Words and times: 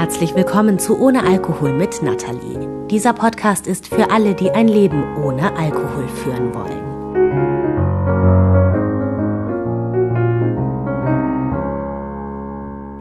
Herzlich 0.00 0.36
willkommen 0.36 0.78
zu 0.78 0.96
Ohne 1.00 1.24
Alkohol 1.24 1.72
mit 1.72 2.02
Nathalie. 2.02 2.86
Dieser 2.86 3.12
Podcast 3.12 3.66
ist 3.66 3.88
für 3.88 4.12
alle, 4.12 4.36
die 4.36 4.52
ein 4.52 4.68
Leben 4.68 5.02
ohne 5.16 5.56
Alkohol 5.56 6.06
führen 6.06 6.54
wollen. 6.54 6.78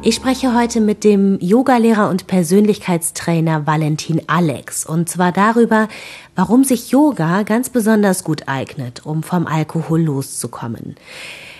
Ich 0.01 0.15
spreche 0.15 0.55
heute 0.55 0.81
mit 0.81 1.03
dem 1.03 1.37
Yogalehrer 1.39 2.09
und 2.09 2.25
Persönlichkeitstrainer 2.25 3.67
Valentin 3.67 4.23
Alex 4.25 4.83
und 4.83 5.07
zwar 5.07 5.31
darüber, 5.31 5.89
warum 6.35 6.63
sich 6.63 6.89
Yoga 6.89 7.43
ganz 7.43 7.69
besonders 7.69 8.23
gut 8.23 8.47
eignet, 8.47 9.05
um 9.05 9.21
vom 9.21 9.45
Alkohol 9.45 10.01
loszukommen. 10.01 10.95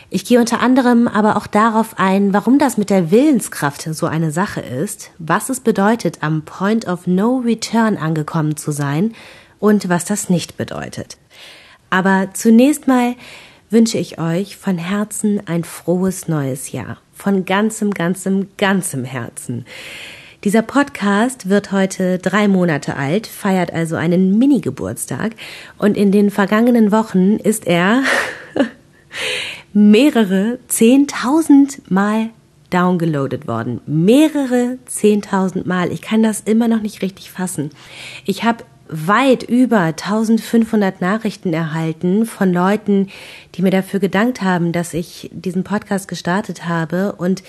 Ich 0.10 0.24
gehe 0.24 0.40
unter 0.40 0.62
anderem 0.62 1.08
aber 1.10 1.36
auch 1.36 1.48
darauf 1.48 2.00
ein, 2.00 2.32
warum 2.32 2.60
das 2.60 2.78
mit 2.78 2.90
der 2.90 3.12
Willenskraft 3.12 3.82
so 3.82 4.06
eine 4.06 4.32
Sache 4.32 4.62
ist, 4.62 5.12
was 5.18 5.50
es 5.50 5.60
bedeutet, 5.60 6.20
am 6.22 6.44
Point 6.44 6.88
of 6.88 7.08
No 7.08 7.42
Return 7.44 7.98
angekommen 7.98 8.56
zu 8.56 8.72
sein 8.72 9.14
und 9.60 9.90
was 9.90 10.06
das 10.06 10.30
nicht 10.30 10.56
bedeutet. 10.56 11.18
Aber 11.90 12.30
zunächst 12.34 12.88
mal 12.88 13.16
wünsche 13.70 13.98
ich 13.98 14.18
euch 14.18 14.56
von 14.56 14.78
Herzen 14.78 15.42
ein 15.46 15.66
frohes 15.66 16.30
neues 16.30 16.72
Jahr. 16.72 16.98
Von 17.14 17.44
ganzem, 17.44 17.92
ganzem, 17.92 18.48
ganzem 18.58 19.04
Herzen. 19.04 19.66
Dieser 20.46 20.62
Podcast 20.62 21.50
wird 21.50 21.74
heute 21.74 22.18
drei 22.18 22.48
Monate 22.48 22.96
alt, 22.96 23.28
feiert 23.28 23.74
also 23.74 23.98
einen 23.98 24.38
Mini-Geburtstag 24.38 25.34
und 25.78 25.98
in 25.98 26.14
den 26.14 26.30
vergangenen 26.30 26.94
Wochen 26.94 27.38
ist 27.38 27.68
er 27.68 28.04
mehrere 29.74 30.60
zehntausend 30.68 31.90
Mal 31.92 32.30
downgeloadet 32.70 33.48
worden. 33.48 33.82
Mehrere 33.86 34.78
zehntausend 34.86 35.66
Mal. 35.66 35.92
Ich 35.92 36.02
kann 36.02 36.24
das 36.24 36.42
immer 36.42 36.68
noch 36.68 36.82
nicht 36.82 37.02
richtig 37.02 37.32
fassen. 37.32 37.72
Ich 38.26 38.44
habe 38.44 38.64
weit 38.90 39.44
über 39.44 39.80
1500 39.80 41.02
Nachrichten 41.02 41.54
erhalten 41.54 42.26
von 42.26 42.54
Leuten, 42.54 43.10
die 43.56 43.62
mir 43.62 43.72
dafür 43.72 44.00
gedankt 44.00 44.42
haben, 44.42 44.72
dass 44.72 44.94
ich 44.94 45.30
diesen 45.34 45.64
Podcast 45.64 46.08
gestartet 46.08 46.68
habe 46.68 47.14
und 47.14 47.44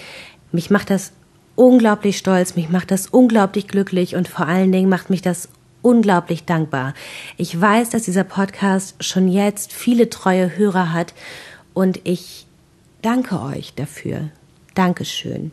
mich 0.50 0.70
macht 0.70 0.90
das 0.90 1.12
unglaublich 1.54 2.18
stolz, 2.18 2.56
mich 2.56 2.70
macht 2.70 2.90
das 2.90 3.06
unglaublich 3.08 3.68
glücklich 3.68 4.16
und 4.16 4.28
vor 4.28 4.46
allen 4.46 4.72
Dingen 4.72 4.88
macht 4.88 5.10
mich 5.10 5.22
das 5.22 5.48
unglaublich 5.82 6.44
dankbar. 6.44 6.94
Ich 7.36 7.58
weiß, 7.58 7.90
dass 7.90 8.02
dieser 8.02 8.24
Podcast 8.24 9.02
schon 9.02 9.28
jetzt 9.28 9.72
viele 9.72 10.10
treue 10.10 10.56
Hörer 10.56 10.92
hat 10.92 11.14
und 11.78 12.00
ich 12.02 12.44
danke 13.02 13.40
euch 13.40 13.72
dafür. 13.74 14.30
Dankeschön. 14.74 15.52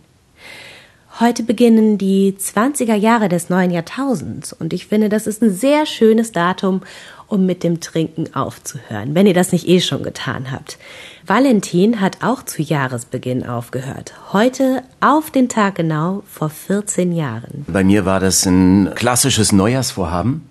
Heute 1.20 1.44
beginnen 1.44 2.00
die 2.00 2.34
20er 2.34 2.96
Jahre 2.96 3.30
des 3.30 3.52
neuen 3.52 3.70
Jahrtausends 3.70 4.52
und 4.52 4.74
ich 4.74 4.88
finde, 4.88 5.08
das 5.08 5.28
ist 5.28 5.44
ein 5.44 5.54
sehr 5.54 5.86
schönes 5.86 6.32
Datum, 6.32 6.82
um 7.28 7.46
mit 7.46 7.64
dem 7.64 7.80
Trinken 7.80 8.34
aufzuhören, 8.34 9.14
wenn 9.14 9.28
ihr 9.28 9.36
das 9.36 9.52
nicht 9.52 9.68
eh 9.68 9.80
schon 9.82 10.02
getan 10.02 10.52
habt. 10.52 10.80
Valentin 11.28 12.02
hat 12.02 12.24
auch 12.24 12.42
zu 12.42 12.64
Jahresbeginn 12.64 13.46
aufgehört. 13.46 14.14
Heute 14.34 14.82
auf 15.02 15.30
den 15.30 15.48
Tag 15.48 15.76
genau 15.76 16.24
vor 16.28 16.50
14 16.50 17.12
Jahren. 17.12 17.66
Bei 17.68 17.84
mir 17.84 18.04
war 18.06 18.20
das 18.20 18.48
ein 18.48 18.94
klassisches 18.96 19.52
Neujahrsvorhaben 19.52 20.42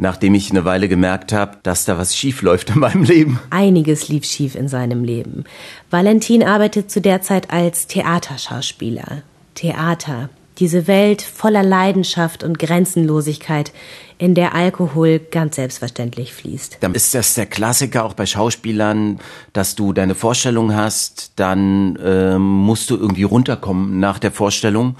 nachdem 0.00 0.34
ich 0.34 0.50
eine 0.50 0.64
Weile 0.64 0.88
gemerkt 0.88 1.32
habe, 1.32 1.58
dass 1.62 1.84
da 1.84 1.98
was 1.98 2.16
schief 2.16 2.42
läuft 2.42 2.70
in 2.70 2.80
meinem 2.80 3.04
Leben. 3.04 3.38
Einiges 3.50 4.08
lief 4.08 4.24
schief 4.24 4.54
in 4.54 4.66
seinem 4.66 5.04
Leben. 5.04 5.44
Valentin 5.90 6.42
arbeitet 6.42 6.90
zu 6.90 7.00
der 7.00 7.22
Zeit 7.22 7.50
als 7.50 7.86
Theaterschauspieler. 7.86 9.22
Theater, 9.54 10.30
diese 10.58 10.86
Welt 10.86 11.22
voller 11.22 11.62
Leidenschaft 11.62 12.42
und 12.42 12.58
Grenzenlosigkeit, 12.58 13.72
in 14.16 14.34
der 14.34 14.54
Alkohol 14.54 15.18
ganz 15.18 15.56
selbstverständlich 15.56 16.34
fließt. 16.34 16.78
Dann 16.80 16.94
ist 16.94 17.14
das 17.14 17.34
der 17.34 17.46
Klassiker 17.46 18.04
auch 18.04 18.14
bei 18.14 18.26
Schauspielern, 18.26 19.18
dass 19.52 19.74
du 19.74 19.92
deine 19.92 20.14
Vorstellung 20.14 20.74
hast, 20.74 21.32
dann 21.36 21.96
äh, 21.96 22.38
musst 22.38 22.90
du 22.90 22.96
irgendwie 22.96 23.22
runterkommen 23.22 23.98
nach 23.98 24.18
der 24.18 24.30
Vorstellung 24.30 24.96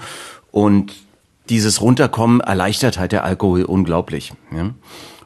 und 0.51 0.93
dieses 1.49 1.81
Runterkommen 1.81 2.39
erleichtert 2.39 2.97
halt 2.97 3.11
der 3.11 3.23
Alkohol 3.23 3.63
unglaublich. 3.63 4.33
Ja? 4.55 4.71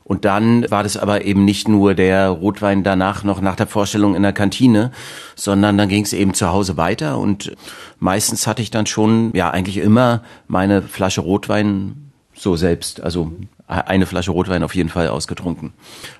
Und 0.03 0.23
dann 0.23 0.69
war 0.69 0.83
das 0.83 0.97
aber 0.97 1.25
eben 1.25 1.45
nicht 1.45 1.67
nur 1.67 1.95
der 1.95 2.29
Rotwein 2.29 2.83
danach 2.83 3.23
noch 3.23 3.41
nach 3.41 3.55
der 3.55 3.65
Vorstellung 3.65 4.15
in 4.15 4.21
der 4.21 4.33
Kantine, 4.33 4.91
sondern 5.35 5.79
dann 5.79 5.89
ging 5.89 6.03
es 6.03 6.13
eben 6.13 6.35
zu 6.35 6.51
Hause 6.51 6.77
weiter 6.77 7.17
und 7.17 7.55
meistens 7.97 8.45
hatte 8.45 8.61
ich 8.61 8.69
dann 8.69 8.85
schon, 8.85 9.31
ja 9.33 9.49
eigentlich 9.49 9.77
immer 9.77 10.21
meine 10.47 10.83
Flasche 10.83 11.21
Rotwein 11.21 12.11
so 12.35 12.55
selbst, 12.55 13.01
also 13.01 13.31
eine 13.67 14.05
Flasche 14.05 14.29
Rotwein 14.29 14.61
auf 14.61 14.75
jeden 14.75 14.89
Fall 14.89 15.07
ausgetrunken. 15.07 15.73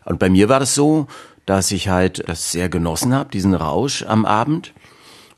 Und 0.03 0.17
bei 0.17 0.31
mir 0.31 0.49
war 0.49 0.59
das 0.59 0.73
so, 0.73 1.05
dass 1.45 1.69
ich 1.71 1.89
halt 1.89 2.27
das 2.27 2.51
sehr 2.51 2.69
genossen 2.69 3.13
habe, 3.13 3.29
diesen 3.29 3.53
Rausch 3.53 4.03
am 4.03 4.25
Abend 4.25 4.73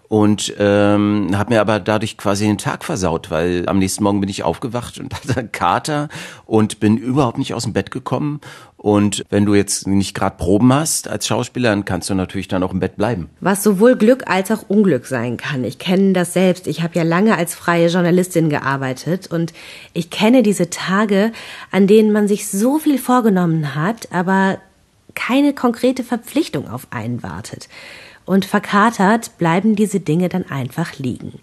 und 0.10 0.54
ähm, 0.58 1.30
habe 1.34 1.54
mir 1.54 1.62
aber 1.62 1.80
dadurch 1.80 2.18
quasi 2.18 2.46
den 2.46 2.58
Tag 2.58 2.86
versaut, 2.86 3.30
weil 3.30 3.68
am 3.68 3.80
nächsten 3.80 4.04
Morgen 4.04 4.22
bin 4.22 4.30
ich 4.30 4.44
aufgewacht 4.44 5.00
und 5.00 5.14
hatte 5.14 5.38
einen 5.38 5.52
Kater 5.52 6.08
und 6.46 6.80
bin 6.80 6.98
überhaupt 6.98 7.38
nicht 7.38 7.54
aus 7.54 7.64
dem 7.64 7.74
Bett 7.74 7.92
gekommen. 7.92 8.40
Und 8.78 9.26
wenn 9.30 9.46
du 9.46 9.56
jetzt 9.56 9.88
nicht 9.88 10.14
gerade 10.14 10.38
Proben 10.38 10.72
hast 10.72 11.08
als 11.08 11.28
Schauspieler, 11.28 11.72
dann 11.72 11.84
kannst 11.84 12.10
du 12.10 12.14
natürlich 12.16 12.48
dann 12.48 12.64
auch 12.64 12.72
im 12.72 12.80
Bett 12.80 12.96
bleiben. 12.96 13.30
Was 13.42 13.64
sowohl 13.64 13.96
Glück 13.96 14.30
als 14.30 14.52
auch 14.52 14.70
Unglück 14.70 15.08
sein 15.08 15.36
kann. 15.36 15.64
Ich 15.64 15.80
kenne 15.80 16.14
das 16.14 16.34
selbst. 16.34 16.68
Ich 16.68 16.84
habe 16.84 16.96
ja 16.96 17.04
lange 17.04 17.36
als 17.38 17.56
freie 17.56 17.88
Journalistin 17.88 18.50
gearbeitet 18.50 19.28
und 19.28 19.52
ich 19.94 20.10
kenne 20.10 20.44
diese 20.44 20.70
Tage, 20.70 21.32
an 21.72 21.88
denen 21.88 22.12
man 22.12 22.28
sich 22.28 22.48
so 22.48 22.78
viel 22.78 23.00
vorgenommen 23.00 23.76
hat, 23.76 24.10
aber 24.12 24.60
keine 25.16 25.54
konkrete 25.54 26.04
Verpflichtung 26.04 26.70
auf 26.70 26.88
einen 26.92 27.24
wartet. 27.24 27.68
Und 28.28 28.44
verkatert 28.44 29.38
bleiben 29.38 29.78
diese 29.78 30.02
Dinge 30.02 30.28
dann 30.28 30.46
einfach 30.52 31.00
liegen. 31.00 31.40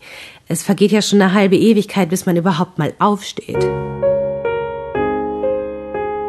Es 0.48 0.62
vergeht 0.62 0.92
ja 0.92 1.00
schon 1.00 1.20
eine 1.22 1.32
halbe 1.32 1.56
Ewigkeit, 1.56 2.10
bis 2.10 2.26
man 2.26 2.36
überhaupt 2.36 2.78
mal 2.78 2.92
aufsteht. 2.98 3.64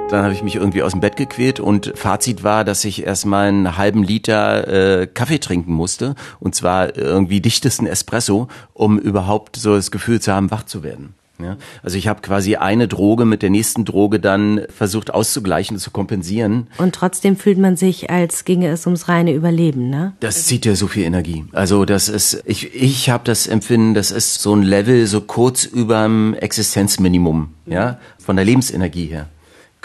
Dann 0.10 0.24
habe 0.24 0.34
ich 0.34 0.44
mich 0.44 0.56
irgendwie 0.56 0.82
aus 0.82 0.94
dem 0.94 1.02
Bett 1.02 1.18
gequält 1.18 1.60
und 1.60 1.92
Fazit 1.96 2.44
war, 2.44 2.64
dass 2.64 2.86
ich 2.86 3.06
erstmal 3.06 3.50
einen 3.50 3.76
halben 3.76 4.02
Liter 4.02 5.02
äh, 5.02 5.08
Kaffee 5.08 5.40
trinken 5.40 5.74
musste 5.74 6.16
und 6.40 6.56
zwar 6.56 6.96
irgendwie 6.96 7.42
dichtesten 7.42 7.86
Espresso, 7.86 8.48
um 8.74 8.98
überhaupt 8.98 9.58
so 9.58 9.76
das 9.76 9.92
Gefühl 9.92 10.22
zu 10.22 10.32
haben, 10.32 10.52
wach 10.52 10.64
zu 10.64 10.84
werden. 10.84 11.16
Ja, 11.38 11.57
also 11.84 11.97
ich 11.97 12.07
habe 12.07 12.22
quasi 12.22 12.56
eine 12.56 12.88
Droge 12.88 13.25
mit 13.25 13.41
der 13.41 13.50
nächsten 13.50 13.84
Droge 13.84 14.22
dann 14.22 14.62
versucht 14.69 15.13
auszugleichen, 15.13 15.78
zu 15.78 15.91
kompensieren. 15.91 16.68
Und 16.78 16.96
trotzdem 16.96 17.35
fühlt 17.35 17.57
man 17.57 17.75
sich, 17.75 18.09
als 18.09 18.46
ginge 18.46 18.69
es 18.69 18.85
ums 18.85 19.09
reine 19.09 19.34
Überleben, 19.34 19.90
ne? 19.90 20.13
Das 20.22 20.45
zieht 20.45 20.66
ja 20.66 20.75
so 20.75 20.88
viel 20.88 21.03
Energie. 21.03 21.44
Also 21.51 21.84
das 21.84 22.07
ist, 22.07 22.41
ich, 22.45 22.74
ich 22.74 23.09
habe 23.09 23.25
das 23.25 23.47
Empfinden, 23.47 23.94
das 23.94 24.12
ist 24.12 24.41
so 24.41 24.56
ein 24.56 24.63
Level 24.63 25.07
so 25.07 25.19
kurz 25.22 25.66
überm 25.66 26.34
Existenzminimum, 26.35 27.50
ja, 27.66 28.00
von 28.18 28.38
der 28.38 28.45
Lebensenergie 28.45 29.07
her. 29.07 29.28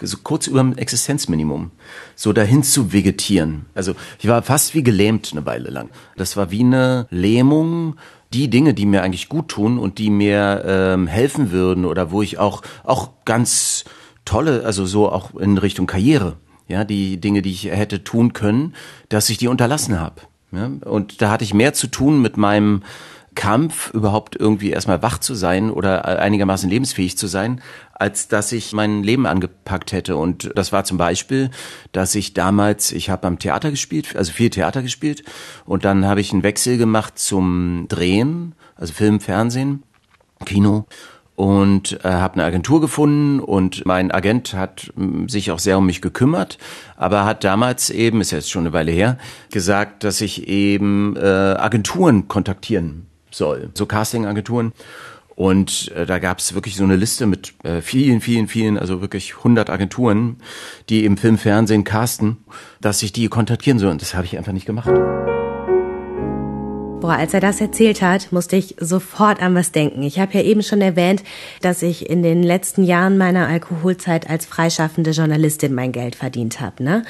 So 0.03 0.19
kurz 0.23 0.47
überm 0.47 0.75
Existenzminimum. 0.75 1.71
So 2.17 2.33
dahin 2.33 2.63
zu 2.63 2.93
vegetieren. 2.93 3.67
Also 3.75 3.95
ich 4.19 4.29
war 4.29 4.43
fast 4.43 4.75
wie 4.75 4.83
gelähmt 4.83 5.31
eine 5.33 5.47
Weile 5.47 5.71
lang. 5.71 5.91
Das 6.17 6.37
war 6.37 6.51
wie 6.51 6.61
eine 6.61 7.07
Lähmung 7.11 7.97
die 8.33 8.49
Dinge, 8.49 8.75
die 8.75 8.87
mir 8.87 9.03
eigentlich 9.03 9.29
gut 9.29 9.49
tun 9.49 9.79
und 9.79 9.99
die 9.99 10.11
mir 10.11 10.63
ähm, 10.65 11.07
helfen 11.07 11.51
würden 11.51 11.85
oder 11.85 12.11
wo 12.13 12.23
ich 12.23 12.39
auch 12.39 12.63
auch 12.85 13.11
ganz 13.25 13.85
tolle, 14.25 14.65
also 14.65 14.87
so 14.87 15.11
auch 15.11 15.35
in 15.35 15.59
Richtung 15.59 15.87
Karriere, 15.87 16.37
ja, 16.69 16.85
die 16.85 17.21
Dinge, 17.21 17.43
die 17.43 17.51
ich 17.51 17.65
hätte 17.65 18.05
tun 18.05 18.33
können, 18.33 18.75
dass 19.09 19.29
ich 19.29 19.39
die 19.39 19.49
unterlassen 19.49 19.99
habe. 19.99 20.23
Ja? 20.53 20.71
Und 20.85 21.21
da 21.21 21.31
hatte 21.31 21.45
ich 21.45 21.55
mehr 21.55 21.75
zu 21.75 21.89
tun 21.89 22.23
mit 22.23 22.37
meinem 22.37 22.83
Kampf, 23.35 23.91
überhaupt 23.95 24.37
irgendwie 24.37 24.71
erstmal 24.71 25.03
wach 25.03 25.19
zu 25.19 25.35
sein 25.35 25.71
oder 25.71 26.05
einigermaßen 26.05 26.69
lebensfähig 26.69 27.17
zu 27.17 27.27
sein, 27.27 27.61
als 27.95 28.29
dass 28.29 28.51
ich 28.53 28.73
mein 28.73 29.03
Leben 29.03 29.27
angepackt 29.27 29.93
hätte. 29.93 30.17
Und 30.17 30.51
das 30.55 30.73
war 30.73 30.85
zum 30.85 30.99
Beispiel, 30.99 31.51
dass 31.93 32.15
ich 32.15 32.35
damals, 32.35 32.93
ich 32.93 33.11
habe 33.11 33.27
am 33.27 33.39
Theater 33.39 33.71
gespielt, 33.71 34.17
also 34.17 34.33
viel 34.33 34.51
Theater 34.51 34.83
gespielt, 34.83 35.23
und 35.65 35.85
dann 35.85 36.07
habe 36.07 36.21
ich 36.21 36.33
einen 36.33 36.43
Wechsel 36.43 36.77
gemacht 36.79 37.19
zum 37.19 37.87
Drehen, 37.89 38.55
also 38.75 38.93
Film, 38.93 39.21
Fernsehen, 39.21 39.83
Kino. 40.45 40.87
Und 41.37 42.05
äh, 42.05 42.09
habe 42.09 42.35
eine 42.35 42.45
Agentur 42.45 42.83
gefunden. 42.83 43.41
Und 43.41 43.87
mein 43.87 44.11
Agent 44.11 44.53
hat 44.53 44.93
sich 45.27 45.51
auch 45.51 45.59
sehr 45.59 45.79
um 45.79 45.87
mich 45.87 46.03
gekümmert, 46.03 46.59
aber 46.97 47.25
hat 47.25 47.45
damals 47.45 47.89
eben, 47.89 48.21
ist 48.21 48.31
jetzt 48.31 48.51
schon 48.51 48.65
eine 48.65 48.75
Weile 48.75 48.93
her, 48.93 49.17
gesagt, 49.51 50.05
dass 50.05 50.21
ich 50.21 50.49
eben 50.49 51.17
äh, 51.17 51.21
Agenturen 51.21 52.29
kontaktieren 52.29 53.10
soll, 53.31 53.71
so 53.75 53.87
Castingagenturen. 53.87 54.73
Und 55.37 55.91
äh, 55.93 56.05
da 56.05 56.19
gab 56.19 56.39
es 56.39 56.53
wirklich 56.53 56.77
so 56.77 56.85
eine 56.85 56.97
Liste 56.97 57.27
mit 57.27 57.55
äh, 57.65 57.81
vielen, 57.81 58.21
vielen, 58.21 58.47
vielen, 58.47 58.79
also 58.79 59.01
wirklich 59.01 59.37
100 59.39 59.71
Agenturen, 59.71 60.37
die 60.91 61.07
im 61.07 61.17
Film, 61.17 61.39
Fernsehen 61.39 61.85
casten, 61.85 62.37
dass 62.83 63.03
ich 63.03 63.13
die 63.13 63.29
kontaktieren 63.29 63.79
soll. 63.79 63.91
Und 63.91 64.03
das 64.03 64.15
habe 64.15 64.27
ich 64.27 64.37
einfach 64.37 64.53
nicht 64.53 64.67
gemacht. 64.67 64.91
Boah, 67.01 67.15
als 67.15 67.33
er 67.33 67.41
das 67.41 67.63
erzählt 67.63 68.03
hat, 68.03 68.31
musste 68.31 68.57
ich 68.57 68.77
sofort 68.79 69.41
an 69.41 69.55
was 69.55 69.73
denken. 69.73 70.03
Ich 70.03 70.19
habe 70.19 70.35
ja 70.35 70.43
eben 70.43 70.63
schon 70.63 70.83
erwähnt, 70.83 71.23
dass 71.63 71.81
ich 71.81 72.11
in 72.11 72.23
den 72.23 72.43
letzten 72.43 72.85
Jahren 72.85 73.17
meiner 73.17 73.49
Alkoholzeit 73.49 74.29
als 74.29 74.45
freischaffende 74.45 75.13
Journalistin 75.13 75.75
mein 75.75 75.93
Geld 75.93 76.15
verdient 76.15 76.61
habe. 76.61 76.85
Ne? 76.85 77.05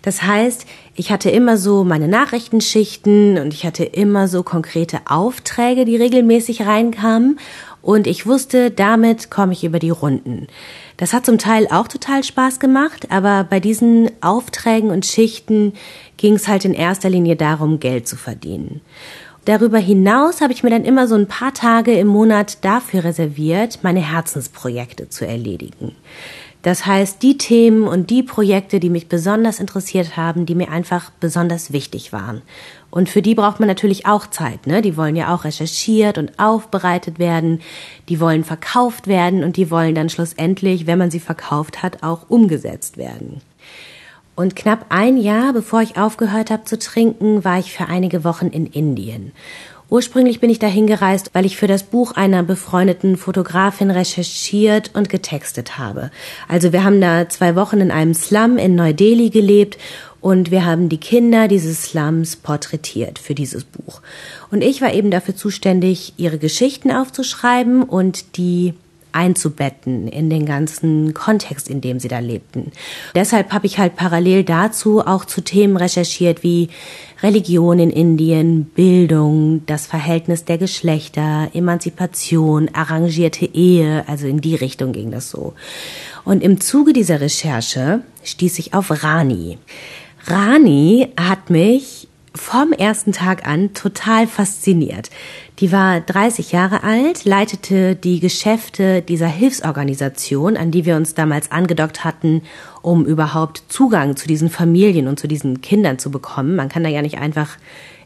Das 0.00 0.22
heißt, 0.22 0.64
ich 0.94 1.12
hatte 1.12 1.28
immer 1.28 1.58
so 1.58 1.84
meine 1.84 2.08
Nachrichtenschichten 2.08 3.36
und 3.36 3.52
ich 3.52 3.66
hatte 3.66 3.84
immer 3.84 4.28
so 4.28 4.42
konkrete 4.42 5.00
Aufträge, 5.04 5.84
die 5.84 5.96
regelmäßig 5.96 6.62
reinkamen. 6.62 7.38
Und 7.82 8.06
ich 8.06 8.26
wusste, 8.26 8.70
damit 8.70 9.30
komme 9.30 9.52
ich 9.52 9.62
über 9.62 9.78
die 9.78 9.90
Runden. 9.90 10.46
Das 10.96 11.12
hat 11.12 11.26
zum 11.26 11.36
Teil 11.36 11.66
auch 11.70 11.86
total 11.86 12.24
Spaß 12.24 12.60
gemacht, 12.60 13.08
aber 13.10 13.44
bei 13.44 13.60
diesen 13.60 14.10
Aufträgen 14.22 14.88
und 14.88 15.04
Schichten 15.04 15.74
ging 16.16 16.34
es 16.34 16.48
halt 16.48 16.64
in 16.64 16.72
erster 16.72 17.10
Linie 17.10 17.36
darum, 17.36 17.80
Geld 17.80 18.08
zu 18.08 18.16
verdienen. 18.16 18.80
Darüber 19.44 19.78
hinaus 19.78 20.40
habe 20.40 20.52
ich 20.52 20.62
mir 20.62 20.70
dann 20.70 20.84
immer 20.84 21.06
so 21.06 21.14
ein 21.14 21.28
paar 21.28 21.52
Tage 21.52 21.92
im 21.92 22.06
Monat 22.06 22.64
dafür 22.64 23.04
reserviert, 23.04 23.80
meine 23.82 24.00
Herzensprojekte 24.00 25.10
zu 25.10 25.26
erledigen. 25.26 25.94
Das 26.62 26.86
heißt, 26.86 27.22
die 27.22 27.36
Themen 27.36 27.86
und 27.86 28.08
die 28.08 28.22
Projekte, 28.22 28.80
die 28.80 28.88
mich 28.88 29.08
besonders 29.08 29.60
interessiert 29.60 30.16
haben, 30.16 30.46
die 30.46 30.54
mir 30.54 30.70
einfach 30.70 31.10
besonders 31.20 31.74
wichtig 31.74 32.10
waren. 32.10 32.40
Und 32.90 33.10
für 33.10 33.20
die 33.20 33.34
braucht 33.34 33.60
man 33.60 33.68
natürlich 33.68 34.06
auch 34.06 34.28
Zeit, 34.28 34.66
ne? 34.66 34.80
Die 34.80 34.96
wollen 34.96 35.14
ja 35.14 35.34
auch 35.34 35.44
recherchiert 35.44 36.16
und 36.16 36.38
aufbereitet 36.38 37.18
werden, 37.18 37.60
die 38.08 38.18
wollen 38.18 38.44
verkauft 38.44 39.08
werden 39.08 39.44
und 39.44 39.58
die 39.58 39.70
wollen 39.70 39.94
dann 39.94 40.08
schlussendlich, 40.08 40.86
wenn 40.86 40.98
man 40.98 41.10
sie 41.10 41.20
verkauft 41.20 41.82
hat, 41.82 42.02
auch 42.02 42.30
umgesetzt 42.30 42.96
werden. 42.96 43.42
Und 44.36 44.56
knapp 44.56 44.86
ein 44.88 45.16
Jahr 45.16 45.52
bevor 45.52 45.82
ich 45.82 45.96
aufgehört 45.96 46.50
habe 46.50 46.64
zu 46.64 46.78
trinken, 46.78 47.44
war 47.44 47.58
ich 47.58 47.72
für 47.72 47.86
einige 47.86 48.24
Wochen 48.24 48.48
in 48.48 48.66
Indien. 48.66 49.32
Ursprünglich 49.90 50.40
bin 50.40 50.50
ich 50.50 50.58
dahin 50.58 50.86
gereist, 50.86 51.30
weil 51.34 51.44
ich 51.44 51.56
für 51.56 51.66
das 51.66 51.84
Buch 51.84 52.12
einer 52.12 52.42
befreundeten 52.42 53.16
Fotografin 53.16 53.90
recherchiert 53.90 54.90
und 54.94 55.08
getextet 55.08 55.78
habe. 55.78 56.10
Also 56.48 56.72
wir 56.72 56.82
haben 56.84 57.00
da 57.00 57.28
zwei 57.28 57.54
Wochen 57.54 57.80
in 57.80 57.90
einem 57.90 58.14
Slum 58.14 58.56
in 58.56 58.74
Neu-Delhi 58.74 59.30
gelebt 59.30 59.78
und 60.20 60.50
wir 60.50 60.64
haben 60.64 60.88
die 60.88 60.98
Kinder 60.98 61.48
dieses 61.48 61.82
Slums 61.82 62.34
porträtiert 62.36 63.18
für 63.18 63.34
dieses 63.34 63.64
Buch. 63.64 64.00
Und 64.50 64.62
ich 64.62 64.80
war 64.80 64.94
eben 64.94 65.10
dafür 65.10 65.36
zuständig, 65.36 66.14
ihre 66.16 66.38
Geschichten 66.38 66.90
aufzuschreiben 66.90 67.82
und 67.82 68.38
die 68.38 68.72
einzubetten 69.14 70.08
in 70.08 70.28
den 70.28 70.44
ganzen 70.44 71.14
Kontext, 71.14 71.70
in 71.70 71.80
dem 71.80 72.00
sie 72.00 72.08
da 72.08 72.18
lebten. 72.18 72.72
Deshalb 73.14 73.52
habe 73.52 73.66
ich 73.66 73.78
halt 73.78 73.96
parallel 73.96 74.44
dazu 74.44 75.00
auch 75.00 75.24
zu 75.24 75.40
Themen 75.40 75.76
recherchiert 75.76 76.42
wie 76.42 76.68
Religion 77.22 77.78
in 77.78 77.90
Indien, 77.90 78.64
Bildung, 78.64 79.62
das 79.66 79.86
Verhältnis 79.86 80.44
der 80.44 80.58
Geschlechter, 80.58 81.48
Emanzipation, 81.54 82.68
arrangierte 82.72 83.46
Ehe, 83.46 84.04
also 84.08 84.26
in 84.26 84.40
die 84.40 84.56
Richtung 84.56 84.92
ging 84.92 85.10
das 85.10 85.30
so. 85.30 85.54
Und 86.24 86.42
im 86.42 86.60
Zuge 86.60 86.92
dieser 86.92 87.20
Recherche 87.20 88.00
stieß 88.24 88.58
ich 88.58 88.74
auf 88.74 89.04
Rani. 89.04 89.58
Rani 90.26 91.08
hat 91.18 91.50
mich 91.50 91.93
vom 92.36 92.72
ersten 92.72 93.12
Tag 93.12 93.46
an 93.46 93.74
total 93.74 94.26
fasziniert. 94.26 95.10
Die 95.60 95.70
war 95.70 96.00
30 96.00 96.50
Jahre 96.50 96.82
alt, 96.82 97.24
leitete 97.24 97.94
die 97.94 98.18
Geschäfte 98.18 99.02
dieser 99.02 99.28
Hilfsorganisation, 99.28 100.56
an 100.56 100.72
die 100.72 100.84
wir 100.84 100.96
uns 100.96 101.14
damals 101.14 101.52
angedockt 101.52 102.04
hatten, 102.04 102.42
um 102.82 103.06
überhaupt 103.06 103.62
Zugang 103.68 104.16
zu 104.16 104.26
diesen 104.26 104.50
Familien 104.50 105.06
und 105.06 105.20
zu 105.20 105.28
diesen 105.28 105.60
Kindern 105.60 105.98
zu 105.98 106.10
bekommen. 106.10 106.56
Man 106.56 106.68
kann 106.68 106.82
da 106.82 106.90
ja 106.90 107.02
nicht 107.02 107.18
einfach 107.18 107.56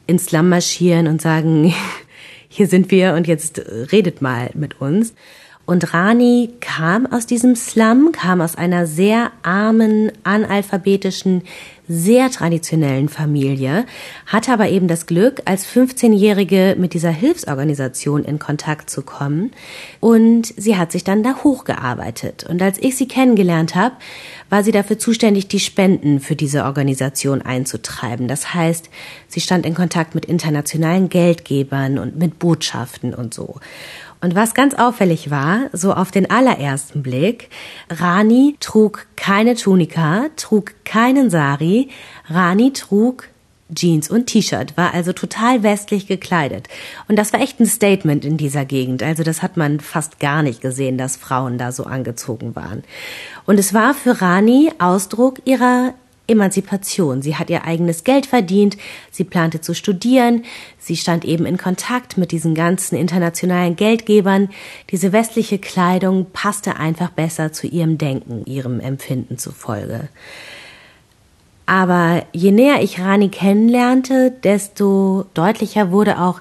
ins 0.07 0.27
Slum 0.27 0.51
marschieren 0.51 1.07
und 1.07 1.23
sagen, 1.23 1.73
hier 2.49 2.67
sind 2.67 2.91
wir 2.91 3.15
und 3.15 3.27
jetzt 3.27 3.63
redet 3.93 4.21
mal 4.21 4.51
mit 4.55 4.81
uns. 4.81 5.15
Und 5.69 5.93
Rani 5.93 6.49
kam 6.61 7.05
aus 7.05 7.27
diesem 7.27 7.55
Slum, 7.55 8.11
kam 8.13 8.41
aus 8.41 8.57
einer 8.57 8.87
sehr 8.87 9.33
armen, 9.43 10.11
analphabetischen, 10.25 11.43
sehr 11.87 12.31
traditionellen 12.31 13.11
Familie, 13.11 13.85
hatte 14.25 14.51
aber 14.51 14.71
eben 14.71 14.89
das 14.89 15.05
Glück, 15.05 15.43
als 15.45 15.67
15-Jährige 15.67 16.77
mit 16.79 16.95
dieser 16.95 17.11
Hilfsorganisation 17.11 18.25
in 18.25 18.39
Kontakt 18.39 18.89
zu 18.89 19.03
kommen. 19.03 19.51
Und 20.01 20.55
sie 20.57 20.79
hat 20.79 20.91
sich 20.91 21.05
dann 21.05 21.23
da 21.23 21.37
hochgearbeitet. 21.45 22.45
Und 22.49 22.63
als 22.63 22.79
ich 22.79 22.97
sie 22.97 23.09
kennengelernt 23.09 23.75
habe, 23.75 23.95
war 24.49 24.65
sie 24.65 24.73
dafür 24.73 24.99
zuständig, 24.99 25.49
die 25.49 25.61
Spenden 25.61 26.21
für 26.21 26.35
diese 26.35 26.65
Organisation 26.65 27.43
einzutreiben. 27.43 28.27
Das 28.27 28.55
heißt, 28.55 28.89
sie 29.29 29.41
stand 29.43 29.67
in 29.67 29.75
Kontakt 29.75 30.15
mit 30.15 30.25
internationalen 30.25 31.11
Geldgebern 31.11 31.99
und 31.99 32.17
mit 32.17 32.39
Botschaften 32.39 33.13
und 33.13 33.35
so. 33.35 33.57
Und 34.21 34.35
was 34.35 34.55
ganz 34.55 34.75
auffällig 34.75 35.31
war, 35.31 35.71
so 35.73 35.93
auf 35.93 36.11
den 36.11 36.31
allerersten 36.31 37.03
Blick, 37.03 37.51
Rani 37.89 38.57
trug 38.59 39.07
keine 39.17 39.55
Tunika, 39.55 40.27
trug 40.37 40.75
keinen 40.85 41.31
Sari, 41.31 41.89
Rani 42.29 42.73
trug 42.73 43.29
Jeans 43.75 44.11
und 44.11 44.27
T-Shirt, 44.27 44.77
war 44.77 44.95
also 44.95 45.13
total 45.13 45.63
westlich 45.63 46.07
gekleidet. 46.07 46.69
Und 47.07 47.17
das 47.17 47.33
war 47.33 47.41
echt 47.41 47.61
ein 47.61 47.67
Statement 47.67 48.25
in 48.25 48.39
dieser 48.39 48.65
Gegend. 48.65 49.03
Also 49.03 49.23
das 49.23 49.43
hat 49.43 49.57
man 49.57 49.81
fast 49.81 50.21
gar 50.21 50.43
nicht 50.43 50.63
gesehen, 50.63 50.97
dass 50.97 51.17
Frauen 51.17 51.59
da 51.59 51.71
so 51.71 51.85
angezogen 51.85 52.57
waren. 52.57 52.83
Und 53.45 53.59
es 53.59 53.75
war 53.75 53.95
für 53.95 54.21
Rani 54.23 54.73
Ausdruck 54.79 55.43
ihrer 55.45 55.93
Emanzipation. 56.29 57.23
Sie 57.23 57.37
hat 57.37 57.51
ihr 57.51 57.65
eigenes 57.65 58.05
Geld 58.05 58.27
verdient, 58.27 58.77
sie 59.11 59.25
plante 59.25 59.61
zu 59.61 59.75
studieren, 59.75 60.45
sie 60.79 60.97
stand 60.97 61.25
eben 61.25 61.47
in 61.47 61.59
Kontakt 61.59 62.17
mit 62.19 62.31
diesen 62.31 62.55
ganzen 62.55 62.97
internationalen 62.97 63.75
Geldgebern. 63.75 64.51
Diese 64.91 65.13
westliche 65.13 65.59
Kleidung 65.59 66.27
passte 66.33 66.77
einfach 66.77 67.11
besser 67.11 67.53
zu 67.53 67.67
ihrem 67.67 67.99
Denken, 67.99 68.45
ihrem 68.45 68.79
Empfinden 68.79 69.39
zufolge. 69.39 70.09
Aber 71.67 72.25
je 72.33 72.51
näher 72.51 72.83
ich 72.83 73.01
Rani 73.01 73.29
kennenlernte, 73.29 74.31
desto 74.43 75.27
deutlicher 75.35 75.91
wurde 75.91 76.19
auch, 76.19 76.41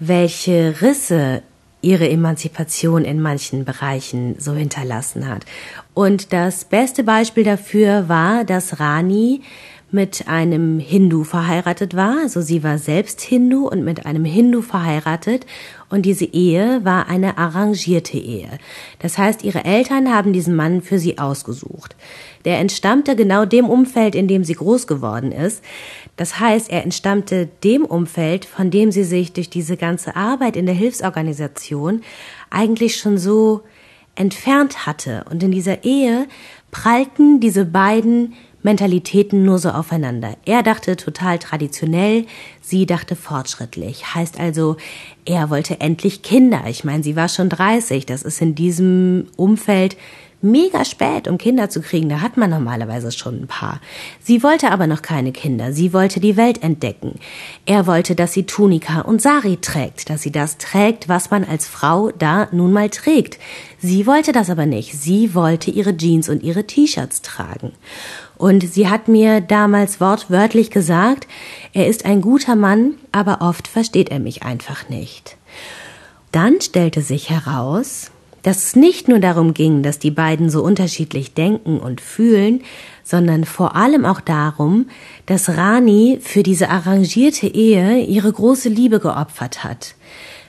welche 0.00 0.80
Risse 0.80 1.42
ihre 1.80 2.08
Emanzipation 2.08 3.04
in 3.04 3.20
manchen 3.20 3.64
Bereichen 3.64 4.36
so 4.38 4.54
hinterlassen 4.54 5.28
hat. 5.28 5.44
Und 5.94 6.32
das 6.32 6.64
beste 6.64 7.04
Beispiel 7.04 7.44
dafür 7.44 8.08
war, 8.08 8.44
dass 8.44 8.80
Rani 8.80 9.42
mit 9.94 10.26
einem 10.26 10.80
Hindu 10.80 11.22
verheiratet 11.22 11.94
war. 11.94 12.18
Also 12.22 12.40
sie 12.40 12.64
war 12.64 12.78
selbst 12.78 13.20
Hindu 13.20 13.68
und 13.68 13.84
mit 13.84 14.06
einem 14.06 14.24
Hindu 14.24 14.60
verheiratet. 14.60 15.46
Und 15.88 16.02
diese 16.04 16.24
Ehe 16.24 16.84
war 16.84 17.06
eine 17.06 17.38
arrangierte 17.38 18.18
Ehe. 18.18 18.48
Das 18.98 19.18
heißt, 19.18 19.44
ihre 19.44 19.64
Eltern 19.64 20.12
haben 20.12 20.32
diesen 20.32 20.56
Mann 20.56 20.82
für 20.82 20.98
sie 20.98 21.18
ausgesucht. 21.18 21.94
Der 22.44 22.58
entstammte 22.58 23.14
genau 23.14 23.44
dem 23.44 23.66
Umfeld, 23.66 24.16
in 24.16 24.26
dem 24.26 24.42
sie 24.42 24.54
groß 24.54 24.88
geworden 24.88 25.30
ist. 25.30 25.62
Das 26.16 26.40
heißt, 26.40 26.72
er 26.72 26.82
entstammte 26.82 27.48
dem 27.62 27.84
Umfeld, 27.84 28.46
von 28.46 28.72
dem 28.72 28.90
sie 28.90 29.04
sich 29.04 29.32
durch 29.32 29.48
diese 29.48 29.76
ganze 29.76 30.16
Arbeit 30.16 30.56
in 30.56 30.66
der 30.66 30.74
Hilfsorganisation 30.74 32.02
eigentlich 32.50 32.96
schon 32.96 33.16
so 33.16 33.62
entfernt 34.16 34.86
hatte. 34.86 35.24
Und 35.30 35.42
in 35.42 35.50
dieser 35.50 35.84
Ehe 35.84 36.26
prallten 36.70 37.40
diese 37.40 37.64
beiden 37.64 38.34
Mentalitäten 38.64 39.44
nur 39.44 39.58
so 39.58 39.68
aufeinander. 39.68 40.36
Er 40.46 40.62
dachte 40.62 40.96
total 40.96 41.38
traditionell, 41.38 42.24
sie 42.62 42.86
dachte 42.86 43.14
fortschrittlich. 43.14 44.14
Heißt 44.14 44.40
also, 44.40 44.78
er 45.26 45.50
wollte 45.50 45.80
endlich 45.80 46.22
Kinder. 46.22 46.62
Ich 46.66 46.82
meine, 46.82 47.02
sie 47.02 47.14
war 47.14 47.28
schon 47.28 47.50
30. 47.50 48.06
Das 48.06 48.22
ist 48.22 48.40
in 48.40 48.54
diesem 48.54 49.26
Umfeld 49.36 49.98
mega 50.44 50.84
spät, 50.84 51.26
um 51.26 51.38
Kinder 51.38 51.70
zu 51.70 51.80
kriegen. 51.80 52.08
Da 52.08 52.20
hat 52.20 52.36
man 52.36 52.50
normalerweise 52.50 53.10
schon 53.10 53.42
ein 53.42 53.46
paar. 53.46 53.80
Sie 54.20 54.42
wollte 54.42 54.70
aber 54.70 54.86
noch 54.86 55.02
keine 55.02 55.32
Kinder. 55.32 55.72
Sie 55.72 55.92
wollte 55.92 56.20
die 56.20 56.36
Welt 56.36 56.62
entdecken. 56.62 57.18
Er 57.66 57.86
wollte, 57.86 58.14
dass 58.14 58.32
sie 58.32 58.44
Tunika 58.44 59.00
und 59.00 59.20
Sari 59.20 59.56
trägt, 59.56 60.10
dass 60.10 60.22
sie 60.22 60.30
das 60.30 60.58
trägt, 60.58 61.08
was 61.08 61.30
man 61.30 61.44
als 61.44 61.66
Frau 61.66 62.10
da 62.10 62.48
nun 62.52 62.72
mal 62.72 62.90
trägt. 62.90 63.38
Sie 63.78 64.06
wollte 64.06 64.32
das 64.32 64.50
aber 64.50 64.66
nicht. 64.66 64.92
Sie 64.92 65.34
wollte 65.34 65.70
ihre 65.70 65.96
Jeans 65.96 66.28
und 66.28 66.42
ihre 66.42 66.66
T-Shirts 66.66 67.22
tragen. 67.22 67.72
Und 68.36 68.62
sie 68.68 68.88
hat 68.88 69.08
mir 69.08 69.40
damals 69.40 70.00
wortwörtlich 70.00 70.70
gesagt, 70.70 71.26
er 71.72 71.86
ist 71.86 72.04
ein 72.04 72.20
guter 72.20 72.56
Mann, 72.56 72.94
aber 73.12 73.40
oft 73.40 73.68
versteht 73.68 74.10
er 74.10 74.18
mich 74.18 74.42
einfach 74.42 74.88
nicht. 74.88 75.36
Dann 76.32 76.60
stellte 76.60 77.00
sich 77.00 77.30
heraus, 77.30 78.10
dass 78.44 78.58
es 78.58 78.76
nicht 78.76 79.08
nur 79.08 79.18
darum 79.18 79.54
ging, 79.54 79.82
dass 79.82 79.98
die 79.98 80.10
beiden 80.12 80.50
so 80.50 80.62
unterschiedlich 80.62 81.34
denken 81.34 81.78
und 81.80 82.00
fühlen, 82.00 82.60
sondern 83.02 83.44
vor 83.44 83.74
allem 83.74 84.04
auch 84.04 84.20
darum, 84.20 84.86
dass 85.26 85.48
Rani 85.48 86.18
für 86.22 86.42
diese 86.42 86.68
arrangierte 86.68 87.46
Ehe 87.48 88.00
ihre 88.04 88.32
große 88.32 88.68
Liebe 88.68 89.00
geopfert 89.00 89.64
hat. 89.64 89.94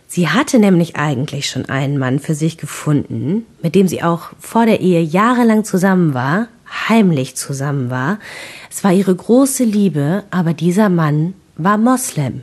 Sie 0.07 0.27
hatte 0.27 0.59
nämlich 0.59 0.97
eigentlich 0.97 1.49
schon 1.49 1.65
einen 1.65 1.97
Mann 1.97 2.19
für 2.19 2.35
sich 2.35 2.57
gefunden, 2.57 3.45
mit 3.63 3.75
dem 3.75 3.87
sie 3.87 4.03
auch 4.03 4.29
vor 4.39 4.65
der 4.65 4.81
Ehe 4.81 5.01
jahrelang 5.01 5.63
zusammen 5.63 6.13
war, 6.13 6.47
heimlich 6.89 7.35
zusammen 7.35 7.89
war. 7.89 8.19
Es 8.69 8.83
war 8.83 8.91
ihre 8.91 9.15
große 9.15 9.63
Liebe, 9.63 10.23
aber 10.31 10.53
dieser 10.53 10.89
Mann 10.89 11.33
war 11.55 11.77
Moslem. 11.77 12.41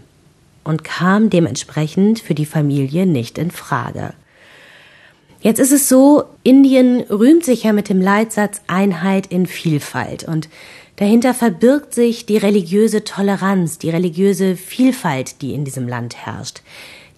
und 0.65 0.85
kam 0.85 1.29
dementsprechend 1.29 2.21
für 2.21 2.35
die 2.35 2.47
Familie 2.47 3.05
nicht 3.05 3.37
in 3.37 3.51
Frage. 3.51 4.15
Jetzt 5.43 5.59
ist 5.59 5.73
es 5.73 5.89
so, 5.89 6.23
Indien 6.45 7.01
rühmt 7.01 7.45
sich 7.45 7.65
ja 7.65 7.73
mit 7.73 7.89
dem 7.89 8.01
Leitsatz 8.01 8.63
Einheit 8.69 9.27
in 9.27 9.47
Vielfalt 9.47 10.23
und 10.23 10.49
dahinter 10.95 11.35
verbirgt 11.35 11.95
sich 11.95 12.27
die 12.27 12.37
religiöse 12.37 13.03
Toleranz, 13.03 13.79
die 13.79 13.91
religiöse 13.91 14.55
Vielfalt, 14.55 15.43
die 15.43 15.53
in 15.53 15.65
diesem 15.65 15.89
Land 15.89 16.15
herrscht. 16.15 16.63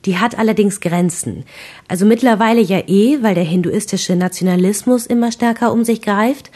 Die 0.07 0.19
hat 0.19 0.39
allerdings 0.39 0.81
Grenzen. 0.81 1.45
Also 1.87 2.07
mittlerweile 2.07 2.63
ja 2.63 2.81
eh, 2.87 3.23
weil 3.23 3.35
der 3.35 3.45
hinduistische 3.45 4.17
Nationalismus 4.17 5.05
immer 5.05 5.31
stärker 5.31 5.73
um 5.73 5.85
sich 5.85 6.01
greift. 6.01 6.51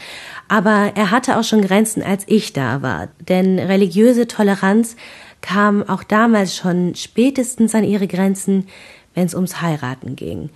Aber 0.47 0.93
er 0.95 1.11
hatte 1.11 1.37
auch 1.37 1.43
schon 1.43 1.61
Grenzen, 1.61 2.01
als 2.03 2.23
ich 2.27 2.53
da 2.53 2.81
war. 2.81 3.09
Denn 3.27 3.59
religiöse 3.59 4.27
Toleranz 4.27 4.95
kam 5.41 5.87
auch 5.87 6.03
damals 6.03 6.55
schon 6.55 6.93
spätestens 6.95 7.73
an 7.73 7.83
ihre 7.83 8.07
Grenzen, 8.07 8.67
wenn 9.15 9.25
es 9.25 9.35
ums 9.35 9.61
Heiraten 9.61 10.15
ging. 10.15 10.49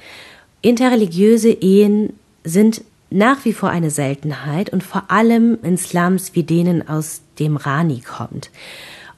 Interreligiöse 0.63 1.49
Ehen 1.49 2.13
sind 2.45 2.83
nach 3.09 3.43
wie 3.43 3.53
vor 3.53 3.69
eine 3.69 3.91
Seltenheit 3.91 4.71
und 4.71 4.81
vor 4.81 5.03
allem 5.11 5.59
in 5.61 5.77
Slums 5.77 6.31
wie 6.33 6.43
denen, 6.43 6.87
aus 6.87 7.21
dem 7.37 7.57
Rani 7.57 7.99
kommt. 7.99 8.49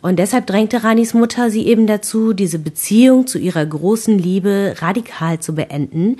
Und 0.01 0.17
deshalb 0.17 0.47
drängte 0.47 0.83
Ranis 0.83 1.13
Mutter 1.13 1.51
sie 1.51 1.67
eben 1.67 1.85
dazu, 1.85 2.33
diese 2.33 2.57
Beziehung 2.57 3.27
zu 3.27 3.37
ihrer 3.37 3.65
großen 3.65 4.17
Liebe 4.17 4.75
radikal 4.79 5.39
zu 5.39 5.53
beenden 5.53 6.17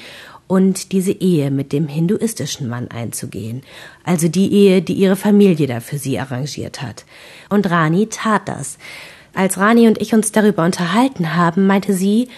und 0.48 0.92
diese 0.92 1.12
Ehe 1.12 1.50
mit 1.50 1.74
dem 1.74 1.88
hinduistischen 1.88 2.70
Mann 2.70 2.90
einzugehen. 2.90 3.64
Also 4.04 4.28
die 4.28 4.54
Ehe, 4.54 4.84
die 4.84 4.94
ihre 4.94 5.16
Familie 5.16 5.66
da 5.66 5.80
für 5.80 5.98
sie 5.98 6.20
arrangiert 6.20 6.84
hat. 6.84 7.04
Und 7.50 7.70
Rani 7.70 8.08
tat 8.12 8.48
das. 8.48 8.78
Als 9.34 9.58
Rani 9.58 9.88
und 9.88 10.00
ich 10.00 10.14
uns 10.14 10.32
darüber 10.32 10.64
unterhalten 10.64 11.36
haben, 11.36 11.66
meinte 11.66 11.94
sie, 11.94 12.30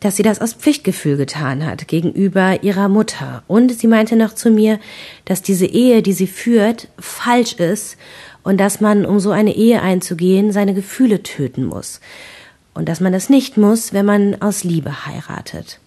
dass 0.00 0.16
sie 0.16 0.22
das 0.22 0.40
aus 0.40 0.52
Pflichtgefühl 0.52 1.16
getan 1.16 1.64
hat 1.64 1.88
gegenüber 1.88 2.62
ihrer 2.62 2.88
Mutter. 2.88 3.42
Und 3.46 3.72
sie 3.72 3.86
meinte 3.86 4.16
noch 4.16 4.34
zu 4.34 4.50
mir, 4.50 4.78
dass 5.24 5.42
diese 5.42 5.66
Ehe, 5.66 6.02
die 6.02 6.12
sie 6.12 6.26
führt, 6.26 6.88
falsch 6.98 7.54
ist 7.54 7.96
und 8.42 8.58
dass 8.58 8.80
man, 8.80 9.06
um 9.06 9.18
so 9.20 9.30
eine 9.30 9.56
Ehe 9.56 9.82
einzugehen, 9.82 10.52
seine 10.52 10.74
Gefühle 10.74 11.22
töten 11.22 11.64
muss. 11.64 12.00
Und 12.74 12.88
dass 12.88 13.00
man 13.00 13.12
das 13.12 13.30
nicht 13.30 13.56
muss, 13.56 13.92
wenn 13.92 14.04
man 14.06 14.40
aus 14.42 14.64
Liebe 14.64 15.06
heiratet. 15.06 15.80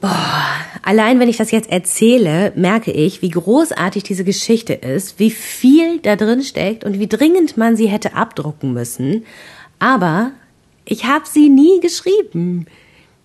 Boah, 0.00 0.46
allein 0.82 1.20
wenn 1.20 1.28
ich 1.28 1.36
das 1.36 1.50
jetzt 1.50 1.70
erzähle, 1.70 2.52
merke 2.56 2.90
ich, 2.90 3.20
wie 3.20 3.28
großartig 3.28 4.02
diese 4.02 4.24
Geschichte 4.24 4.72
ist, 4.72 5.18
wie 5.18 5.30
viel 5.30 5.98
da 5.98 6.16
drin 6.16 6.42
steckt 6.42 6.84
und 6.84 6.98
wie 6.98 7.06
dringend 7.06 7.58
man 7.58 7.76
sie 7.76 7.88
hätte 7.88 8.14
abdrucken 8.14 8.72
müssen. 8.72 9.26
Aber 9.78 10.32
ich 10.90 11.04
habe 11.04 11.24
sie 11.24 11.48
nie 11.48 11.78
geschrieben. 11.78 12.66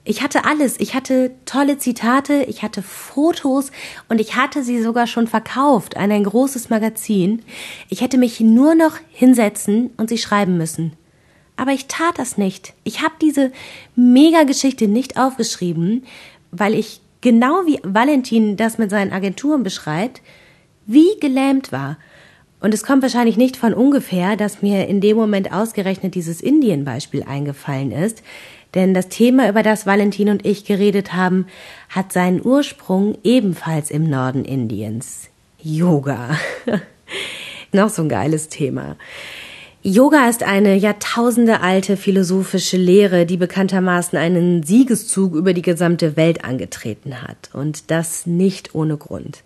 Ich 0.04 0.22
hatte 0.22 0.46
alles. 0.46 0.80
Ich 0.80 0.94
hatte 0.94 1.32
tolle 1.46 1.80
Zitate, 1.80 2.44
ich 2.44 2.62
hatte 2.62 2.84
Fotos 2.84 3.72
und 4.08 4.22
ich 4.22 4.36
hatte 4.36 4.64
sie 4.64 4.84
sogar 4.84 5.08
schon 5.08 5.26
verkauft 5.26 5.98
an 5.98 6.12
ein 6.12 6.26
großes 6.26 6.70
Magazin. 6.70 7.42
Ich 7.90 8.02
hätte 8.02 8.20
mich 8.20 8.40
nur 8.40 8.76
noch 8.76 8.98
hinsetzen 9.10 9.90
und 9.98 10.10
sie 10.10 10.20
schreiben 10.20 10.58
müssen. 10.58 10.94
Aber 11.58 11.72
ich 11.72 11.88
tat 11.88 12.20
das 12.20 12.38
nicht. 12.38 12.76
Ich 12.84 13.02
habe 13.02 13.16
diese 13.20 13.52
Mega-Geschichte 13.96 14.88
nicht 14.88 15.18
aufgeschrieben, 15.18 16.04
weil 16.52 16.76
ich 16.76 17.02
genau 17.22 17.66
wie 17.66 17.80
Valentin 17.82 18.58
das 18.58 18.78
mit 18.78 18.92
seinen 18.92 19.12
Agenturen 19.12 19.64
beschreibt, 19.64 20.22
wie 20.86 21.18
gelähmt 21.20 21.72
war. 21.72 21.98
Und 22.60 22.74
es 22.74 22.84
kommt 22.84 23.04
wahrscheinlich 23.04 23.38
nicht 23.38 23.58
von 23.58 23.74
ungefähr, 23.74 24.36
dass 24.36 24.62
mir 24.62 24.88
in 24.88 25.02
dem 25.02 25.18
Moment 25.18 25.52
ausgerechnet 25.52 26.16
dieses 26.16 26.42
Indien-Beispiel 26.42 27.24
eingefallen 27.24 27.92
ist, 27.92 28.24
denn 28.74 28.94
das 28.94 29.08
Thema, 29.08 29.50
über 29.50 29.64
das 29.64 29.86
Valentin 29.86 30.30
und 30.30 30.46
ich 30.46 30.66
geredet 30.66 31.14
haben, 31.14 31.48
hat 31.90 32.12
seinen 32.12 32.46
Ursprung 32.46 33.18
ebenfalls 33.24 33.90
im 33.90 34.10
Norden 34.10 34.44
Indiens. 34.44 35.30
Yoga. 35.62 36.38
Noch 37.72 37.90
so 37.90 38.02
ein 38.02 38.10
geiles 38.10 38.50
Thema. 38.50 38.98
Yoga 39.82 40.28
ist 40.28 40.44
eine 40.44 40.76
jahrtausendealte 40.76 41.96
philosophische 41.96 42.76
Lehre, 42.76 43.26
die 43.26 43.38
bekanntermaßen 43.38 44.18
einen 44.18 44.64
Siegeszug 44.64 45.36
über 45.36 45.54
die 45.54 45.62
gesamte 45.62 46.18
Welt 46.18 46.44
angetreten 46.44 47.22
hat. 47.22 47.52
Und 47.54 47.92
das 47.92 48.26
nicht 48.26 48.76
ohne 48.76 48.98
Grund 48.98 49.44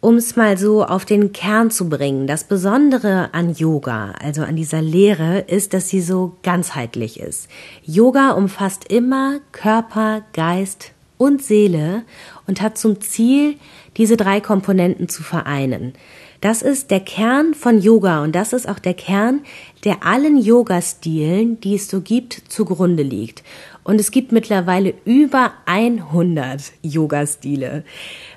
um 0.00 0.16
es 0.16 0.34
mal 0.34 0.56
so 0.56 0.84
auf 0.84 1.04
den 1.04 1.32
Kern 1.32 1.70
zu 1.70 1.88
bringen, 1.88 2.26
das 2.26 2.44
Besondere 2.44 3.34
an 3.34 3.54
Yoga, 3.54 4.14
also 4.22 4.42
an 4.42 4.56
dieser 4.56 4.80
Lehre, 4.80 5.40
ist, 5.40 5.74
dass 5.74 5.88
sie 5.88 6.00
so 6.00 6.36
ganzheitlich 6.42 7.20
ist. 7.20 7.48
Yoga 7.84 8.30
umfasst 8.32 8.90
immer 8.90 9.40
Körper, 9.52 10.22
Geist 10.32 10.92
und 11.18 11.42
Seele 11.42 12.02
und 12.46 12.62
hat 12.62 12.78
zum 12.78 13.00
Ziel, 13.02 13.56
diese 13.98 14.16
drei 14.16 14.40
Komponenten 14.40 15.08
zu 15.08 15.22
vereinen. 15.22 15.92
Das 16.40 16.62
ist 16.62 16.90
der 16.90 17.00
Kern 17.00 17.52
von 17.52 17.82
Yoga 17.82 18.22
und 18.22 18.34
das 18.34 18.54
ist 18.54 18.66
auch 18.66 18.78
der 18.78 18.94
Kern, 18.94 19.40
der 19.84 20.06
allen 20.06 20.38
Yoga-Stilen, 20.38 21.60
die 21.60 21.74
es 21.74 21.90
so 21.90 22.00
gibt, 22.00 22.42
zugrunde 22.48 23.02
liegt. 23.02 23.42
Und 23.84 24.00
es 24.00 24.10
gibt 24.10 24.32
mittlerweile 24.32 24.94
über 25.04 25.52
100 25.66 26.72
Yoga-Stile. 26.80 27.84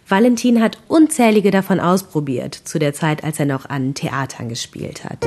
Valentin 0.08 0.62
hat 0.62 0.78
unzählige 0.88 1.52
davon 1.52 1.80
ausprobiert, 1.80 2.56
zu 2.56 2.78
der 2.78 2.94
Zeit, 2.94 3.24
als 3.24 3.40
er 3.40 3.46
noch 3.46 3.70
an 3.70 3.94
Theatern 3.94 4.50
gespielt 4.50 5.06
hat. 5.06 5.26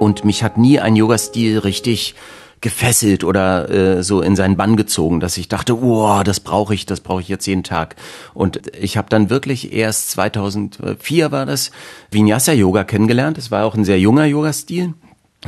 Und 0.00 0.24
mich 0.24 0.42
hat 0.42 0.58
nie 0.58 0.80
ein 0.80 0.96
Yoga-Stil 0.96 1.58
richtig 1.58 2.14
gefesselt 2.60 3.24
oder 3.24 3.70
äh, 3.70 4.02
so 4.02 4.20
in 4.20 4.36
seinen 4.36 4.56
Bann 4.56 4.76
gezogen, 4.76 5.20
dass 5.20 5.38
ich 5.38 5.48
dachte, 5.48 5.80
wow, 5.80 6.22
das 6.22 6.40
brauche 6.40 6.74
ich, 6.74 6.84
das 6.84 7.00
brauche 7.00 7.22
ich 7.22 7.28
jetzt 7.28 7.46
jeden 7.46 7.62
Tag. 7.62 7.96
Und 8.34 8.60
ich 8.76 8.96
habe 8.96 9.08
dann 9.08 9.30
wirklich 9.30 9.72
erst 9.72 10.10
2004 10.10 11.32
war 11.32 11.46
das 11.46 11.70
Vinyasa 12.10 12.52
Yoga 12.52 12.84
kennengelernt. 12.84 13.38
Es 13.38 13.50
war 13.50 13.64
auch 13.64 13.74
ein 13.74 13.84
sehr 13.84 13.98
junger 13.98 14.26
Yoga-Stil. 14.26 14.94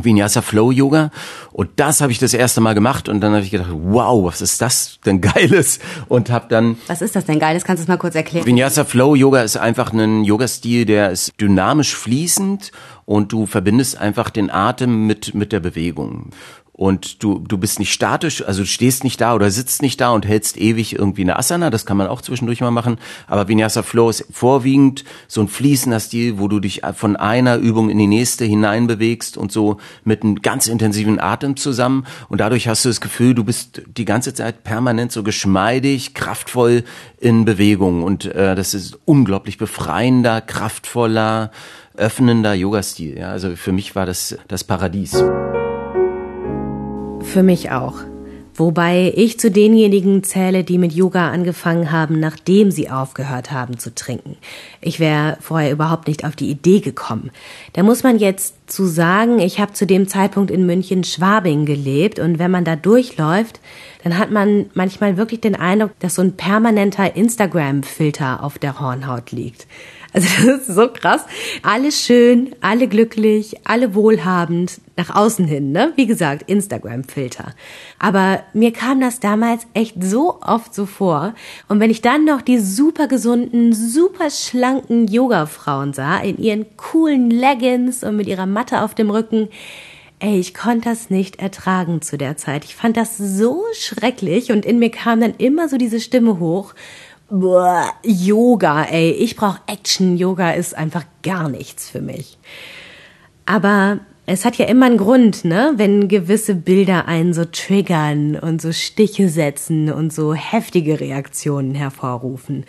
Vinyasa 0.00 0.40
Flow 0.40 0.70
Yoga 0.70 1.11
und 1.52 1.68
das 1.76 2.00
habe 2.00 2.12
ich 2.12 2.18
das 2.18 2.32
erste 2.32 2.61
Mal 2.61 2.75
gemacht 2.75 3.08
und 3.08 3.20
dann 3.20 3.32
habe 3.32 3.42
ich 3.42 3.50
gedacht, 3.50 3.70
wow, 3.72 4.25
was 4.25 4.40
ist 4.40 4.62
das 4.62 4.99
denn 5.04 5.20
geiles 5.20 5.80
und 6.08 6.30
habe 6.30 6.46
dann 6.49 6.76
Was 6.87 7.02
ist 7.02 7.14
das 7.14 7.26
denn 7.26 7.38
geiles? 7.38 7.64
Kannst 7.64 7.80
du 7.80 7.84
es 7.84 7.88
mal 7.88 7.99
kurz 7.99 8.14
erklären? 8.14 8.46
Vinyasa 8.46 8.84
Flow 8.84 9.14
Yoga 9.14 9.42
ist 9.42 9.56
einfach 9.56 9.92
ein 9.92 10.25
Yoga 10.25 10.49
Stil, 10.49 10.87
der 10.87 11.11
ist 11.11 11.32
dynamisch 11.40 11.94
fließend 11.94 12.72
und 13.04 13.32
du 13.32 13.46
verbindest 13.46 13.99
einfach 13.99 14.30
den 14.30 14.50
Atem 14.50 15.06
mit 15.06 15.34
mit 15.34 15.52
der 15.52 15.61
Bewegung 15.61 16.30
und 16.82 17.22
du, 17.22 17.38
du 17.38 17.58
bist 17.58 17.78
nicht 17.78 17.92
statisch, 17.92 18.44
also 18.44 18.62
du 18.62 18.66
stehst 18.66 19.04
nicht 19.04 19.20
da 19.20 19.36
oder 19.36 19.52
sitzt 19.52 19.82
nicht 19.82 20.00
da 20.00 20.10
und 20.10 20.26
hältst 20.26 20.56
ewig 20.56 20.98
irgendwie 20.98 21.22
eine 21.22 21.38
Asana, 21.38 21.70
das 21.70 21.86
kann 21.86 21.96
man 21.96 22.08
auch 22.08 22.22
zwischendurch 22.22 22.60
mal 22.60 22.72
machen, 22.72 22.98
aber 23.28 23.46
Vinyasa 23.46 23.82
Flow 23.82 24.10
ist 24.10 24.24
vorwiegend 24.32 25.04
so 25.28 25.42
ein 25.42 25.46
fließender 25.46 26.00
Stil, 26.00 26.40
wo 26.40 26.48
du 26.48 26.58
dich 26.58 26.82
von 26.94 27.14
einer 27.14 27.58
Übung 27.58 27.88
in 27.88 27.98
die 27.98 28.08
nächste 28.08 28.44
hineinbewegst 28.44 29.36
und 29.36 29.52
so 29.52 29.76
mit 30.02 30.24
einem 30.24 30.42
ganz 30.42 30.66
intensiven 30.66 31.20
Atem 31.20 31.56
zusammen 31.56 32.04
und 32.28 32.40
dadurch 32.40 32.66
hast 32.66 32.84
du 32.84 32.88
das 32.88 33.00
Gefühl, 33.00 33.34
du 33.34 33.44
bist 33.44 33.82
die 33.96 34.04
ganze 34.04 34.34
Zeit 34.34 34.64
permanent 34.64 35.12
so 35.12 35.22
geschmeidig, 35.22 36.14
kraftvoll 36.14 36.82
in 37.20 37.44
Bewegung 37.44 38.02
und 38.02 38.24
äh, 38.24 38.56
das 38.56 38.74
ist 38.74 38.98
unglaublich 39.04 39.56
befreiender, 39.56 40.40
kraftvoller, 40.40 41.52
öffnender 41.94 42.54
Yoga-Stil. 42.54 43.18
Ja, 43.18 43.30
also 43.30 43.54
für 43.54 43.70
mich 43.70 43.94
war 43.94 44.04
das 44.04 44.36
das 44.48 44.64
Paradies. 44.64 45.22
Für 47.24 47.42
mich 47.42 47.70
auch. 47.70 47.96
Wobei 48.54 49.12
ich 49.16 49.40
zu 49.40 49.50
denjenigen 49.50 50.22
zähle, 50.22 50.64
die 50.64 50.76
mit 50.76 50.92
Yoga 50.92 51.30
angefangen 51.30 51.90
haben, 51.90 52.20
nachdem 52.20 52.70
sie 52.70 52.90
aufgehört 52.90 53.50
haben 53.50 53.78
zu 53.78 53.94
trinken. 53.94 54.36
Ich 54.82 55.00
wäre 55.00 55.38
vorher 55.40 55.72
überhaupt 55.72 56.08
nicht 56.08 56.26
auf 56.26 56.36
die 56.36 56.50
Idee 56.50 56.80
gekommen. 56.80 57.30
Da 57.72 57.82
muss 57.82 58.02
man 58.02 58.18
jetzt 58.18 58.54
zu 58.66 58.87
sagen, 58.87 59.38
ich 59.38 59.61
habe 59.61 59.73
zu 59.73 59.87
dem 59.87 60.09
Zeitpunkt 60.09 60.50
in 60.50 60.66
München 60.66 61.04
Schwabing 61.04 61.66
gelebt 61.66 62.19
und 62.19 62.38
wenn 62.38 62.50
man 62.50 62.64
da 62.64 62.76
durchläuft, 62.76 63.61
dann 64.02 64.19
hat 64.19 64.31
man 64.31 64.66
manchmal 64.75 65.16
wirklich 65.16 65.40
den 65.40 65.54
Eindruck, 65.54 65.92
dass 66.00 66.16
so 66.16 66.23
ein 66.23 66.37
permanenter 66.37 67.14
Instagram-Filter 67.16 68.42
auf 68.42 68.59
der 68.59 68.81
Hornhaut 68.81 69.31
liegt. 69.33 69.66
Also 70.14 70.28
das 70.37 70.69
ist 70.69 70.75
so 70.75 70.88
krass. 70.88 71.25
Alle 71.62 71.90
schön, 71.90 72.54
alle 72.61 72.87
glücklich, 72.87 73.57
alle 73.64 73.95
wohlhabend, 73.95 74.81
nach 74.97 75.14
außen 75.14 75.47
hin, 75.47 75.73
ne? 75.73 75.92
Wie 75.97 76.07
gesagt, 76.07 76.50
Instagram-Filter. 76.50 77.54
Aber 77.99 78.42
mir 78.52 78.73
kam 78.73 79.00
das 79.00 79.21
damals 79.21 79.66
echt 79.73 80.02
so 80.04 80.38
oft 80.42 80.75
so 80.75 80.85
vor. 80.85 81.35
Und 81.69 81.81
wenn 81.81 81.90
ich 81.90 82.02
dann 82.02 82.26
noch 82.26 82.42
die 82.42 82.59
super 82.59 83.09
gesunden, 83.09 83.73
super 83.73 84.28
schlanken 84.28 85.09
Yoga-Frauen 85.09 85.95
sah, 85.95 86.19
in 86.19 86.37
ihren 86.37 86.76
coolen 86.76 87.31
Leggings 87.31 88.04
und 88.04 88.16
mit 88.16 88.26
ihrer 88.26 88.47
Matte 88.52 88.82
auf 88.82 88.94
dem 88.94 89.11
Rücken, 89.11 89.49
Ey, 90.18 90.38
ich 90.38 90.54
konnte 90.54 90.88
das 90.88 91.11
nicht 91.11 91.40
ertragen 91.40 92.00
zu 92.00 92.16
der 92.16 92.37
Zeit. 92.37 92.64
Ich 92.64 92.76
fand 92.76 92.97
das 92.97 93.18
so 93.18 93.64
schrecklich 93.75 94.52
und 94.52 94.64
in 94.64 94.78
mir 94.78 94.92
kam 94.92 95.21
dann 95.21 95.35
immer 95.37 95.68
so 95.68 95.76
diese 95.78 95.99
Stimme 95.99 96.38
hoch 96.38 96.75
boah, 97.32 97.94
Yoga, 98.04 98.85
ey, 98.85 99.11
ich 99.11 99.37
brauche 99.37 99.61
Action. 99.66 100.16
Yoga 100.16 100.52
ist 100.52 100.76
einfach 100.76 101.04
gar 101.23 101.49
nichts 101.49 101.88
für 101.88 102.02
mich. 102.02 102.38
Aber 103.47 104.00
es 104.24 104.44
hat 104.44 104.56
ja 104.56 104.66
immer 104.66 104.86
einen 104.86 104.98
Grund, 104.98 105.44
ne? 105.44 105.72
Wenn 105.76 106.06
gewisse 106.06 106.54
Bilder 106.54 107.08
einen 107.08 107.34
so 107.34 107.44
triggern 107.44 108.36
und 108.36 108.62
so 108.62 108.70
Stiche 108.70 109.28
setzen 109.28 109.92
und 109.92 110.12
so 110.12 110.32
heftige 110.32 111.00
Reaktionen 111.00 111.74
hervorrufen. 111.74 112.64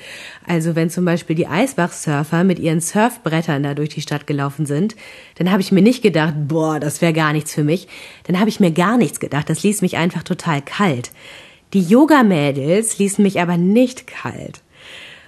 Also 0.47 0.75
wenn 0.75 0.89
zum 0.89 1.05
Beispiel 1.05 1.35
die 1.35 1.45
Eisbach-Surfer 1.45 2.43
mit 2.43 2.57
ihren 2.57 2.81
Surfbrettern 2.81 3.61
da 3.61 3.75
durch 3.75 3.89
die 3.89 4.01
Stadt 4.01 4.25
gelaufen 4.25 4.65
sind, 4.65 4.95
dann 5.35 5.51
habe 5.51 5.61
ich 5.61 5.71
mir 5.71 5.83
nicht 5.83 6.01
gedacht, 6.01 6.33
boah, 6.47 6.79
das 6.79 7.01
wäre 7.01 7.13
gar 7.13 7.33
nichts 7.33 7.53
für 7.53 7.63
mich. 7.63 7.87
Dann 8.23 8.39
habe 8.39 8.49
ich 8.49 8.59
mir 8.59 8.71
gar 8.71 8.97
nichts 8.97 9.19
gedacht. 9.19 9.47
Das 9.47 9.61
ließ 9.61 9.83
mich 9.83 9.95
einfach 9.95 10.23
total 10.23 10.63
kalt. 10.63 11.11
Die 11.73 11.83
Yoga-Mädels 11.83 12.97
ließen 12.97 13.23
mich 13.23 13.39
aber 13.39 13.57
nicht 13.57 14.07
kalt. 14.07 14.63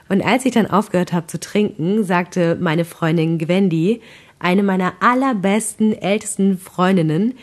Und 0.08 0.24
als 0.24 0.46
ich 0.46 0.54
dann 0.54 0.70
aufgehört 0.70 1.14
habe 1.14 1.28
zu 1.28 1.40
trinken, 1.40 2.04
sagte 2.04 2.58
meine 2.60 2.86
Freundin 2.86 3.40
Gwendy, 3.40 4.02
eine 4.40 4.64
meiner 4.64 4.94
allerbesten, 5.00 5.94
ältesten 5.94 6.58
Freundinnen 6.58 7.36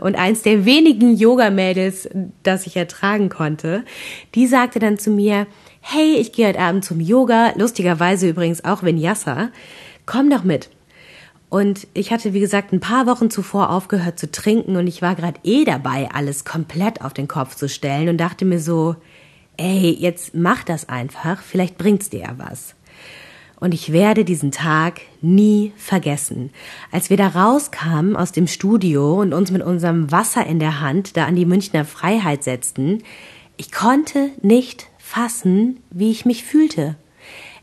und 0.00 0.16
eins 0.16 0.42
der 0.42 0.64
wenigen 0.64 1.16
Yoga-Mädels, 1.16 2.08
das 2.42 2.66
ich 2.66 2.76
ertragen 2.76 3.28
konnte, 3.28 3.84
die 4.34 4.46
sagte 4.46 4.78
dann 4.78 4.98
zu 4.98 5.10
mir, 5.10 5.46
hey, 5.80 6.16
ich 6.16 6.32
gehe 6.32 6.48
heute 6.48 6.60
Abend 6.60 6.84
zum 6.84 7.00
Yoga, 7.00 7.52
lustigerweise 7.56 8.28
übrigens 8.28 8.64
auch 8.64 8.82
Vinyasa, 8.82 9.50
komm 10.06 10.30
doch 10.30 10.44
mit. 10.44 10.70
Und 11.50 11.86
ich 11.94 12.12
hatte, 12.12 12.34
wie 12.34 12.40
gesagt, 12.40 12.72
ein 12.72 12.80
paar 12.80 13.06
Wochen 13.06 13.30
zuvor 13.30 13.70
aufgehört 13.70 14.18
zu 14.18 14.30
trinken 14.30 14.76
und 14.76 14.86
ich 14.86 15.00
war 15.00 15.14
gerade 15.14 15.40
eh 15.44 15.64
dabei, 15.64 16.08
alles 16.12 16.44
komplett 16.44 17.02
auf 17.02 17.14
den 17.14 17.26
Kopf 17.26 17.54
zu 17.54 17.68
stellen 17.68 18.10
und 18.10 18.18
dachte 18.18 18.44
mir 18.44 18.60
so, 18.60 18.96
ey, 19.56 19.96
jetzt 19.98 20.34
mach 20.34 20.62
das 20.62 20.88
einfach, 20.88 21.40
vielleicht 21.40 21.78
bringt's 21.78 22.10
dir 22.10 22.20
ja 22.20 22.34
was. 22.36 22.74
Und 23.60 23.74
ich 23.74 23.92
werde 23.92 24.24
diesen 24.24 24.52
Tag 24.52 25.00
nie 25.20 25.72
vergessen. 25.76 26.50
Als 26.92 27.10
wir 27.10 27.16
da 27.16 27.28
rauskamen 27.28 28.16
aus 28.16 28.30
dem 28.30 28.46
Studio 28.46 29.20
und 29.20 29.32
uns 29.32 29.50
mit 29.50 29.62
unserem 29.62 30.12
Wasser 30.12 30.46
in 30.46 30.60
der 30.60 30.80
Hand 30.80 31.16
da 31.16 31.24
an 31.24 31.34
die 31.34 31.46
Münchner 31.46 31.84
Freiheit 31.84 32.44
setzten, 32.44 33.02
ich 33.56 33.72
konnte 33.72 34.30
nicht 34.42 34.86
fassen, 34.98 35.80
wie 35.90 36.12
ich 36.12 36.24
mich 36.24 36.44
fühlte. 36.44 36.94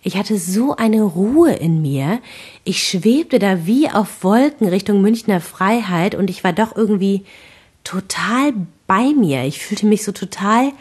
Ich 0.03 0.17
hatte 0.17 0.37
so 0.37 0.75
eine 0.75 1.01
Ruhe 1.01 1.53
in 1.53 1.81
mir. 1.81 2.19
Ich 2.63 2.87
schwebte 2.87 3.39
da 3.39 3.65
wie 3.65 3.89
auf 3.89 4.23
Wolken 4.23 4.67
Richtung 4.67 5.01
Münchner 5.01 5.39
Freiheit 5.39 6.13
und 6.13 6.29
ich 6.29 6.43
war 6.43 6.53
doch 6.53 6.75
irgendwie 6.75 7.23
total 7.83 8.53
bei 8.85 9.13
mir. 9.17 9.45
Ich 9.45 9.59
fühlte 9.59 9.85
mich 9.85 10.03
so 10.03 10.11
total 10.11 10.73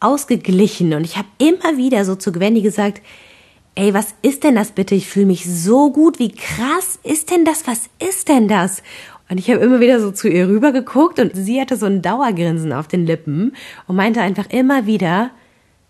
ausgeglichen 0.00 0.94
und 0.94 1.04
ich 1.04 1.16
habe 1.16 1.28
immer 1.38 1.76
wieder 1.76 2.04
so 2.04 2.16
zu 2.16 2.32
Gwendy 2.32 2.62
gesagt, 2.62 3.02
ey, 3.78 3.94
was 3.94 4.14
ist 4.22 4.42
denn 4.42 4.56
das 4.56 4.72
bitte? 4.72 4.96
Ich 4.96 5.08
fühle 5.08 5.26
mich 5.26 5.44
so 5.48 5.92
gut. 5.92 6.18
Wie 6.18 6.32
krass 6.32 6.98
ist 7.04 7.30
denn 7.30 7.44
das? 7.44 7.66
Was 7.68 7.88
ist 8.00 8.28
denn 8.28 8.48
das? 8.48 8.82
Und 9.30 9.38
ich 9.38 9.50
habe 9.50 9.60
immer 9.60 9.78
wieder 9.78 10.00
so 10.00 10.10
zu 10.10 10.28
ihr 10.28 10.48
rüber 10.48 10.72
geguckt 10.72 11.20
und 11.20 11.30
sie 11.34 11.60
hatte 11.60 11.76
so 11.76 11.86
ein 11.86 12.02
Dauergrinsen 12.02 12.72
auf 12.72 12.88
den 12.88 13.06
Lippen 13.06 13.54
und 13.86 13.94
meinte 13.94 14.20
einfach 14.20 14.46
immer 14.50 14.86
wieder, 14.86 15.30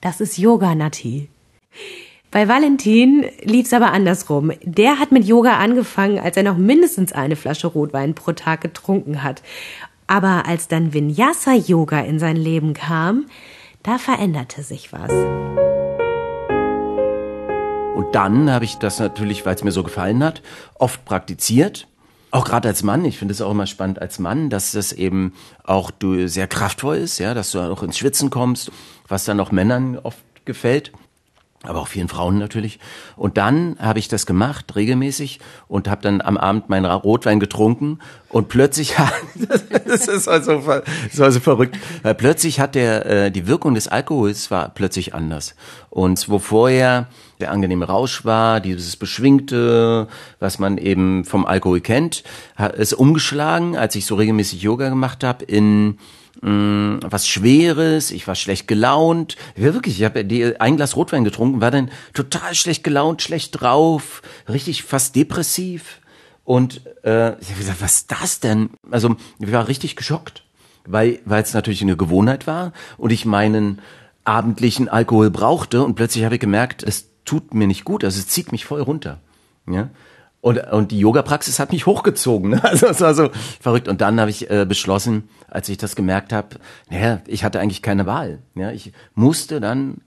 das 0.03 0.21
ist 0.21 0.37
Yoga, 0.37 0.75
Nati. 0.75 1.31
Bei 2.31 2.47
Valentin 2.47 3.25
lief's 3.43 3.73
aber 3.73 3.93
andersrum. 3.93 4.53
Der 4.63 4.99
hat 4.99 5.11
mit 5.11 5.25
Yoga 5.25 5.57
angefangen, 5.57 6.19
als 6.19 6.37
er 6.37 6.43
noch 6.43 6.59
mindestens 6.59 7.13
eine 7.13 7.37
Flasche 7.37 7.69
Rotwein 7.69 8.15
pro 8.15 8.33
Tag 8.33 8.61
getrunken 8.61 9.23
hat. 9.23 9.43
Aber 10.07 10.45
als 10.47 10.69
dann 10.69 10.93
Vinyasa 10.93 11.55
Yoga 11.55 12.01
in 12.01 12.19
sein 12.19 12.37
Leben 12.37 12.75
kam, 12.75 13.27
da 13.83 13.97
veränderte 13.97 14.63
sich 14.63 14.93
was. 14.93 15.11
Und 17.99 18.15
dann 18.15 18.49
habe 18.53 18.65
ich 18.65 18.77
das 18.77 19.01
natürlich, 19.01 19.45
weil 19.45 19.57
es 19.57 19.65
mir 19.65 19.73
so 19.73 19.83
gefallen 19.83 20.23
hat, 20.23 20.41
oft 20.75 21.05
praktiziert. 21.05 21.89
Auch 22.31 22.45
gerade 22.45 22.69
als 22.69 22.85
Mann, 22.85 23.05
ich 23.05 23.19
finde 23.19 23.33
es 23.33 23.41
auch 23.41 23.51
immer 23.51 23.67
spannend 23.67 24.01
als 24.01 24.21
Mann, 24.21 24.51
dass 24.51 24.71
das 24.71 24.93
eben 24.93 25.33
auch 25.65 25.91
du 25.91 26.29
sehr 26.29 26.47
kraftvoll 26.47 26.99
ist, 26.99 27.19
ja, 27.19 27.35
dass 27.35 27.51
du 27.51 27.59
auch 27.59 27.83
ins 27.83 27.99
Schwitzen 27.99 28.31
kommst, 28.31 28.71
was 29.09 29.25
dann 29.25 29.41
auch 29.41 29.51
Männern 29.51 29.99
oft 29.99 30.23
gefällt 30.45 30.93
aber 31.65 31.81
auch 31.81 31.89
vielen 31.89 32.09
Frauen 32.09 32.39
natürlich. 32.39 32.79
Und 33.17 33.37
dann 33.37 33.77
habe 33.81 33.99
ich 33.99 34.09
das 34.09 34.27
gemacht, 34.27 34.77
regelmäßig, 34.77 35.41
und 35.67 35.89
habe 35.89 36.03
dann 36.03 36.21
am 36.21 36.37
Abend 36.37 36.69
meinen 36.69 36.87
Rotwein 36.87 37.41
getrunken 37.41 37.99
und 38.29 38.49
plötzlich, 38.49 38.95
das 39.87 40.07
ist 40.07 40.29
also, 40.29 40.63
das 40.63 41.19
war 41.19 41.33
so 41.33 41.41
verrückt, 41.41 41.77
weil 42.03 42.15
plötzlich 42.15 42.61
hat 42.61 42.75
der, 42.75 43.07
äh, 43.07 43.31
die 43.33 43.47
Wirkung 43.49 43.75
des 43.75 43.89
Alkohols 43.89 44.51
war 44.51 44.69
plötzlich 44.69 45.15
anders. 45.15 45.57
Und 45.91 46.29
wo 46.29 46.39
vorher 46.39 47.09
der 47.41 47.51
angenehme 47.51 47.87
Rausch 47.87 48.25
war, 48.25 48.61
dieses 48.61 48.97
Beschwingte, 48.97 50.09
was 50.39 50.59
man 50.59 50.79
eben 50.79 51.25
vom 51.25 51.47
Alkohol 51.47 51.81
kennt, 51.81 52.25
es 52.77 52.93
umgeschlagen, 52.93 53.77
als 53.77 53.95
ich 53.95 54.07
so 54.07 54.15
regelmäßig 54.17 54.63
Yoga 54.63 54.89
gemacht 54.89 55.25
habe, 55.25 55.45
in 55.45 55.99
mh, 56.43 56.51
mm, 56.51 57.01
was 57.05 57.29
Schweres, 57.29 58.11
ich 58.11 58.27
war 58.27 58.35
schlecht 58.35 58.69
gelaunt. 58.69 59.37
Ja, 59.57 59.75
wirklich, 59.75 59.99
ich 59.99 60.05
habe 60.05 60.25
ein 60.59 60.77
Glas 60.77 60.97
Rotwein 60.97 61.25
getrunken, 61.25 61.61
war 61.61 61.71
dann 61.71 61.91
total 62.15 62.55
schlecht 62.55 62.85
gelaunt, 62.85 63.23
schlecht 63.23 63.61
drauf, 63.61 64.23
richtig 64.49 64.83
fast 64.83 65.17
depressiv. 65.17 66.01
Und 66.45 66.87
äh, 67.05 67.39
ich 67.41 67.49
habe 67.51 67.59
gesagt, 67.59 67.83
was 67.83 67.95
ist 67.97 68.11
das 68.11 68.41
denn? 68.41 68.71
Also 68.91 69.17
ich 69.39 69.53
war 69.53 69.69
richtig 69.69 69.97
geschockt, 69.97 70.45
weil 70.87 71.21
weil 71.27 71.43
es 71.43 71.53
natürlich 71.53 71.83
eine 71.83 71.97
Gewohnheit 71.97 72.47
war 72.47 72.73
und 72.97 73.11
ich 73.11 73.27
meinen 73.27 73.83
abendlichen 74.25 74.89
Alkohol 74.89 75.31
brauchte 75.31 75.83
und 75.83 75.95
plötzlich 75.95 76.25
habe 76.25 76.37
ich 76.37 76.41
gemerkt, 76.41 76.83
es 76.83 77.08
tut 77.29 77.53
mir 77.53 77.67
nicht 77.67 77.85
gut, 77.85 78.05
also 78.05 78.19
es 78.19 78.27
zieht 78.27 78.53
mich 78.53 78.65
voll 78.65 78.81
runter. 78.81 79.21
Ja? 79.71 79.91
Und, 80.41 80.59
und 80.73 80.93
die 80.93 80.99
Yoga-Praxis 80.99 81.59
hat 81.59 81.73
mich 81.73 81.85
hochgezogen. 81.87 82.51
Ne? 82.59 82.65
Also 82.65 82.87
es 82.87 83.01
war 83.01 83.15
so 83.15 83.29
verrückt. 83.61 83.87
Und 83.89 84.01
dann 84.01 84.19
habe 84.19 84.31
ich 84.31 84.51
äh, 84.51 84.65
beschlossen, 84.67 85.29
als 85.49 85.69
ich 85.69 85.77
das 85.77 85.95
gemerkt 85.95 86.33
habe, 86.33 86.57
naja, 86.91 87.21
ich 87.27 87.45
hatte 87.45 87.61
eigentlich 87.61 87.83
keine 87.83 88.07
Wahl. 88.07 88.39
Ja? 88.55 88.71
Ich 88.71 88.93
musste 89.15 89.61
dann 89.61 89.99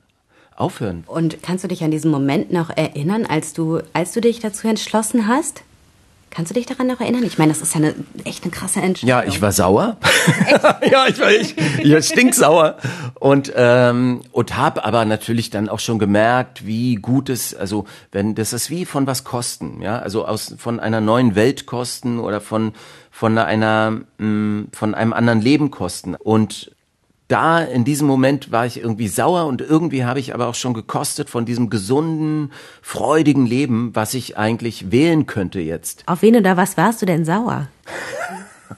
aufhören. 0.56 1.04
Und 1.06 1.44
kannst 1.44 1.64
du 1.64 1.68
dich 1.68 1.84
an 1.84 1.92
diesen 1.92 2.10
Moment 2.10 2.52
noch 2.52 2.70
erinnern, 2.70 3.26
als 3.26 3.54
du, 3.54 3.82
als 3.94 4.14
du 4.14 4.22
dich 4.22 4.40
dazu 4.40 4.68
entschlossen 4.68 5.28
hast? 5.28 5.64
Kannst 6.32 6.50
du 6.50 6.54
dich 6.54 6.66
daran 6.66 6.88
noch 6.88 7.02
erinnern? 7.02 7.24
Ich 7.24 7.38
meine, 7.38 7.52
das 7.52 7.62
ist 7.62 7.76
ja 7.76 7.82
eine, 7.82 7.94
echt 8.24 8.44
eine 8.44 8.52
krasse 8.52 8.80
Entscheidung. 8.80 9.10
Ja, 9.10 9.24
ich 9.26 9.42
war 9.42 9.52
sauer. 9.52 9.98
ja, 10.90 11.06
ich 11.08 11.20
war 11.20 11.30
ich, 11.30 11.56
ich 11.58 11.92
war 11.92 12.02
stinksauer 12.02 12.78
und 13.20 13.52
ähm, 13.54 14.22
und 14.32 14.56
habe 14.56 14.86
aber 14.86 15.04
natürlich 15.04 15.50
dann 15.50 15.68
auch 15.68 15.80
schon 15.80 16.00
gemerkt, 16.00 16.66
wie 16.66 16.96
gut 16.96 17.28
es, 17.28 17.54
also 17.54 17.86
wenn 18.14 18.34
das 18.34 18.54
ist 18.54 18.70
wie 18.70 18.86
von 18.86 19.08
was 19.08 19.26
kosten, 19.26 19.82
ja, 19.82 20.00
also 20.00 20.26
aus 20.26 20.56
von 20.58 20.80
einer 20.80 21.02
neuen 21.02 21.36
Welt 21.36 21.66
kosten 21.66 22.18
oder 22.18 22.40
von 22.40 22.72
von 23.12 23.38
einer 23.38 23.92
mh, 24.18 24.26
mm, 24.26 24.68
von 24.72 24.96
einem 24.96 25.12
anderen 25.12 25.42
Leben 25.42 25.70
kosten 25.70 26.16
und 26.16 26.72
da 27.32 27.60
in 27.60 27.86
diesem 27.86 28.08
Moment 28.08 28.52
war 28.52 28.66
ich 28.66 28.82
irgendwie 28.82 29.08
sauer 29.08 29.46
und 29.46 29.62
irgendwie 29.62 30.04
habe 30.04 30.20
ich 30.20 30.34
aber 30.34 30.48
auch 30.48 30.56
schon 30.56 30.74
gekostet 30.74 31.30
von 31.30 31.46
diesem 31.46 31.70
gesunden, 31.70 32.52
freudigen 32.82 33.46
Leben, 33.46 33.92
was 33.94 34.14
ich 34.14 34.38
eigentlich 34.38 34.92
wählen 34.92 35.26
könnte 35.26 35.62
jetzt. 35.62 36.04
Auf 36.08 36.22
wen 36.22 36.36
oder 36.36 36.58
was 36.58 36.76
warst 36.76 37.02
du 37.02 37.06
denn 37.06 37.24
sauer? 37.24 37.68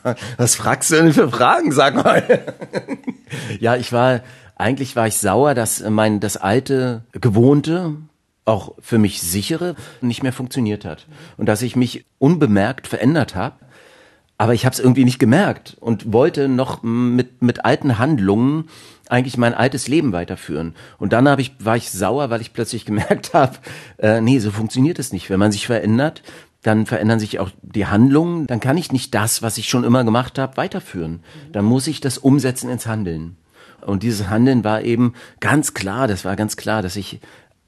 was 0.38 0.56
fragst 0.56 0.92
du 0.92 0.96
denn 0.96 1.14
für 1.14 1.30
Fragen, 1.30 1.72
sag 1.72 1.96
mal? 1.96 2.44
ja, 3.60 3.76
ich 3.76 3.92
war, 3.92 4.22
eigentlich 4.56 4.96
war 4.96 5.08
ich 5.08 5.18
sauer, 5.18 5.56
dass 5.56 5.82
mein, 5.90 6.20
das 6.20 6.38
alte, 6.38 7.04
gewohnte, 7.14 7.96
auch 8.46 8.76
für 8.80 8.98
mich 8.98 9.22
sichere 9.22 9.76
nicht 10.02 10.22
mehr 10.22 10.34
funktioniert 10.34 10.86
hat. 10.86 11.08
Und 11.38 11.48
dass 11.48 11.62
ich 11.62 11.76
mich 11.76 12.06
unbemerkt 12.20 12.88
verändert 12.88 13.36
habe 13.36 13.56
aber 14.44 14.54
ich 14.54 14.66
habe 14.66 14.74
es 14.74 14.82
irgendwie 14.82 15.06
nicht 15.06 15.20
gemerkt 15.20 15.78
und 15.80 16.12
wollte 16.12 16.50
noch 16.50 16.84
mit, 16.84 17.42
mit 17.42 17.64
alten 17.64 17.98
Handlungen 17.98 18.66
eigentlich 19.08 19.38
mein 19.38 19.54
altes 19.54 19.88
Leben 19.88 20.12
weiterführen. 20.12 20.76
Und 20.98 21.14
dann 21.14 21.30
hab 21.30 21.40
ich, 21.40 21.54
war 21.60 21.78
ich 21.78 21.92
sauer, 21.92 22.30
weil 22.30 22.42
ich 22.42 22.52
plötzlich 22.52 22.84
gemerkt 22.84 23.34
habe, 23.34 23.56
äh, 24.00 24.20
nee, 24.20 24.40
so 24.40 24.52
funktioniert 24.52 25.00
es 25.00 25.14
nicht. 25.14 25.30
Wenn 25.30 25.40
man 25.40 25.54
sich 25.54 25.66
verändert, 25.66 26.24
dann 26.62 26.86
verändern 26.86 27.22
sich 27.22 27.40
auch 27.40 27.52
die 27.62 27.86
Handlungen. 27.86 28.46
Dann 28.46 28.60
kann 28.60 28.76
ich 28.76 28.92
nicht 28.92 29.16
das, 29.16 29.42
was 29.44 29.58
ich 29.58 29.70
schon 29.70 29.86
immer 29.86 30.04
gemacht 30.04 30.38
habe, 30.38 30.58
weiterführen. 30.58 31.22
Dann 31.54 31.64
muss 31.64 31.88
ich 31.88 32.02
das 32.02 32.18
umsetzen 32.18 32.70
ins 32.70 32.86
Handeln. 32.86 33.38
Und 33.80 34.04
dieses 34.04 34.30
Handeln 34.30 34.66
war 34.66 34.82
eben 34.82 35.14
ganz 35.40 35.74
klar, 35.74 36.10
das 36.10 36.26
war 36.26 36.36
ganz 36.36 36.58
klar, 36.58 36.82
dass 36.82 36.98
ich 36.98 37.22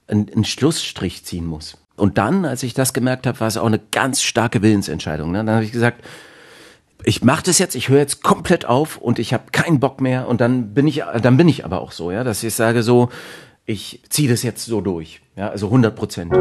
einen, 0.09 0.29
einen 0.29 0.43
Schlussstrich 0.43 1.23
ziehen 1.23 1.45
muss. 1.45 1.77
Und 1.95 2.17
dann, 2.17 2.43
als 2.43 2.63
ich 2.63 2.73
das 2.73 2.93
gemerkt 2.93 3.27
habe, 3.27 3.39
war 3.39 3.47
es 3.47 3.55
auch 3.55 3.65
eine 3.65 3.79
ganz 3.79 4.21
starke 4.21 4.61
Willensentscheidung. 4.61 5.31
Ne? 5.31 5.37
Dann 5.37 5.55
habe 5.55 5.63
ich 5.63 5.71
gesagt, 5.71 6.03
ich 7.05 7.23
mache 7.23 7.43
das 7.43 7.59
jetzt, 7.59 7.75
ich 7.75 7.89
höre 7.89 7.99
jetzt 7.99 8.23
komplett 8.23 8.65
auf 8.65 8.97
und 8.97 9.19
ich 9.19 9.33
habe 9.33 9.43
keinen 9.51 9.79
Bock 9.79 10.01
mehr 10.01 10.27
und 10.27 10.41
dann 10.41 10.73
bin 10.73 10.87
ich, 10.87 11.03
dann 11.21 11.37
bin 11.37 11.47
ich 11.47 11.63
aber 11.63 11.79
auch 11.81 11.91
so, 11.91 12.11
ja, 12.11 12.23
dass 12.23 12.43
ich 12.43 12.55
sage 12.55 12.81
so, 12.81 13.09
ich 13.65 14.01
ziehe 14.09 14.27
das 14.27 14.43
jetzt 14.43 14.65
so 14.65 14.81
durch, 14.81 15.21
ja, 15.35 15.49
also 15.49 15.67
100 15.67 15.95
Prozent. 15.95 16.33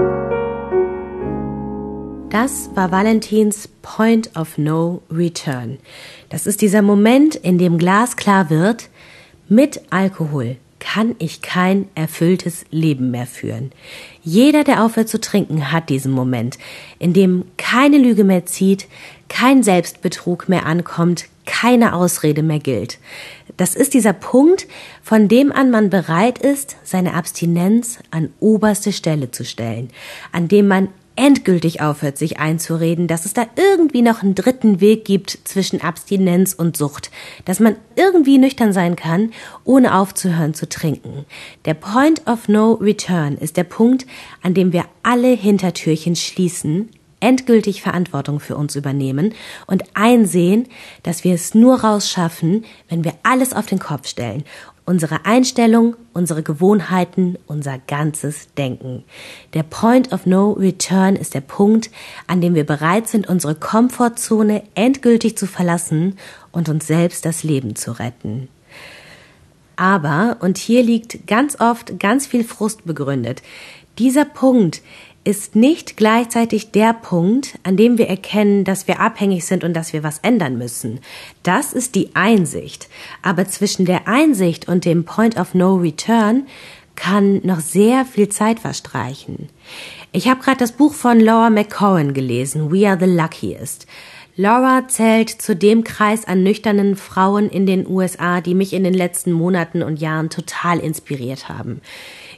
Das 2.31 2.71
war 2.75 2.91
Valentins 2.91 3.69
Point 3.83 4.37
of 4.37 4.59
No 4.59 5.03
Return. 5.11 5.79
Das 6.31 6.47
ist 6.47 6.63
dieser 6.63 6.83
Moment, 6.83 7.37
in 7.37 7.59
dem 7.59 7.79
glasklar 7.79 8.51
wird, 8.51 8.89
mit 9.49 9.83
Alkohol 9.91 10.57
kann 10.81 11.15
ich 11.19 11.41
kein 11.41 11.89
erfülltes 11.95 12.67
Leben 12.71 13.11
mehr 13.11 13.27
führen. 13.27 13.73
Jeder, 14.23 14.65
der 14.65 14.85
aufhört 14.85 15.09
zu 15.09 15.21
trinken, 15.21 15.73
hat 15.73 15.89
diesen 15.89 16.13
Moment, 16.13 16.59
in 16.99 17.13
dem 17.13 17.45
keine 17.57 17.99
Lüge 17.99 18.25
mehr 18.25 18.45
zieht, 18.45 18.87
kein 19.35 19.65
Selbstbetrug 19.65 20.49
mehr 20.49 20.65
ankommt, 20.65 21.25
keine 21.45 21.95
Ausrede 21.95 22.45
mehr 22.45 22.61
gilt. 22.61 22.99
Das 23.57 23.75
ist 23.75 23.93
dieser 23.93 24.13
Punkt, 24.13 24.69
von 25.03 25.27
dem 25.27 25.51
an 25.51 25.73
man 25.73 25.91
bereit 25.91 26.39
ist, 26.39 26.77
seine 26.85 27.15
Abstinenz 27.15 27.99
an 28.13 28.31
oberste 28.39 28.93
Stelle 28.93 29.33
zu 29.33 29.45
stellen, 29.45 29.91
an 30.31 30.47
dem 30.47 30.69
man 30.69 30.89
endgültig 31.17 31.81
aufhört, 31.81 32.17
sich 32.17 32.39
einzureden, 32.39 33.09
dass 33.09 33.25
es 33.25 33.35
da 33.35 33.45
irgendwie 33.57 34.03
noch 34.03 34.23
einen 34.23 34.37
dritten 34.37 34.81
Weg 34.81 35.05
gibt 35.05 35.37
zwischen 35.43 35.81
Abstinenz 35.81 36.55
und 36.55 36.77
Sucht, 36.77 37.11
dass 37.45 37.59
man 37.59 37.75
irgendwie 37.97 38.39
nüchtern 38.39 38.73
sein 38.73 38.95
kann, 38.95 39.33
ohne 39.65 39.97
aufzuhören 39.97 40.55
zu 40.55 40.69
trinken. 40.69 41.25
Der 41.65 41.75
Point 41.75 42.25
of 42.29 42.47
No 42.47 42.75
Return 42.75 43.37
ist 43.37 43.57
der 43.57 43.65
Punkt, 43.65 44.07
an 44.43 44.55
dem 44.55 44.73
wir 44.73 44.85
alle 45.03 45.33
Hintertürchen 45.33 46.15
schließen, 46.15 46.89
endgültig 47.25 47.81
Verantwortung 47.81 48.39
für 48.39 48.55
uns 48.55 48.77
übernehmen 48.77 49.33
und 49.67 49.83
einsehen, 49.95 50.69
dass 51.03 51.25
wir 51.25 51.35
es 51.35 51.55
nur 51.55 51.81
rausschaffen, 51.81 52.67
wenn 52.91 53.03
wir 53.03 53.15
alles 53.23 53.55
auf 53.55 53.65
den 53.65 53.79
Kopf 53.79 54.07
stellen. 54.07 54.45
Unsere 54.85 55.25
Einstellung, 55.25 55.97
unsere 56.13 56.43
Gewohnheiten, 56.43 57.39
unser 57.47 57.79
ganzes 57.79 58.53
Denken. 58.59 59.05
Der 59.55 59.63
Point 59.63 60.13
of 60.13 60.27
No 60.27 60.53
Return 60.53 61.17
ist 61.17 61.33
der 61.33 61.41
Punkt, 61.41 61.91
an 62.27 62.43
dem 62.43 62.55
wir 62.55 62.67
bereit 62.67 63.09
sind, 63.09 63.27
unsere 63.27 63.55
Komfortzone 63.55 64.63
endgültig 64.75 65.39
zu 65.39 65.47
verlassen 65.47 66.19
und 66.53 66.69
uns 66.69 66.87
selbst 66.87 67.25
das 67.25 67.43
Leben 67.43 67.75
zu 67.75 67.93
retten. 67.93 68.49
Aber, 69.77 70.37
und 70.41 70.59
hier 70.59 70.83
liegt 70.83 71.27
ganz 71.27 71.59
oft 71.59 71.99
ganz 71.99 72.27
viel 72.27 72.45
Frust 72.45 72.85
begründet, 72.85 73.43
dieser 73.99 74.27
Punkt 74.27 74.83
ist 75.25 75.57
nicht 75.57 75.97
gleichzeitig 75.97 76.71
der 76.71 76.93
Punkt, 76.93 77.59
an 77.63 77.77
dem 77.77 77.99
wir 77.99 78.09
erkennen, 78.09 78.65
dass 78.65 78.87
wir 78.87 79.01
abhängig 79.01 79.45
sind 79.47 79.65
und 79.65 79.75
dass 79.75 79.93
wir 79.93 80.03
was 80.03 80.19
ändern 80.19 80.59
müssen. 80.59 81.01
Das 81.43 81.73
ist 81.73 81.95
die 81.95 82.15
Einsicht. 82.15 82.89
Aber 83.23 83.47
zwischen 83.47 83.87
der 83.87 84.07
Einsicht 84.07 84.69
und 84.69 84.85
dem 84.85 85.05
Point 85.05 85.39
of 85.39 85.55
No 85.55 85.77
Return 85.77 86.47
kann 86.95 87.41
noch 87.43 87.61
sehr 87.61 88.05
viel 88.05 88.29
Zeit 88.29 88.61
verstreichen. 88.61 89.49
Ich 90.13 90.29
habe 90.29 90.43
gerade 90.43 90.59
das 90.59 90.73
Buch 90.73 90.95
von 90.95 91.19
Laura 91.19 91.51
McCowan 91.51 92.15
gelesen, 92.15 92.71
We 92.71 92.89
Are 92.89 92.99
the 93.01 93.11
Luckiest. 93.11 93.87
Laura 94.37 94.89
zählt 94.89 95.31
zu 95.31 95.55
dem 95.55 95.85
Kreis 95.85 96.25
an 96.25 96.43
nüchternen 96.43 96.97
Frauen 96.97 97.49
in 97.49 97.67
den 97.67 97.87
USA, 97.87 98.41
die 98.41 98.55
mich 98.55 98.73
in 98.73 98.83
den 98.83 98.95
letzten 98.95 99.33
Monaten 99.33 99.83
und 99.83 100.01
Jahren 100.01 100.29
total 100.29 100.81
inspiriert 100.81 101.49
haben. 101.49 101.81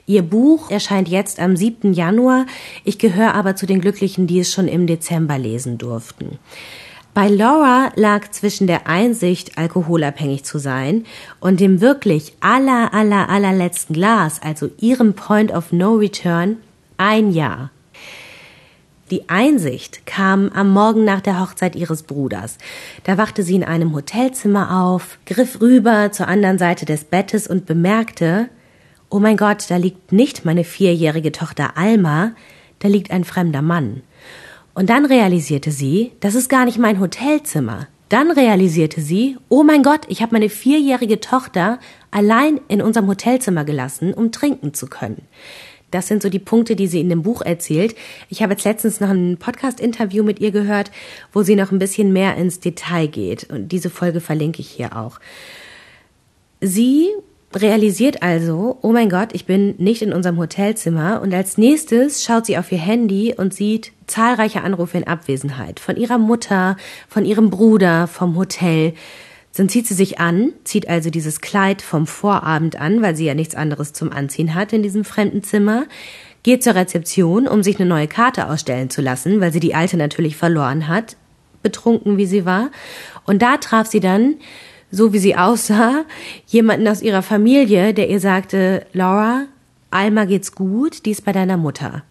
Ihr 0.08 0.22
Buch 0.22 0.70
erscheint 0.70 1.08
jetzt 1.08 1.40
am 1.40 1.56
7. 1.56 1.92
Januar. 1.92 2.46
Ich 2.84 3.00
gehöre 3.00 3.34
aber 3.34 3.56
zu 3.56 3.66
den 3.66 3.80
Glücklichen, 3.80 4.28
die 4.28 4.38
es 4.38 4.52
schon 4.52 4.68
im 4.68 4.86
Dezember 4.86 5.36
lesen 5.36 5.78
durften. 5.78 6.38
Bei 7.12 7.28
Laura 7.28 7.90
lag 7.96 8.30
zwischen 8.30 8.68
der 8.68 8.86
Einsicht, 8.86 9.58
alkoholabhängig 9.58 10.44
zu 10.44 10.58
sein, 10.58 11.06
und 11.40 11.58
dem 11.58 11.80
wirklich 11.80 12.34
aller, 12.40 12.94
aller, 12.94 13.28
allerletzten 13.28 13.94
Glas, 13.94 14.40
also 14.40 14.70
ihrem 14.78 15.14
Point 15.14 15.52
of 15.52 15.72
No 15.72 15.94
Return, 15.94 16.58
ein 16.98 17.32
Jahr. 17.32 17.70
Die 19.10 19.28
Einsicht 19.28 20.06
kam 20.06 20.50
am 20.50 20.70
Morgen 20.70 21.04
nach 21.04 21.20
der 21.20 21.40
Hochzeit 21.40 21.74
ihres 21.74 22.04
Bruders. 22.04 22.58
Da 23.02 23.18
wachte 23.18 23.42
sie 23.42 23.54
in 23.54 23.64
einem 23.64 23.94
Hotelzimmer 23.94 24.82
auf, 24.82 25.18
griff 25.26 25.60
rüber 25.60 26.12
zur 26.12 26.28
anderen 26.28 26.58
Seite 26.58 26.84
des 26.86 27.04
Bettes 27.04 27.48
und 27.48 27.66
bemerkte, 27.66 28.50
Oh 29.08 29.20
mein 29.20 29.36
Gott, 29.36 29.66
da 29.68 29.76
liegt 29.76 30.12
nicht 30.12 30.44
meine 30.44 30.64
vierjährige 30.64 31.30
Tochter 31.30 31.76
Alma, 31.76 32.32
da 32.80 32.88
liegt 32.88 33.12
ein 33.12 33.22
fremder 33.24 33.62
Mann. 33.62 34.02
Und 34.74 34.90
dann 34.90 35.06
realisierte 35.06 35.70
sie, 35.70 36.12
das 36.20 36.34
ist 36.34 36.48
gar 36.48 36.64
nicht 36.64 36.78
mein 36.78 36.98
Hotelzimmer. 36.98 37.86
Dann 38.08 38.30
realisierte 38.30 39.00
sie, 39.00 39.36
oh 39.48 39.62
mein 39.62 39.82
Gott, 39.82 40.02
ich 40.08 40.22
habe 40.22 40.34
meine 40.34 40.48
vierjährige 40.48 41.20
Tochter 41.20 41.78
allein 42.10 42.60
in 42.68 42.82
unserem 42.82 43.06
Hotelzimmer 43.06 43.64
gelassen, 43.64 44.12
um 44.12 44.32
trinken 44.32 44.74
zu 44.74 44.86
können. 44.86 45.22
Das 45.92 46.08
sind 46.08 46.20
so 46.20 46.28
die 46.28 46.40
Punkte, 46.40 46.74
die 46.74 46.88
sie 46.88 47.00
in 47.00 47.08
dem 47.08 47.22
Buch 47.22 47.42
erzählt. 47.42 47.94
Ich 48.28 48.42
habe 48.42 48.54
jetzt 48.54 48.64
letztens 48.64 49.00
noch 49.00 49.08
ein 49.08 49.36
Podcast-Interview 49.38 50.24
mit 50.24 50.40
ihr 50.40 50.50
gehört, 50.50 50.90
wo 51.32 51.42
sie 51.42 51.54
noch 51.54 51.70
ein 51.70 51.78
bisschen 51.78 52.12
mehr 52.12 52.36
ins 52.36 52.58
Detail 52.58 53.06
geht. 53.06 53.44
Und 53.44 53.68
diese 53.70 53.88
Folge 53.88 54.20
verlinke 54.20 54.60
ich 54.60 54.68
hier 54.68 54.96
auch. 54.96 55.20
Sie 56.60 57.10
realisiert 57.56 58.22
also, 58.22 58.78
oh 58.82 58.92
mein 58.92 59.08
Gott, 59.08 59.30
ich 59.32 59.46
bin 59.46 59.74
nicht 59.78 60.02
in 60.02 60.12
unserem 60.12 60.38
Hotelzimmer 60.38 61.20
und 61.22 61.34
als 61.34 61.58
nächstes 61.58 62.22
schaut 62.22 62.46
sie 62.46 62.58
auf 62.58 62.70
ihr 62.70 62.78
Handy 62.78 63.34
und 63.36 63.54
sieht 63.54 63.92
zahlreiche 64.06 64.62
Anrufe 64.62 64.98
in 64.98 65.06
Abwesenheit 65.06 65.80
von 65.80 65.96
ihrer 65.96 66.18
Mutter, 66.18 66.76
von 67.08 67.24
ihrem 67.24 67.50
Bruder, 67.50 68.06
vom 68.06 68.36
Hotel. 68.36 68.94
Dann 69.56 69.68
zieht 69.68 69.86
sie 69.86 69.94
sich 69.94 70.18
an, 70.20 70.52
zieht 70.64 70.88
also 70.88 71.10
dieses 71.10 71.40
Kleid 71.40 71.82
vom 71.82 72.06
Vorabend 72.06 72.78
an, 72.80 73.00
weil 73.00 73.16
sie 73.16 73.24
ja 73.24 73.34
nichts 73.34 73.54
anderes 73.54 73.92
zum 73.92 74.12
Anziehen 74.12 74.54
hat 74.54 74.72
in 74.72 74.82
diesem 74.82 75.04
fremden 75.04 75.42
Zimmer, 75.42 75.86
geht 76.42 76.62
zur 76.62 76.74
Rezeption, 76.74 77.48
um 77.48 77.62
sich 77.62 77.80
eine 77.80 77.88
neue 77.88 78.06
Karte 78.06 78.48
ausstellen 78.48 78.90
zu 78.90 79.00
lassen, 79.00 79.40
weil 79.40 79.52
sie 79.52 79.60
die 79.60 79.74
alte 79.74 79.96
natürlich 79.96 80.36
verloren 80.36 80.88
hat, 80.88 81.16
betrunken 81.62 82.18
wie 82.18 82.26
sie 82.26 82.44
war. 82.44 82.70
Und 83.24 83.42
da 83.42 83.56
traf 83.56 83.86
sie 83.86 84.00
dann 84.00 84.36
so 84.90 85.12
wie 85.12 85.18
sie 85.18 85.36
aussah, 85.36 86.04
jemanden 86.46 86.88
aus 86.88 87.02
ihrer 87.02 87.22
Familie, 87.22 87.94
der 87.94 88.08
ihr 88.08 88.20
sagte, 88.20 88.86
Laura, 88.92 89.44
Alma 89.90 90.24
geht's 90.24 90.52
gut, 90.52 91.04
die 91.06 91.10
ist 91.10 91.24
bei 91.24 91.32
deiner 91.32 91.56
Mutter. 91.56 92.02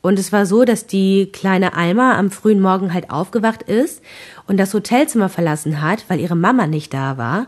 Und 0.00 0.18
es 0.18 0.32
war 0.32 0.46
so, 0.46 0.64
dass 0.64 0.86
die 0.86 1.30
kleine 1.32 1.74
Alma 1.74 2.18
am 2.18 2.30
frühen 2.30 2.60
Morgen 2.60 2.92
halt 2.92 3.10
aufgewacht 3.10 3.62
ist 3.62 4.02
und 4.48 4.56
das 4.58 4.74
Hotelzimmer 4.74 5.28
verlassen 5.28 5.80
hat, 5.80 6.04
weil 6.08 6.18
ihre 6.18 6.34
Mama 6.34 6.66
nicht 6.66 6.92
da 6.92 7.16
war. 7.18 7.46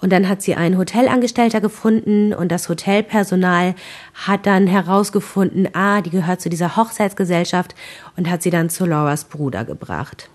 Und 0.00 0.10
dann 0.10 0.28
hat 0.30 0.40
sie 0.40 0.54
einen 0.54 0.78
Hotelangestellter 0.78 1.60
gefunden 1.60 2.32
und 2.32 2.50
das 2.50 2.70
Hotelpersonal 2.70 3.74
hat 4.14 4.46
dann 4.46 4.66
herausgefunden, 4.66 5.68
ah, 5.74 6.00
die 6.00 6.08
gehört 6.08 6.40
zu 6.40 6.48
dieser 6.48 6.76
Hochzeitsgesellschaft 6.76 7.74
und 8.16 8.30
hat 8.30 8.42
sie 8.42 8.50
dann 8.50 8.70
zu 8.70 8.86
Lauras 8.86 9.24
Bruder 9.24 9.66
gebracht. 9.66 10.30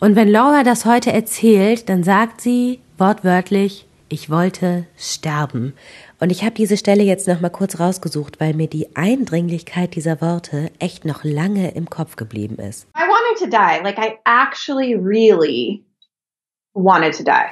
Und 0.00 0.16
wenn 0.16 0.28
Laura 0.28 0.62
das 0.62 0.84
heute 0.84 1.12
erzählt, 1.12 1.88
dann 1.88 2.02
sagt 2.02 2.40
sie 2.40 2.80
wortwörtlich, 2.98 3.86
ich 4.08 4.30
wollte 4.30 4.86
sterben. 4.96 5.74
Und 6.20 6.30
ich 6.30 6.44
habe 6.44 6.54
diese 6.54 6.76
Stelle 6.76 7.02
jetzt 7.02 7.26
noch 7.26 7.40
mal 7.40 7.50
kurz 7.50 7.80
rausgesucht, 7.80 8.40
weil 8.40 8.54
mir 8.54 8.68
die 8.68 8.94
Eindringlichkeit 8.96 9.94
dieser 9.94 10.20
Worte 10.20 10.70
echt 10.78 11.04
noch 11.04 11.24
lange 11.24 11.72
im 11.72 11.90
Kopf 11.90 12.16
geblieben 12.16 12.56
ist. 12.56 12.86
I 12.96 13.00
wanted 13.00 13.38
to 13.38 13.46
die. 13.46 13.82
Like 13.82 13.98
I 13.98 14.18
actually 14.24 14.94
really 14.94 15.84
wanted 16.74 17.16
to 17.16 17.24
die. 17.24 17.50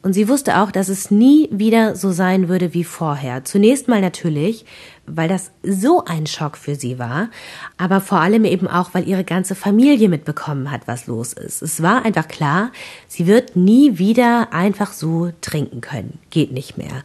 Und 0.00 0.12
sie 0.12 0.28
wusste 0.28 0.58
auch, 0.60 0.70
dass 0.70 0.88
es 0.88 1.10
nie 1.10 1.48
wieder 1.50 1.96
so 1.96 2.12
sein 2.12 2.48
würde 2.48 2.72
wie 2.72 2.84
vorher. 2.84 3.44
Zunächst 3.44 3.88
mal 3.88 4.00
natürlich, 4.00 4.64
weil 5.06 5.28
das 5.28 5.50
so 5.64 6.04
ein 6.04 6.26
Schock 6.26 6.56
für 6.56 6.76
sie 6.76 7.00
war, 7.00 7.30
aber 7.78 8.00
vor 8.00 8.20
allem 8.20 8.44
eben 8.44 8.68
auch, 8.68 8.94
weil 8.94 9.08
ihre 9.08 9.24
ganze 9.24 9.56
Familie 9.56 10.08
mitbekommen 10.08 10.70
hat, 10.70 10.82
was 10.86 11.08
los 11.08 11.32
ist. 11.32 11.62
Es 11.62 11.82
war 11.82 12.04
einfach 12.04 12.28
klar, 12.28 12.70
sie 13.08 13.26
wird 13.26 13.56
nie 13.56 13.98
wieder 13.98 14.52
einfach 14.52 14.92
so 14.92 15.32
trinken 15.40 15.80
können. 15.80 16.20
Geht 16.30 16.52
nicht 16.52 16.78
mehr. 16.78 17.02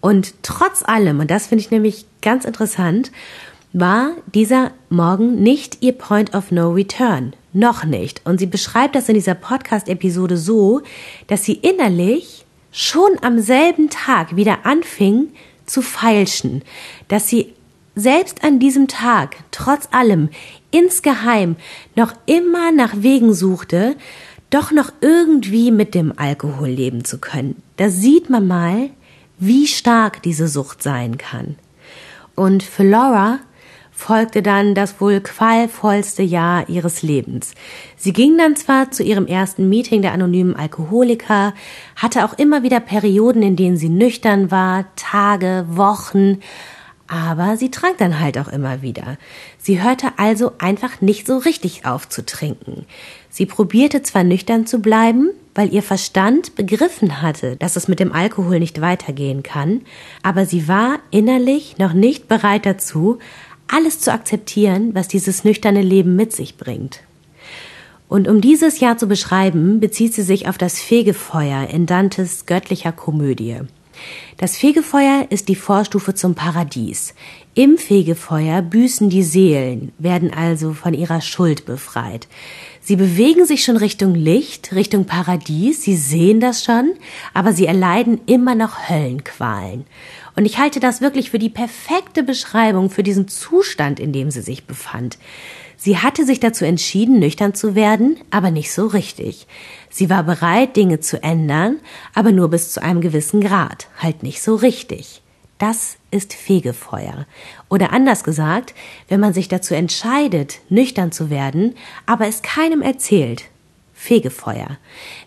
Und 0.00 0.34
trotz 0.42 0.84
allem, 0.84 1.18
und 1.18 1.30
das 1.30 1.48
finde 1.48 1.64
ich 1.64 1.70
nämlich 1.70 2.06
ganz 2.22 2.44
interessant, 2.44 3.10
war 3.72 4.12
dieser 4.34 4.70
Morgen 4.88 5.42
nicht 5.42 5.82
ihr 5.82 5.92
Point 5.92 6.34
of 6.34 6.50
No 6.50 6.70
Return. 6.70 7.34
Noch 7.52 7.84
nicht. 7.84 8.22
Und 8.24 8.38
sie 8.38 8.46
beschreibt 8.46 8.94
das 8.94 9.08
in 9.08 9.14
dieser 9.14 9.34
Podcast-Episode 9.34 10.36
so, 10.36 10.82
dass 11.26 11.44
sie 11.44 11.54
innerlich 11.54 12.44
schon 12.72 13.10
am 13.22 13.40
selben 13.40 13.90
Tag 13.90 14.36
wieder 14.36 14.64
anfing 14.64 15.28
zu 15.66 15.82
feilschen, 15.82 16.62
dass 17.08 17.28
sie 17.28 17.52
selbst 17.96 18.44
an 18.44 18.60
diesem 18.60 18.86
Tag, 18.86 19.36
trotz 19.50 19.88
allem, 19.90 20.28
insgeheim 20.70 21.56
noch 21.96 22.12
immer 22.26 22.70
nach 22.70 22.94
Wegen 22.98 23.34
suchte, 23.34 23.96
doch 24.50 24.70
noch 24.70 24.92
irgendwie 25.00 25.70
mit 25.70 25.94
dem 25.94 26.12
Alkohol 26.16 26.68
leben 26.68 27.04
zu 27.04 27.18
können. 27.18 27.62
Da 27.76 27.88
sieht 27.88 28.30
man 28.30 28.46
mal, 28.46 28.90
wie 29.38 29.66
stark 29.66 30.22
diese 30.22 30.48
Sucht 30.48 30.82
sein 30.82 31.18
kann. 31.18 31.56
Und 32.34 32.62
für 32.62 32.84
Laura 32.84 33.40
folgte 34.00 34.42
dann 34.42 34.74
das 34.74 35.00
wohl 35.00 35.20
qualvollste 35.20 36.22
Jahr 36.22 36.68
ihres 36.68 37.02
Lebens. 37.02 37.52
Sie 37.96 38.12
ging 38.12 38.38
dann 38.38 38.56
zwar 38.56 38.90
zu 38.90 39.02
ihrem 39.02 39.26
ersten 39.26 39.68
Meeting 39.68 40.00
der 40.02 40.12
anonymen 40.12 40.56
Alkoholiker, 40.56 41.54
hatte 41.96 42.24
auch 42.24 42.38
immer 42.38 42.62
wieder 42.62 42.80
Perioden, 42.80 43.42
in 43.42 43.56
denen 43.56 43.76
sie 43.76 43.90
nüchtern 43.90 44.50
war, 44.50 44.86
Tage, 44.96 45.66
Wochen, 45.68 46.38
aber 47.10 47.56
sie 47.56 47.70
trank 47.70 47.98
dann 47.98 48.20
halt 48.20 48.38
auch 48.38 48.48
immer 48.48 48.82
wieder. 48.82 49.18
Sie 49.58 49.82
hörte 49.82 50.12
also 50.16 50.52
einfach 50.58 51.00
nicht 51.00 51.26
so 51.26 51.38
richtig 51.38 51.84
auf 51.84 52.08
zu 52.08 52.24
trinken. 52.24 52.86
Sie 53.28 53.46
probierte 53.46 54.02
zwar 54.02 54.22
nüchtern 54.22 54.64
zu 54.64 54.78
bleiben, 54.78 55.30
weil 55.54 55.74
ihr 55.74 55.82
Verstand 55.82 56.54
begriffen 56.54 57.20
hatte, 57.20 57.56
dass 57.56 57.74
es 57.74 57.88
mit 57.88 57.98
dem 57.98 58.12
Alkohol 58.12 58.60
nicht 58.60 58.80
weitergehen 58.80 59.42
kann, 59.42 59.82
aber 60.22 60.46
sie 60.46 60.68
war 60.68 61.00
innerlich 61.10 61.78
noch 61.78 61.92
nicht 61.92 62.28
bereit 62.28 62.64
dazu, 62.64 63.18
alles 63.72 64.00
zu 64.00 64.12
akzeptieren, 64.12 64.94
was 64.94 65.08
dieses 65.08 65.44
nüchterne 65.44 65.82
Leben 65.82 66.16
mit 66.16 66.32
sich 66.32 66.56
bringt. 66.56 67.00
Und 68.08 68.26
um 68.26 68.40
dieses 68.40 68.80
Jahr 68.80 68.98
zu 68.98 69.06
beschreiben, 69.06 69.78
bezieht 69.78 70.14
sie 70.14 70.22
sich 70.22 70.48
auf 70.48 70.58
das 70.58 70.80
Fegefeuer 70.80 71.68
in 71.68 71.86
Dantes 71.86 72.44
göttlicher 72.44 72.90
Komödie. 72.92 73.60
Das 74.36 74.56
Fegefeuer 74.56 75.26
ist 75.30 75.48
die 75.48 75.54
Vorstufe 75.54 76.14
zum 76.14 76.34
Paradies. 76.34 77.14
Im 77.54 77.78
Fegefeuer 77.78 78.62
büßen 78.62 79.10
die 79.10 79.22
Seelen, 79.22 79.92
werden 79.98 80.32
also 80.32 80.72
von 80.72 80.94
ihrer 80.94 81.20
Schuld 81.20 81.66
befreit. 81.66 82.26
Sie 82.80 82.96
bewegen 82.96 83.44
sich 83.44 83.62
schon 83.62 83.76
Richtung 83.76 84.14
Licht, 84.14 84.72
Richtung 84.72 85.04
Paradies, 85.04 85.82
sie 85.82 85.96
sehen 85.96 86.40
das 86.40 86.64
schon, 86.64 86.94
aber 87.34 87.52
sie 87.52 87.66
erleiden 87.66 88.20
immer 88.26 88.54
noch 88.54 88.88
Höllenqualen. 88.88 89.84
Und 90.36 90.44
ich 90.44 90.58
halte 90.58 90.80
das 90.80 91.00
wirklich 91.00 91.30
für 91.30 91.38
die 91.38 91.48
perfekte 91.48 92.22
Beschreibung 92.22 92.90
für 92.90 93.02
diesen 93.02 93.28
Zustand, 93.28 94.00
in 94.00 94.12
dem 94.12 94.30
sie 94.30 94.42
sich 94.42 94.66
befand. 94.66 95.18
Sie 95.76 95.98
hatte 95.98 96.26
sich 96.26 96.40
dazu 96.40 96.64
entschieden, 96.66 97.18
nüchtern 97.18 97.54
zu 97.54 97.74
werden, 97.74 98.18
aber 98.30 98.50
nicht 98.50 98.72
so 98.72 98.86
richtig. 98.86 99.46
Sie 99.88 100.10
war 100.10 100.22
bereit, 100.22 100.76
Dinge 100.76 101.00
zu 101.00 101.22
ändern, 101.22 101.78
aber 102.14 102.32
nur 102.32 102.50
bis 102.50 102.72
zu 102.72 102.82
einem 102.82 103.00
gewissen 103.00 103.40
Grad, 103.40 103.88
halt 103.98 104.22
nicht 104.22 104.42
so 104.42 104.56
richtig. 104.56 105.22
Das 105.56 105.96
ist 106.10 106.32
Fegefeuer. 106.32 107.26
Oder 107.68 107.92
anders 107.92 108.24
gesagt, 108.24 108.74
wenn 109.08 109.20
man 109.20 109.34
sich 109.34 109.48
dazu 109.48 109.74
entscheidet, 109.74 110.60
nüchtern 110.70 111.12
zu 111.12 111.28
werden, 111.28 111.74
aber 112.06 112.26
es 112.26 112.40
keinem 112.40 112.80
erzählt. 112.80 113.44
Fegefeuer. 114.00 114.78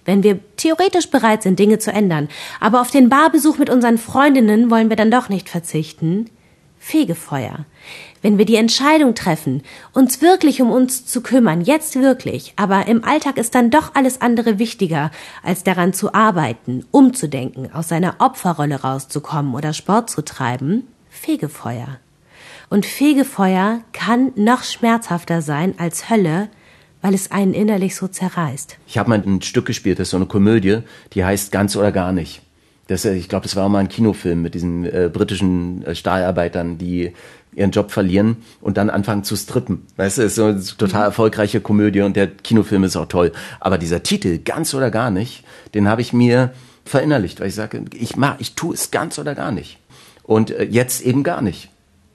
Wenn 0.03 0.23
wir 0.23 0.39
theoretisch 0.57 1.09
bereit 1.11 1.43
sind, 1.43 1.59
Dinge 1.59 1.79
zu 1.79 1.91
ändern, 1.91 2.29
aber 2.59 2.81
auf 2.81 2.91
den 2.91 3.09
Barbesuch 3.09 3.57
mit 3.57 3.69
unseren 3.69 3.97
Freundinnen 3.97 4.71
wollen 4.71 4.89
wir 4.89 4.95
dann 4.95 5.11
doch 5.11 5.29
nicht 5.29 5.49
verzichten. 5.49 6.29
Fegefeuer 6.79 7.65
wenn 8.23 8.37
wir 8.37 8.45
die 8.45 8.55
Entscheidung 8.55 9.13
treffen, 9.13 9.61
uns 9.91 10.21
wirklich 10.21 10.61
um 10.61 10.71
uns 10.71 11.05
zu 11.05 11.21
kümmern, 11.21 11.61
jetzt 11.61 11.97
wirklich, 11.97 12.53
aber 12.55 12.87
im 12.87 13.03
Alltag 13.03 13.37
ist 13.37 13.53
dann 13.53 13.69
doch 13.69 13.93
alles 13.93 14.21
andere 14.21 14.57
wichtiger, 14.57 15.11
als 15.43 15.63
daran 15.63 15.93
zu 15.93 16.13
arbeiten, 16.13 16.85
umzudenken, 16.89 17.71
aus 17.71 17.89
seiner 17.89 18.15
Opferrolle 18.19 18.81
rauszukommen 18.81 19.53
oder 19.53 19.73
Sport 19.73 20.09
zu 20.09 20.23
treiben, 20.23 20.87
Fegefeuer. 21.09 21.99
Und 22.69 22.85
Fegefeuer 22.85 23.81
kann 23.91 24.31
noch 24.35 24.63
schmerzhafter 24.63 25.41
sein 25.41 25.75
als 25.77 26.09
Hölle, 26.09 26.49
weil 27.03 27.13
es 27.13 27.29
einen 27.31 27.53
innerlich 27.53 27.95
so 27.95 28.07
zerreißt. 28.07 28.77
Ich 28.87 28.97
habe 28.97 29.09
mal 29.09 29.21
ein 29.23 29.41
Stück 29.43 29.65
gespielt, 29.65 29.99
das 29.99 30.07
ist 30.07 30.11
so 30.11 30.17
eine 30.17 30.25
Komödie, 30.25 30.79
die 31.13 31.23
heißt 31.23 31.51
Ganz 31.51 31.75
oder 31.75 31.91
gar 31.91 32.11
nicht. 32.11 32.41
Das, 32.87 33.05
ich 33.05 33.29
glaube, 33.29 33.43
das 33.43 33.55
war 33.55 33.65
auch 33.65 33.69
mal 33.69 33.79
ein 33.79 33.89
Kinofilm 33.89 34.41
mit 34.41 34.55
diesen 34.55 34.85
äh, 34.85 35.09
britischen 35.11 35.85
äh, 35.85 35.95
Stahlarbeitern, 35.95 36.77
die 36.77 37.13
ihren 37.55 37.71
Job 37.71 37.91
verlieren 37.91 38.37
und 38.61 38.77
dann 38.77 38.89
anfangen 38.89 39.23
zu 39.23 39.35
strippen. 39.35 39.85
Weißt 39.97 40.17
du, 40.17 40.23
ist 40.23 40.35
so 40.35 40.45
eine 40.45 40.63
total 40.63 41.05
erfolgreiche 41.05 41.61
Komödie 41.61 42.01
und 42.01 42.15
der 42.15 42.27
Kinofilm 42.27 42.83
ist 42.83 42.95
auch 42.95 43.07
toll. 43.07 43.31
Aber 43.59 43.77
dieser 43.77 44.01
Titel, 44.01 44.39
ganz 44.39 44.73
oder 44.73 44.89
gar 44.89 45.11
nicht, 45.11 45.43
den 45.73 45.87
habe 45.87 46.01
ich 46.01 46.13
mir 46.13 46.53
verinnerlicht, 46.85 47.39
weil 47.39 47.47
ich 47.47 47.55
sage, 47.55 47.83
ich 47.93 48.15
mach, 48.15 48.39
ich 48.39 48.55
tue 48.55 48.73
es 48.73 48.91
ganz 48.91 49.19
oder 49.19 49.35
gar 49.35 49.51
nicht. 49.51 49.77
Und 50.23 50.51
äh, 50.51 50.63
jetzt 50.63 51.01
eben 51.01 51.23
gar 51.23 51.41
nicht. 51.41 51.69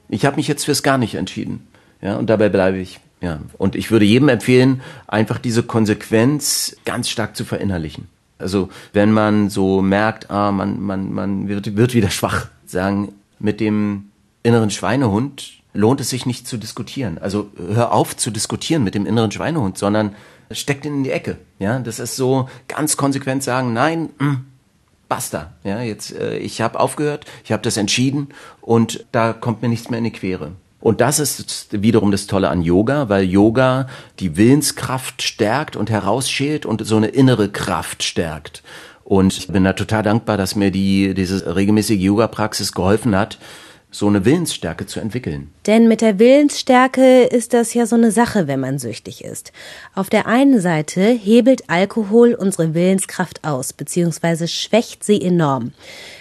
Ich 0.09 0.24
habe 0.24 0.37
mich 0.37 0.48
jetzt 0.48 0.64
fürs 0.64 0.83
gar 0.83 0.98
nicht 0.98 1.14
entschieden. 1.14 1.68
Ja, 2.01 2.16
und 2.16 2.31
dabei 2.31 2.48
bleibe 2.48 2.79
ich. 2.79 3.01
Ja, 3.20 3.40
und 3.59 3.74
ich 3.74 3.90
würde 3.90 4.04
jedem 4.04 4.28
empfehlen, 4.28 4.81
einfach 5.07 5.38
diese 5.38 5.62
Konsequenz 5.62 6.76
ganz 6.85 7.09
stark 7.09 7.37
zu 7.37 7.44
verinnerlichen. 7.44 8.07
Also, 8.38 8.68
wenn 8.92 9.12
man 9.12 9.50
so 9.50 9.83
merkt, 9.83 10.31
ah, 10.31 10.52
man, 10.52 10.81
man, 10.81 11.12
man 11.12 11.48
wird, 11.48 11.76
wird 11.76 11.94
wieder 11.94 12.11
schwach, 12.11 12.46
sagen, 12.66 13.12
mit 13.40 13.61
dem 13.61 14.11
inneren 14.42 14.70
Schweinehund 14.70 15.59
lohnt 15.74 16.00
es 16.00 16.11
sich 16.11 16.26
nicht 16.26 16.46
zu 16.46 16.57
diskutieren. 16.57 17.18
Also 17.18 17.50
hör 17.57 17.92
auf 17.92 18.16
zu 18.16 18.31
diskutieren 18.31 18.85
mit 18.85 18.94
dem 18.94 19.07
inneren 19.07 19.31
Schweinehund, 19.31 19.78
sondern 19.78 20.14
steckt 20.50 20.85
ihn 20.85 20.94
in 20.94 21.04
die 21.04 21.11
Ecke. 21.11 21.38
Ja, 21.59 21.78
das 21.78 21.98
ist 21.98 22.16
so 22.16 22.48
ganz 22.68 22.96
konsequent 22.96 23.42
sagen, 23.42 23.72
nein, 23.72 24.11
mh, 24.18 24.26
mm, 24.26 24.44
basta. 25.09 25.52
Ja, 25.64 25.81
jetzt 25.81 26.12
äh, 26.12 26.38
ich 26.38 26.61
habe 26.61 26.81
aufgehört, 26.81 27.26
ich 27.44 27.52
habe 27.52 27.62
das 27.62 27.76
entschieden 27.76 28.28
und 28.61 29.07
da 29.12 29.33
kommt 29.33 29.62
mir 29.62 29.68
nichts 29.68 29.90
mehr 29.90 29.98
in 29.98 30.04
die 30.04 30.12
Quere. 30.12 30.52
Und 30.81 31.01
das 31.01 31.19
ist 31.19 31.69
wiederum 31.83 32.12
das 32.12 32.27
Tolle 32.27 32.51
an 32.51 32.62
Yoga, 32.62 33.09
weil 33.09 33.25
Yoga 33.25 33.88
die 34.21 34.37
Willenskraft 34.37 35.23
stärkt 35.23 35.75
und 35.75 35.91
herausschält 35.91 36.67
und 36.67 36.87
so 36.87 36.97
eine 36.97 37.09
innere 37.09 37.49
Kraft 37.49 38.03
stärkt. 38.03 38.62
Und 39.03 39.37
ich 39.37 39.49
bin 39.49 39.64
da 39.64 39.73
total 39.73 40.03
dankbar, 40.03 40.37
dass 40.37 40.55
mir 40.55 40.71
die 40.71 41.14
diese 41.14 41.57
regelmäßige 41.57 41.99
Yoga-Praxis 41.99 42.73
geholfen 42.73 43.17
hat, 43.17 43.38
so 43.90 44.07
eine 44.07 44.24
Willensstärke 44.27 44.85
zu 44.85 45.01
entwickeln. 45.01 45.51
Denn 45.66 45.88
mit 45.88 46.03
der 46.03 46.18
Willensstärke 46.18 47.22
ist 47.22 47.55
das 47.55 47.72
ja 47.72 47.87
so 47.87 47.96
eine 47.96 48.11
Sache, 48.11 48.46
wenn 48.46 48.61
man 48.61 48.79
süchtig 48.79 49.24
ist. 49.24 49.53
Auf 49.94 50.11
der 50.11 50.27
einen 50.27 50.61
Seite 50.61 51.01
hebelt 51.01 51.64
Alkohol 51.68 52.35
unsere 52.35 52.74
Willenskraft 52.74 53.44
aus, 53.44 53.72
beziehungsweise 53.72 54.46
schwächt 54.46 55.05
sie 55.05 55.22
enorm. 55.22 55.72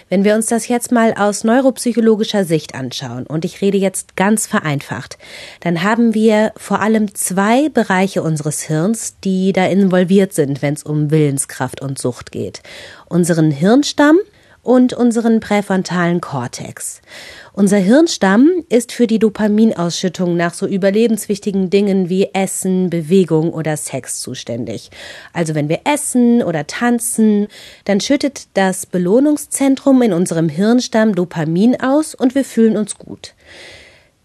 Wenn 0.08 0.24
wir 0.24 0.34
uns 0.34 0.46
das 0.46 0.68
jetzt 0.68 0.92
mal 0.92 1.12
aus 1.12 1.44
neuropsychologischer 1.44 2.46
Sicht 2.46 2.74
anschauen, 2.74 3.26
und 3.26 3.44
ich 3.44 3.60
rede 3.60 3.76
jetzt 3.76 4.16
ganz 4.16 4.46
vereinfacht, 4.46 5.18
dann 5.60 5.82
haben 5.82 6.14
wir 6.14 6.52
vor 6.56 6.80
allem 6.80 7.14
zwei 7.14 7.68
Bereiche 7.68 8.22
unseres 8.22 8.62
Hirns, 8.62 9.16
die 9.22 9.52
da 9.52 9.66
involviert 9.66 10.32
sind, 10.32 10.62
wenn 10.62 10.72
es 10.72 10.82
um 10.82 11.10
Willenskraft 11.10 11.82
und 11.82 11.98
Sucht 11.98 12.32
geht. 12.32 12.62
Unseren 13.08 13.50
Hirnstamm 13.50 14.18
und 14.68 14.92
unseren 14.92 15.40
präfrontalen 15.40 16.20
Kortex. 16.20 17.00
Unser 17.54 17.78
Hirnstamm 17.78 18.50
ist 18.68 18.92
für 18.92 19.06
die 19.06 19.18
Dopaminausschüttung 19.18 20.36
nach 20.36 20.52
so 20.52 20.66
überlebenswichtigen 20.66 21.70
Dingen 21.70 22.10
wie 22.10 22.28
Essen, 22.34 22.90
Bewegung 22.90 23.54
oder 23.54 23.78
Sex 23.78 24.20
zuständig. 24.20 24.90
Also 25.32 25.54
wenn 25.54 25.70
wir 25.70 25.80
essen 25.84 26.42
oder 26.42 26.66
tanzen, 26.66 27.48
dann 27.86 28.02
schüttet 28.02 28.48
das 28.52 28.84
Belohnungszentrum 28.84 30.02
in 30.02 30.12
unserem 30.12 30.50
Hirnstamm 30.50 31.14
Dopamin 31.14 31.80
aus 31.80 32.14
und 32.14 32.34
wir 32.34 32.44
fühlen 32.44 32.76
uns 32.76 32.98
gut. 32.98 33.32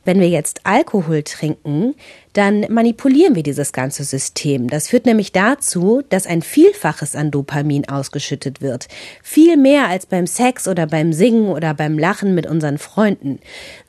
Wenn 0.03 0.19
wir 0.19 0.27
jetzt 0.27 0.60
Alkohol 0.65 1.23
trinken, 1.23 1.95
dann 2.34 2.65
manipulieren 2.69 3.36
wir 3.36 3.43
dieses 3.43 3.74
ganze 3.74 4.04
System. 4.04 4.67
Das 4.67 4.88
führt 4.88 5.06
nämlich 5.06 5.32
dazu, 5.32 6.02
dass 6.10 6.26
ein 6.26 6.41
Vielfaches 6.41 7.15
an 7.15 7.30
Dopamin 7.30 7.88
ausgeschüttet 7.88 8.62
wird. 8.62 8.88
Viel 9.22 9.56
mehr 9.56 9.88
als 9.88 10.08
beim 10.08 10.26
Sex 10.26 10.67
oder 10.67 10.88
beim 10.88 11.13
Singen 11.13 11.50
oder 11.50 11.76
beim 11.76 12.00
Lachen 12.00 12.34
mit 12.34 12.48
unseren 12.48 12.80
Freunden. 12.80 13.39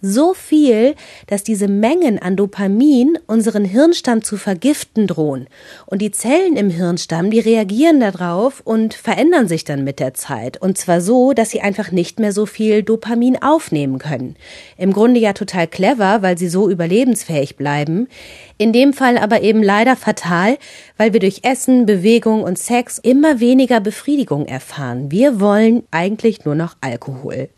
So 0.03 0.35
viel, 0.35 0.95
dass 1.27 1.43
diese 1.43 1.69
Mengen 1.69 2.19
an 2.19 2.37
Dopamin 2.37 3.19
unseren 3.27 3.65
Hirnstamm 3.65 4.23
zu 4.23 4.37
vergiften 4.37 5.07
drohen. 5.07 5.47
Und 5.87 6.03
die 6.03 6.11
Zellen 6.11 6.57
im 6.57 6.69
Hirnstamm, 6.69 7.31
die 7.31 7.41
reagieren 7.41 8.01
darauf 8.01 8.61
und 8.61 8.93
verändern 8.93 9.49
sich 9.49 9.65
dann 9.65 9.85
mit 9.85 10.01
der 10.01 10.13
Zeit. 10.13 10.61
Und 10.61 10.77
zwar 10.77 11.01
so, 11.01 11.33
dass 11.33 11.51
sie 11.51 11.63
einfach 11.63 11.91
nicht 11.93 12.21
mehr 12.21 12.33
so 12.33 12.45
viel 12.45 12.83
Dopamin 12.83 13.43
aufnehmen 13.43 13.99
können. 13.99 14.37
Im 14.77 14.93
Grunde 14.93 15.19
ja 15.21 15.33
total 15.33 15.67
clever, 15.67 16.21
weil 16.21 16.37
sie 16.37 16.49
so 16.49 16.69
überlebensfähig 16.69 17.57
bleiben. 17.57 18.09
In 18.59 18.73
dem 18.73 18.93
Fall 18.93 19.19
aber 19.19 19.43
eben 19.43 19.63
leider 19.63 19.97
fatal, 19.97 20.59
weil 20.97 21.13
wir 21.13 21.21
durch 21.21 21.41
Essen, 21.43 21.87
Bewegung 21.87 22.43
und 22.43 22.59
Sex 22.59 22.99
immer 22.99 23.41
weniger 23.41 23.81
Befriedigung 23.81 24.47
erfahren. 24.47 25.11
Wir 25.11 25.41
wollen 25.41 25.83
eigentlich 25.91 26.45
nur 26.45 26.55
noch 26.55 26.77
Alkohol. 26.81 27.49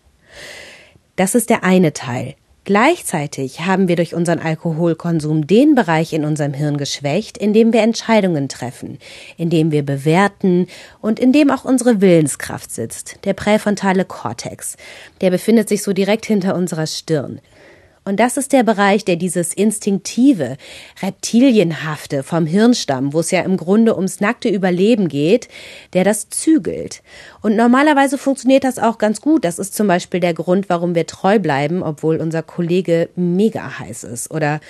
Das 1.17 1.35
ist 1.35 1.51
der 1.51 1.65
eine 1.65 1.93
Teil. 1.93 2.35
Gleichzeitig 2.67 3.61
haben 3.61 3.87
wir 3.87 3.95
durch 3.95 4.13
unseren 4.13 4.41
Alkoholkonsum 4.41 5.47
den 5.47 5.77
Bereich 5.77 6.13
in 6.13 6.25
unserem 6.25 6.53
Hirn 6.53 6.79
geschwächt, 6.79 7.39
in 7.39 7.53
dem 7.53 7.73
wir 7.73 7.81
Entscheidungen 7.81 8.49
treffen, 8.49 8.99
in 9.37 9.51
dem 9.51 9.71
wir 9.71 9.85
bewerten 9.85 10.67
und 11.01 11.21
in 11.21 11.31
dem 11.31 11.53
auch 11.53 11.65
unsere 11.65 12.01
Willenskraft 12.01 12.73
sitzt, 12.73 13.25
der 13.25 13.35
präfrontale 13.35 14.05
Kortex. 14.05 14.77
Der 15.21 15.31
befindet 15.31 15.69
sich 15.69 15.85
so 15.85 15.93
direkt 15.93 16.27
hinter 16.27 16.57
unserer 16.57 16.89
Stirn. 16.89 17.41
Und 18.07 18.21
das 18.21 18.37
ist 18.37 18.53
der 18.53 18.63
Bereich, 18.63 19.05
der 19.05 19.17
dieses 19.17 19.53
instinktive, 19.53 20.59
reptilienhafte 21.03 22.23
vom 22.23 22.47
Hirnstamm, 22.47 23.13
wo 23.13 23.19
es 23.19 23.33
ja 23.33 23.41
im 23.41 23.57
Grunde 23.57 23.97
ums 23.97 24.21
nackte 24.21 24.49
Überleben 24.49 25.09
geht, 25.09 25.49
der 25.93 26.05
das 26.05 26.29
zügelt. 26.29 27.03
Und 27.43 27.57
normalerweise 27.57 28.17
funktioniert 28.17 28.63
das 28.63 28.79
auch 28.79 28.99
ganz 28.99 29.21
gut. 29.21 29.45
Das 29.45 29.59
ist 29.59 29.75
zum 29.75 29.89
Beispiel 29.89 30.21
der 30.21 30.35
Grund, 30.35 30.69
warum 30.69 30.95
wir 30.95 31.09
treu 31.09 31.41
bleiben, 31.41 31.83
obwohl 31.83 32.19
unser 32.19 32.45
Kollege 32.45 33.09
mega 33.17 33.81
heiß 33.81 34.05
ist. 34.05 34.31
Oder 34.31 34.61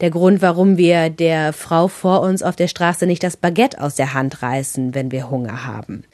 der 0.00 0.08
Grund, 0.08 0.40
warum 0.40 0.78
wir 0.78 1.10
der 1.10 1.52
Frau 1.52 1.88
vor 1.88 2.22
uns 2.22 2.42
auf 2.42 2.56
der 2.56 2.68
Straße 2.68 3.06
nicht 3.06 3.22
das 3.22 3.36
Baguette 3.36 3.78
aus 3.78 3.96
der 3.96 4.14
Hand 4.14 4.40
reißen, 4.40 4.94
wenn 4.94 5.12
wir 5.12 5.28
Hunger 5.28 5.66
haben. 5.66 6.04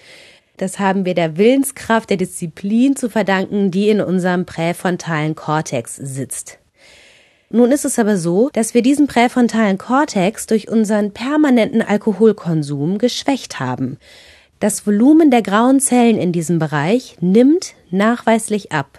Das 0.57 0.81
haben 0.81 1.05
wir 1.05 1.15
der 1.15 1.37
Willenskraft, 1.37 2.11
der 2.11 2.17
Disziplin 2.17 2.97
zu 2.97 3.09
verdanken, 3.09 3.71
die 3.71 3.89
in 3.89 4.01
unserem 4.01 4.47
präfrontalen 4.47 5.37
Kortex 5.37 5.95
sitzt. 5.95 6.59
Nun 7.55 7.71
ist 7.71 7.85
es 7.85 7.99
aber 7.99 8.17
so, 8.17 8.49
dass 8.55 8.73
wir 8.73 8.81
diesen 8.81 9.07
präfrontalen 9.07 9.77
Kortex 9.77 10.47
durch 10.47 10.71
unseren 10.71 11.13
permanenten 11.13 11.83
Alkoholkonsum 11.83 12.97
geschwächt 12.97 13.61
haben. 13.61 13.99
Das 14.59 14.87
Volumen 14.87 15.31
der 15.31 15.43
grauen 15.43 15.79
Zellen 15.79 16.17
in 16.17 16.33
diesem 16.33 16.59
Bereich 16.59 17.17
nimmt 17.21 17.75
nachweislich 17.91 18.73
ab. 18.73 18.99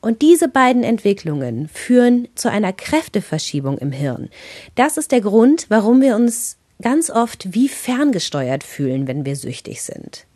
Und 0.00 0.22
diese 0.22 0.48
beiden 0.48 0.82
Entwicklungen 0.82 1.68
führen 1.72 2.26
zu 2.34 2.50
einer 2.50 2.72
Kräfteverschiebung 2.72 3.78
im 3.78 3.92
Hirn. 3.92 4.28
Das 4.74 4.96
ist 4.96 5.12
der 5.12 5.20
Grund, 5.20 5.66
warum 5.68 6.00
wir 6.00 6.16
uns 6.16 6.56
ganz 6.82 7.10
oft 7.10 7.54
wie 7.54 7.68
ferngesteuert 7.68 8.64
fühlen, 8.64 9.06
wenn 9.06 9.24
wir 9.24 9.36
süchtig 9.36 9.82
sind. 9.82 10.26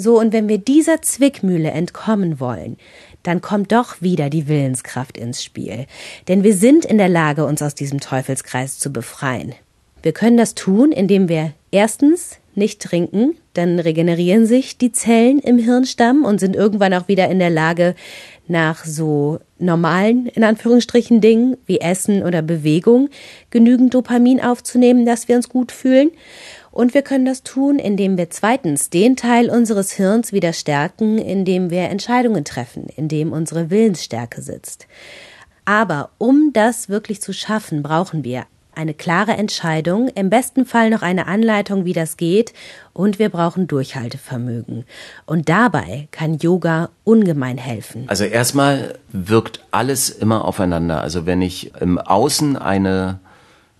So, 0.00 0.20
und 0.20 0.32
wenn 0.32 0.48
wir 0.48 0.58
dieser 0.58 1.02
Zwickmühle 1.02 1.72
entkommen 1.72 2.38
wollen, 2.38 2.76
dann 3.24 3.40
kommt 3.40 3.72
doch 3.72 4.00
wieder 4.00 4.30
die 4.30 4.46
Willenskraft 4.46 5.18
ins 5.18 5.42
Spiel. 5.42 5.86
Denn 6.28 6.44
wir 6.44 6.54
sind 6.54 6.84
in 6.84 6.98
der 6.98 7.08
Lage, 7.08 7.44
uns 7.44 7.62
aus 7.62 7.74
diesem 7.74 7.98
Teufelskreis 7.98 8.78
zu 8.78 8.92
befreien. 8.92 9.54
Wir 10.04 10.12
können 10.12 10.36
das 10.36 10.54
tun, 10.54 10.92
indem 10.92 11.28
wir 11.28 11.52
erstens 11.72 12.38
nicht 12.54 12.80
trinken, 12.80 13.36
dann 13.54 13.80
regenerieren 13.80 14.46
sich 14.46 14.78
die 14.78 14.92
Zellen 14.92 15.40
im 15.40 15.58
Hirnstamm 15.58 16.24
und 16.24 16.38
sind 16.38 16.54
irgendwann 16.54 16.94
auch 16.94 17.08
wieder 17.08 17.28
in 17.28 17.40
der 17.40 17.50
Lage, 17.50 17.96
nach 18.48 18.84
so 18.84 19.40
normalen, 19.58 20.26
in 20.26 20.42
Anführungsstrichen, 20.42 21.20
Dingen 21.20 21.56
wie 21.66 21.80
Essen 21.80 22.22
oder 22.22 22.40
Bewegung 22.40 23.10
genügend 23.50 23.94
Dopamin 23.94 24.40
aufzunehmen, 24.40 25.04
dass 25.04 25.28
wir 25.28 25.36
uns 25.36 25.48
gut 25.48 25.70
fühlen. 25.70 26.10
Und 26.70 26.94
wir 26.94 27.02
können 27.02 27.24
das 27.24 27.42
tun, 27.42 27.78
indem 27.78 28.16
wir 28.16 28.30
zweitens 28.30 28.90
den 28.90 29.16
Teil 29.16 29.50
unseres 29.50 29.92
Hirns 29.92 30.32
wieder 30.32 30.52
stärken, 30.52 31.18
indem 31.18 31.70
wir 31.70 31.82
Entscheidungen 31.88 32.44
treffen, 32.44 32.86
indem 32.96 33.32
unsere 33.32 33.70
Willensstärke 33.70 34.42
sitzt. 34.42 34.86
Aber 35.64 36.10
um 36.18 36.50
das 36.52 36.88
wirklich 36.88 37.20
zu 37.20 37.32
schaffen, 37.32 37.82
brauchen 37.82 38.24
wir 38.24 38.46
eine 38.78 38.94
klare 38.94 39.32
Entscheidung, 39.32 40.08
im 40.08 40.30
besten 40.30 40.64
Fall 40.64 40.88
noch 40.88 41.02
eine 41.02 41.26
Anleitung, 41.26 41.84
wie 41.84 41.92
das 41.92 42.16
geht, 42.16 42.54
und 42.92 43.18
wir 43.18 43.28
brauchen 43.28 43.66
Durchhaltevermögen. 43.66 44.84
Und 45.26 45.48
dabei 45.48 46.06
kann 46.12 46.38
Yoga 46.38 46.90
ungemein 47.02 47.58
helfen. 47.58 48.04
Also 48.06 48.24
erstmal 48.24 48.94
wirkt 49.12 49.64
alles 49.72 50.10
immer 50.10 50.44
aufeinander. 50.44 51.00
Also 51.00 51.26
wenn 51.26 51.42
ich 51.42 51.72
im 51.80 51.98
Außen 51.98 52.56
eine 52.56 53.18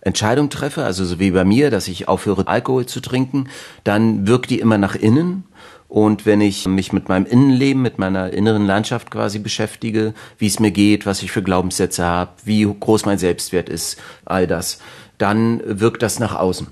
Entscheidung 0.09 0.51
treffe, 0.51 0.85
also 0.85 1.05
so 1.05 1.18
wie 1.18 1.31
bei 1.31 1.44
mir, 1.44 1.71
dass 1.71 1.88
ich 1.88 2.09
aufhöre, 2.09 2.49
Alkohol 2.49 2.87
zu 2.87 3.01
trinken, 3.01 3.49
dann 3.85 4.27
wirkt 4.27 4.51
die 4.51 4.59
immer 4.59 4.79
nach 4.79 4.94
innen. 4.94 5.44
Und 5.88 6.27
wenn 6.27 6.42
ich 6.42 6.66
mich 6.66 6.92
mit 6.92 7.09
meinem 7.09 7.25
Innenleben, 7.25 7.81
mit 7.81 7.99
meiner 7.99 8.31
inneren 8.33 8.66
Landschaft 8.66 9.11
quasi 9.11 9.38
beschäftige, 9.38 10.12
wie 10.37 10.47
es 10.47 10.61
mir 10.61 10.71
geht, 10.71 11.07
was 11.07 11.23
ich 11.23 11.33
für 11.33 11.42
Glaubenssätze 11.42 12.05
habe, 12.05 12.33
wie 12.44 12.64
groß 12.64 13.07
mein 13.07 13.18
Selbstwert 13.18 13.71
ist, 13.71 13.99
all 14.27 14.47
das, 14.47 14.81
dann 15.16 15.62
wirkt 15.64 16.03
das 16.03 16.18
nach 16.18 16.35
außen. 16.35 16.66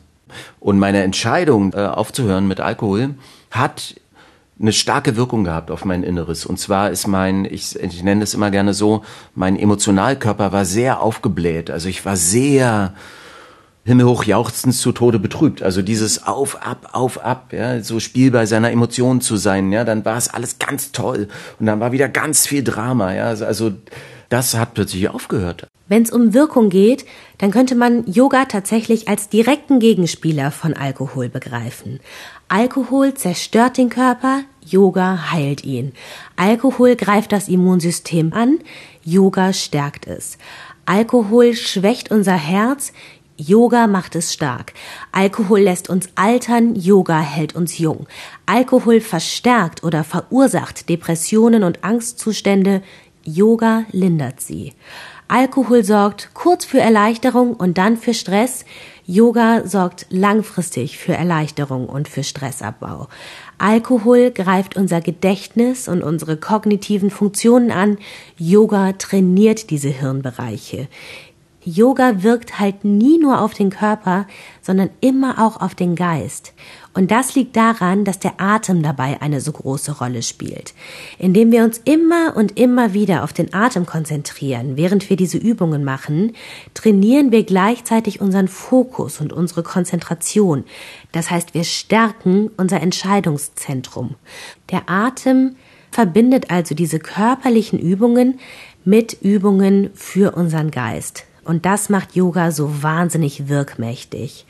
Und 0.60 0.78
meine 0.78 1.02
Entscheidung, 1.02 1.72
äh, 1.72 1.86
aufzuhören 1.86 2.46
mit 2.46 2.60
Alkohol, 2.60 3.14
hat 3.50 3.94
eine 4.58 4.72
starke 4.72 5.16
Wirkung 5.16 5.44
gehabt 5.44 5.70
auf 5.70 5.84
mein 5.84 6.02
Inneres. 6.02 6.46
Und 6.46 6.58
zwar 6.58 6.90
ist 6.90 7.06
mein, 7.06 7.44
ich, 7.44 7.78
ich 7.78 8.02
nenne 8.02 8.22
es 8.22 8.34
immer 8.34 8.50
gerne 8.50 8.74
so, 8.74 9.04
mein 9.34 9.58
Emotionalkörper 9.58 10.52
war 10.52 10.64
sehr 10.64 11.02
aufgebläht. 11.02 11.70
Also 11.70 11.88
ich 11.88 12.04
war 12.04 12.16
sehr 12.16 12.94
himmelhoch 13.86 14.24
jauchzend 14.24 14.74
zu 14.74 14.90
Tode 14.90 15.20
betrübt. 15.20 15.62
Also 15.62 15.80
dieses 15.80 16.26
auf, 16.26 16.60
ab, 16.60 16.90
auf, 16.92 17.24
ab, 17.24 17.52
ja, 17.52 17.80
so 17.80 18.00
Spiel 18.00 18.32
bei 18.32 18.44
seiner 18.44 18.72
Emotionen 18.72 19.20
zu 19.20 19.36
sein, 19.36 19.70
ja, 19.70 19.84
dann 19.84 20.04
war 20.04 20.16
es 20.16 20.28
alles 20.28 20.58
ganz 20.58 20.90
toll 20.90 21.28
und 21.60 21.66
dann 21.66 21.78
war 21.78 21.92
wieder 21.92 22.08
ganz 22.08 22.48
viel 22.48 22.64
Drama, 22.64 23.14
ja, 23.14 23.26
also, 23.26 23.46
also 23.46 23.72
das 24.28 24.54
hat 24.54 24.74
plötzlich 24.74 25.08
aufgehört. 25.08 25.68
Wenn 25.88 26.02
es 26.02 26.10
um 26.10 26.34
Wirkung 26.34 26.68
geht, 26.68 27.06
dann 27.38 27.52
könnte 27.52 27.76
man 27.76 28.04
Yoga 28.10 28.46
tatsächlich 28.46 29.06
als 29.06 29.28
direkten 29.28 29.78
Gegenspieler 29.78 30.50
von 30.50 30.74
Alkohol 30.74 31.28
begreifen. 31.28 32.00
Alkohol 32.48 33.14
zerstört 33.14 33.78
den 33.78 33.88
Körper, 33.88 34.40
Yoga 34.64 35.30
heilt 35.30 35.64
ihn. 35.64 35.92
Alkohol 36.34 36.96
greift 36.96 37.30
das 37.30 37.46
Immunsystem 37.46 38.32
an, 38.32 38.58
Yoga 39.04 39.52
stärkt 39.52 40.08
es. 40.08 40.38
Alkohol 40.86 41.54
schwächt 41.54 42.10
unser 42.10 42.34
Herz, 42.34 42.92
Yoga 43.36 43.86
macht 43.86 44.16
es 44.16 44.32
stark. 44.32 44.72
Alkohol 45.12 45.60
lässt 45.60 45.90
uns 45.90 46.08
altern, 46.14 46.74
Yoga 46.74 47.20
hält 47.20 47.54
uns 47.54 47.78
jung. 47.78 48.06
Alkohol 48.46 49.00
verstärkt 49.00 49.84
oder 49.84 50.04
verursacht 50.04 50.88
Depressionen 50.88 51.62
und 51.62 51.84
Angstzustände, 51.84 52.82
Yoga 53.24 53.84
lindert 53.90 54.40
sie. 54.40 54.72
Alkohol 55.28 55.82
sorgt 55.82 56.30
kurz 56.34 56.64
für 56.64 56.78
Erleichterung 56.78 57.54
und 57.54 57.78
dann 57.78 57.96
für 57.96 58.14
Stress. 58.14 58.64
Yoga 59.06 59.66
sorgt 59.66 60.06
langfristig 60.08 60.98
für 60.98 61.14
Erleichterung 61.14 61.88
und 61.88 62.08
für 62.08 62.22
Stressabbau. 62.22 63.08
Alkohol 63.58 64.30
greift 64.30 64.76
unser 64.76 65.00
Gedächtnis 65.00 65.88
und 65.88 66.02
unsere 66.02 66.36
kognitiven 66.36 67.10
Funktionen 67.10 67.72
an. 67.72 67.98
Yoga 68.38 68.92
trainiert 68.92 69.70
diese 69.70 69.88
Hirnbereiche. 69.88 70.86
Yoga 71.68 72.22
wirkt 72.22 72.60
halt 72.60 72.84
nie 72.84 73.18
nur 73.18 73.40
auf 73.40 73.52
den 73.52 73.70
Körper, 73.70 74.26
sondern 74.62 74.88
immer 75.00 75.44
auch 75.44 75.60
auf 75.60 75.74
den 75.74 75.96
Geist. 75.96 76.52
Und 76.94 77.10
das 77.10 77.34
liegt 77.34 77.56
daran, 77.56 78.04
dass 78.04 78.20
der 78.20 78.40
Atem 78.40 78.84
dabei 78.84 79.20
eine 79.20 79.40
so 79.40 79.50
große 79.50 79.98
Rolle 79.98 80.22
spielt. 80.22 80.74
Indem 81.18 81.50
wir 81.50 81.64
uns 81.64 81.80
immer 81.84 82.36
und 82.36 82.56
immer 82.56 82.94
wieder 82.94 83.24
auf 83.24 83.32
den 83.32 83.52
Atem 83.52 83.84
konzentrieren, 83.84 84.76
während 84.76 85.10
wir 85.10 85.16
diese 85.16 85.38
Übungen 85.38 85.82
machen, 85.82 86.34
trainieren 86.72 87.32
wir 87.32 87.42
gleichzeitig 87.42 88.20
unseren 88.20 88.46
Fokus 88.46 89.20
und 89.20 89.32
unsere 89.32 89.64
Konzentration. 89.64 90.64
Das 91.10 91.32
heißt, 91.32 91.52
wir 91.52 91.64
stärken 91.64 92.48
unser 92.56 92.80
Entscheidungszentrum. 92.80 94.14
Der 94.70 94.88
Atem 94.88 95.56
verbindet 95.90 96.50
also 96.50 96.76
diese 96.76 97.00
körperlichen 97.00 97.80
Übungen 97.80 98.38
mit 98.84 99.18
Übungen 99.20 99.90
für 99.94 100.36
unseren 100.36 100.70
Geist. 100.70 101.24
Und 101.46 101.64
das 101.64 101.88
macht 101.88 102.16
Yoga 102.16 102.50
so 102.50 102.82
wahnsinnig 102.82 103.48
wirkmächtig. 103.48 104.46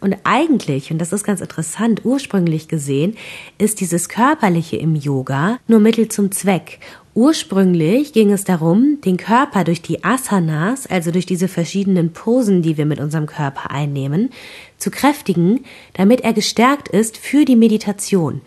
Und 0.00 0.16
eigentlich, 0.24 0.90
und 0.90 0.98
das 0.98 1.12
ist 1.12 1.24
ganz 1.24 1.40
interessant, 1.40 2.02
ursprünglich 2.04 2.68
gesehen, 2.68 3.16
ist 3.58 3.80
dieses 3.80 4.08
Körperliche 4.08 4.76
im 4.76 4.94
Yoga 4.94 5.58
nur 5.66 5.80
Mittel 5.80 6.08
zum 6.08 6.30
Zweck. 6.32 6.78
Ursprünglich 7.14 8.12
ging 8.12 8.30
es 8.30 8.44
darum, 8.44 9.00
den 9.02 9.16
Körper 9.16 9.64
durch 9.64 9.80
die 9.80 10.04
Asanas, 10.04 10.86
also 10.86 11.10
durch 11.10 11.24
diese 11.24 11.48
verschiedenen 11.48 12.12
Posen, 12.12 12.60
die 12.60 12.76
wir 12.76 12.84
mit 12.84 13.00
unserem 13.00 13.24
Körper 13.24 13.70
einnehmen, 13.70 14.28
zu 14.76 14.90
kräftigen, 14.90 15.64
damit 15.94 16.20
er 16.20 16.34
gestärkt 16.34 16.88
ist 16.88 17.16
für 17.16 17.46
die 17.46 17.56
Meditation, 17.56 18.42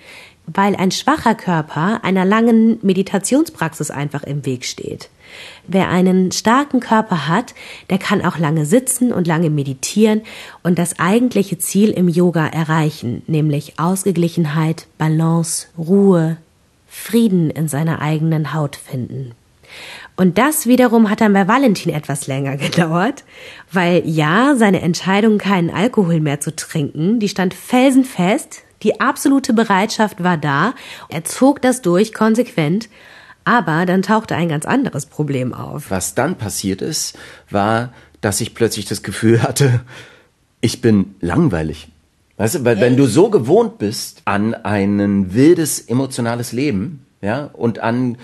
weil 0.46 0.76
ein 0.76 0.92
schwacher 0.92 1.34
Körper 1.34 2.04
einer 2.04 2.26
langen 2.26 2.78
Meditationspraxis 2.84 3.90
einfach 3.90 4.22
im 4.22 4.46
Weg 4.46 4.66
steht. 4.66 5.10
Wer 5.68 5.90
einen 5.90 6.32
starken 6.32 6.80
Körper 6.80 7.28
hat, 7.28 7.54
der 7.90 7.98
kann 7.98 8.24
auch 8.24 8.38
lange 8.38 8.66
sitzen 8.66 9.12
und 9.14 9.28
lange 9.28 9.50
meditieren 9.50 10.22
und 10.64 10.80
das 10.80 11.00
eigentliche 11.00 11.58
Ziel 11.58 11.92
im 11.92 12.08
Yoga 12.08 12.48
erreichen, 12.48 13.22
nämlich 13.28 13.80
Ausgeglichenheit, 13.80 14.88
Balance, 14.98 15.68
Ruhe, 15.78 16.38
Frieden 16.88 17.50
in 17.50 17.68
seiner 17.68 18.02
eigenen 18.02 18.54
Haut 18.54 18.76
finden. 18.76 19.34
Und 20.16 20.38
das 20.38 20.66
wiederum 20.68 21.10
hat 21.10 21.22
dann 21.22 21.34
bei 21.34 21.48
Valentin 21.48 21.94
etwas 21.94 22.28
länger 22.28 22.58
gedauert, 22.58 23.24
weil 23.72 24.02
ja, 24.06 24.56
seine 24.56 24.82
Entscheidung, 24.82 25.38
keinen 25.38 25.70
Alkohol 25.70 26.20
mehr 26.20 26.40
zu 26.42 26.56
trinken, 26.56 27.20
die 27.20 27.30
stand 27.30 27.54
felsenfest, 27.54 28.64
die 28.84 29.00
absolute 29.02 29.54
Bereitschaft 29.54 30.24
war 30.24 30.38
da, 30.38 30.74
er 31.10 31.24
zog 31.24 31.62
das 31.62 31.82
durch 31.82 32.14
konsequent 32.14 32.90
aber 33.46 33.86
dann 33.86 34.02
tauchte 34.02 34.36
ein 34.36 34.50
ganz 34.50 34.66
anderes 34.66 35.06
Problem 35.06 35.54
auf. 35.54 35.90
Was 35.90 36.16
dann 36.16 36.38
passiert 36.38 36.82
ist, 36.82 37.18
war, 37.50 37.94
dass 38.22 38.42
ich 38.42 38.54
plötzlich 38.54 38.86
das 38.86 39.04
Gefühl 39.04 39.44
hatte, 39.44 39.82
ich 40.62 40.82
bin 40.82 41.16
langweilig. 41.22 41.88
Weißt 42.38 42.56
du, 42.56 42.66
weil 42.66 42.80
wenn 42.80 42.96
du 42.96 43.06
so 43.06 43.30
gewohnt 43.30 43.80
bist 43.80 44.22
an 44.26 44.54
ein 44.54 45.34
wildes 45.34 45.80
emotionales 45.80 46.52
Leben, 46.52 47.06
ja, 47.22 47.50
und 47.52 47.80
an 47.80 48.18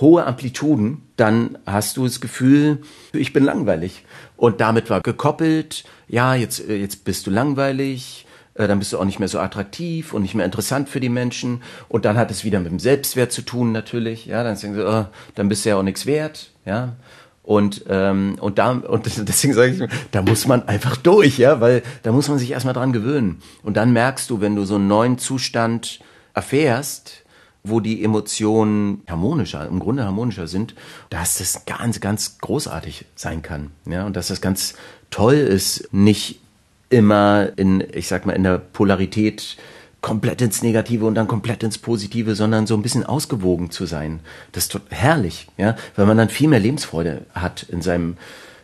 hohe 0.00 0.26
Amplituden, 0.26 1.02
dann 1.16 1.58
hast 1.66 1.96
du 1.96 2.04
das 2.04 2.20
Gefühl, 2.20 2.78
ich 3.12 3.32
bin 3.32 3.44
langweilig. 3.44 4.04
Und 4.36 4.60
damit 4.60 4.90
war 4.90 5.02
gekoppelt, 5.02 5.84
ja, 6.08 6.34
jetzt, 6.34 6.66
jetzt 6.68 7.04
bist 7.04 7.26
du 7.26 7.30
langweilig, 7.30 8.26
äh, 8.26 8.29
dann 8.66 8.78
bist 8.78 8.92
du 8.92 8.98
auch 8.98 9.04
nicht 9.04 9.18
mehr 9.18 9.28
so 9.28 9.38
attraktiv 9.38 10.12
und 10.12 10.22
nicht 10.22 10.34
mehr 10.34 10.44
interessant 10.44 10.88
für 10.88 11.00
die 11.00 11.08
Menschen. 11.08 11.62
Und 11.88 12.04
dann 12.04 12.16
hat 12.16 12.30
es 12.30 12.44
wieder 12.44 12.60
mit 12.60 12.70
dem 12.70 12.78
Selbstwert 12.78 13.32
zu 13.32 13.42
tun 13.42 13.72
natürlich. 13.72 14.26
Ja, 14.26 14.42
dann 14.42 14.58
denken 14.58 14.76
sie, 14.76 14.86
oh, 14.86 15.06
dann 15.34 15.48
bist 15.48 15.64
du 15.64 15.70
ja 15.70 15.76
auch 15.76 15.82
nichts 15.82 16.06
wert. 16.06 16.50
Ja, 16.64 16.96
und 17.42 17.84
ähm, 17.88 18.36
und 18.40 18.58
da 18.58 18.70
und 18.70 19.06
deswegen 19.28 19.54
sage 19.54 19.72
ich, 19.72 19.90
da 20.10 20.22
muss 20.22 20.46
man 20.46 20.68
einfach 20.68 20.96
durch, 20.96 21.38
ja, 21.38 21.60
weil 21.60 21.82
da 22.02 22.12
muss 22.12 22.28
man 22.28 22.38
sich 22.38 22.50
erstmal 22.50 22.74
dran 22.74 22.92
gewöhnen. 22.92 23.42
Und 23.62 23.76
dann 23.76 23.92
merkst 23.92 24.30
du, 24.30 24.40
wenn 24.40 24.56
du 24.56 24.64
so 24.64 24.76
einen 24.76 24.88
neuen 24.88 25.18
Zustand 25.18 26.00
erfährst, 26.34 27.24
wo 27.62 27.80
die 27.80 28.04
Emotionen 28.04 29.02
harmonischer, 29.08 29.66
im 29.66 29.80
Grunde 29.80 30.04
harmonischer 30.04 30.46
sind, 30.46 30.74
dass 31.10 31.38
das 31.38 31.64
ganz, 31.66 32.00
ganz 32.00 32.38
großartig 32.38 33.06
sein 33.16 33.42
kann. 33.42 33.72
Ja, 33.84 34.06
und 34.06 34.16
dass 34.16 34.28
das 34.28 34.40
ganz 34.40 34.74
toll 35.10 35.34
ist, 35.34 35.92
nicht 35.92 36.40
immer 36.90 37.50
in, 37.56 37.82
ich 37.92 38.08
sag 38.08 38.26
mal, 38.26 38.32
in 38.32 38.42
der 38.42 38.58
Polarität 38.58 39.56
komplett 40.00 40.40
ins 40.40 40.62
Negative 40.62 41.06
und 41.06 41.14
dann 41.14 41.28
komplett 41.28 41.62
ins 41.62 41.78
Positive, 41.78 42.34
sondern 42.34 42.66
so 42.66 42.74
ein 42.74 42.82
bisschen 42.82 43.04
ausgewogen 43.04 43.70
zu 43.70 43.86
sein. 43.86 44.20
Das 44.52 44.64
ist 44.64 44.80
herrlich, 44.90 45.48
ja, 45.56 45.76
weil 45.96 46.06
man 46.06 46.16
dann 46.16 46.28
viel 46.28 46.48
mehr 46.48 46.60
Lebensfreude 46.60 47.26
hat 47.34 47.64
in 47.64 47.82
seinem 47.82 48.16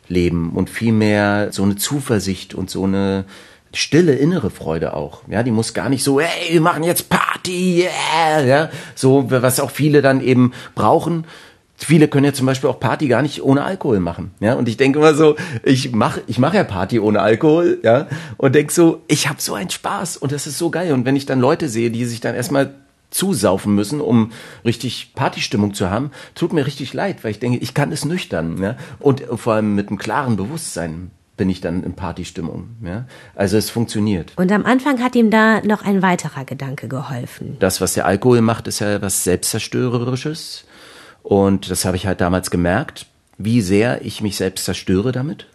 leben 0.09 0.51
und 0.51 0.71
viel 0.71 0.93
mehr 0.93 1.49
so 1.53 1.63
eine 1.63 1.77
Zuversicht 1.77 2.55
und 2.55 2.71
so 2.71 2.85
eine 2.85 3.25
stille 3.73 4.15
innere 4.15 4.51
Freude 4.51 4.95
auch. 4.95 5.23
Ja, 5.29 5.43
die 5.43 5.51
muss 5.51 5.75
gar 5.75 5.89
nicht 5.89 6.03
so, 6.03 6.21
hey, 6.21 6.55
wir 6.55 6.61
machen 6.61 6.85
jetzt 6.85 7.11
Party, 7.11 7.83
yeah, 7.83 8.43
ja, 8.43 8.71
so 8.95 9.31
was 9.31 9.61
auch 9.61 9.71
viele 9.71 10.01
dann 10.03 10.23
eben 10.23 10.53
brauchen. 10.75 11.25
Viele 11.79 12.09
können 12.09 12.25
ja 12.25 12.33
zum 12.33 12.47
Beispiel 12.47 12.71
auch 12.71 12.81
Party 12.81 13.07
gar 13.09 13.23
nicht 13.23 13.43
ohne 13.43 13.65
Alkohol 13.65 14.01
machen, 14.01 14.33
ja. 14.41 14.55
Und 14.55 14.69
ich 14.69 14.77
denke 14.77 14.99
immer 14.99 15.15
so, 15.15 15.37
ich 15.63 15.93
mache, 15.93 16.23
ich 16.27 16.39
mache 16.39 16.57
ja 16.57 16.65
Party 16.65 16.99
ohne 16.99 17.21
Alkohol, 17.21 17.79
ja, 17.83 18.07
und 18.37 18.55
denk 18.55 18.73
so, 18.73 19.03
ich 19.09 19.29
habe 19.29 19.41
so 19.41 19.55
einen 19.55 19.71
Spaß 19.71 20.17
und 20.17 20.33
das 20.33 20.47
ist 20.47 20.59
so 20.59 20.71
geil. 20.71 20.93
Und 20.93 21.05
wenn 21.05 21.17
ich 21.17 21.27
dann 21.27 21.41
Leute 21.41 21.69
sehe, 21.69 21.91
die 21.91 22.05
sich 22.05 22.21
dann 22.21 22.35
erstmal 22.35 22.75
zusaufen 23.11 23.75
müssen, 23.75 24.01
um 24.01 24.33
richtig 24.65 25.13
Partystimmung 25.15 25.75
zu 25.75 25.91
haben, 25.91 26.11
tut 26.35 26.53
mir 26.53 26.67
richtig 26.67 26.93
leid, 26.93 27.23
weil 27.23 27.31
ich 27.31 27.39
denke, 27.39 27.59
ich 27.59 27.75
kann 27.75 27.93
es 27.93 28.05
nüchtern, 28.05 28.61
ja, 28.63 28.77
und 28.99 29.23
vor 29.37 29.55
allem 29.55 29.75
mit 29.75 29.89
einem 29.89 29.99
klaren 29.99 30.37
Bewusstsein 30.37 31.11
bin 31.37 31.51
ich 31.51 31.61
dann 31.61 31.83
in 31.83 31.95
Partystimmung. 31.95 32.69
Ja? 32.83 33.05
Also 33.35 33.57
es 33.57 33.71
funktioniert. 33.71 34.33
Und 34.37 34.51
am 34.53 34.65
Anfang 34.65 35.03
hat 35.03 35.15
ihm 35.15 35.31
da 35.31 35.61
noch 35.61 35.85
ein 35.85 36.03
weiterer 36.03 36.45
Gedanke 36.45 36.89
geholfen. 36.89 37.57
Das, 37.61 37.81
was 37.81 37.95
der 37.95 38.07
Alkohol 38.07 38.41
macht, 38.41 38.69
ist 38.69 38.81
ja 38.81 39.03
was 39.03 39.25
Selbstzerstörerisches. 39.25 40.65
Und 41.27 41.73
das 41.73 41.85
habe 41.85 41.97
ich 41.97 42.07
halt 42.07 42.21
damals 42.21 42.53
gemerkt, 42.53 43.07
wie 43.37 43.61
sehr 43.61 44.05
ich 44.05 44.21
mich 44.21 44.37
selbst 44.37 44.65
zerstöre 44.65 45.11
damit. 45.11 45.49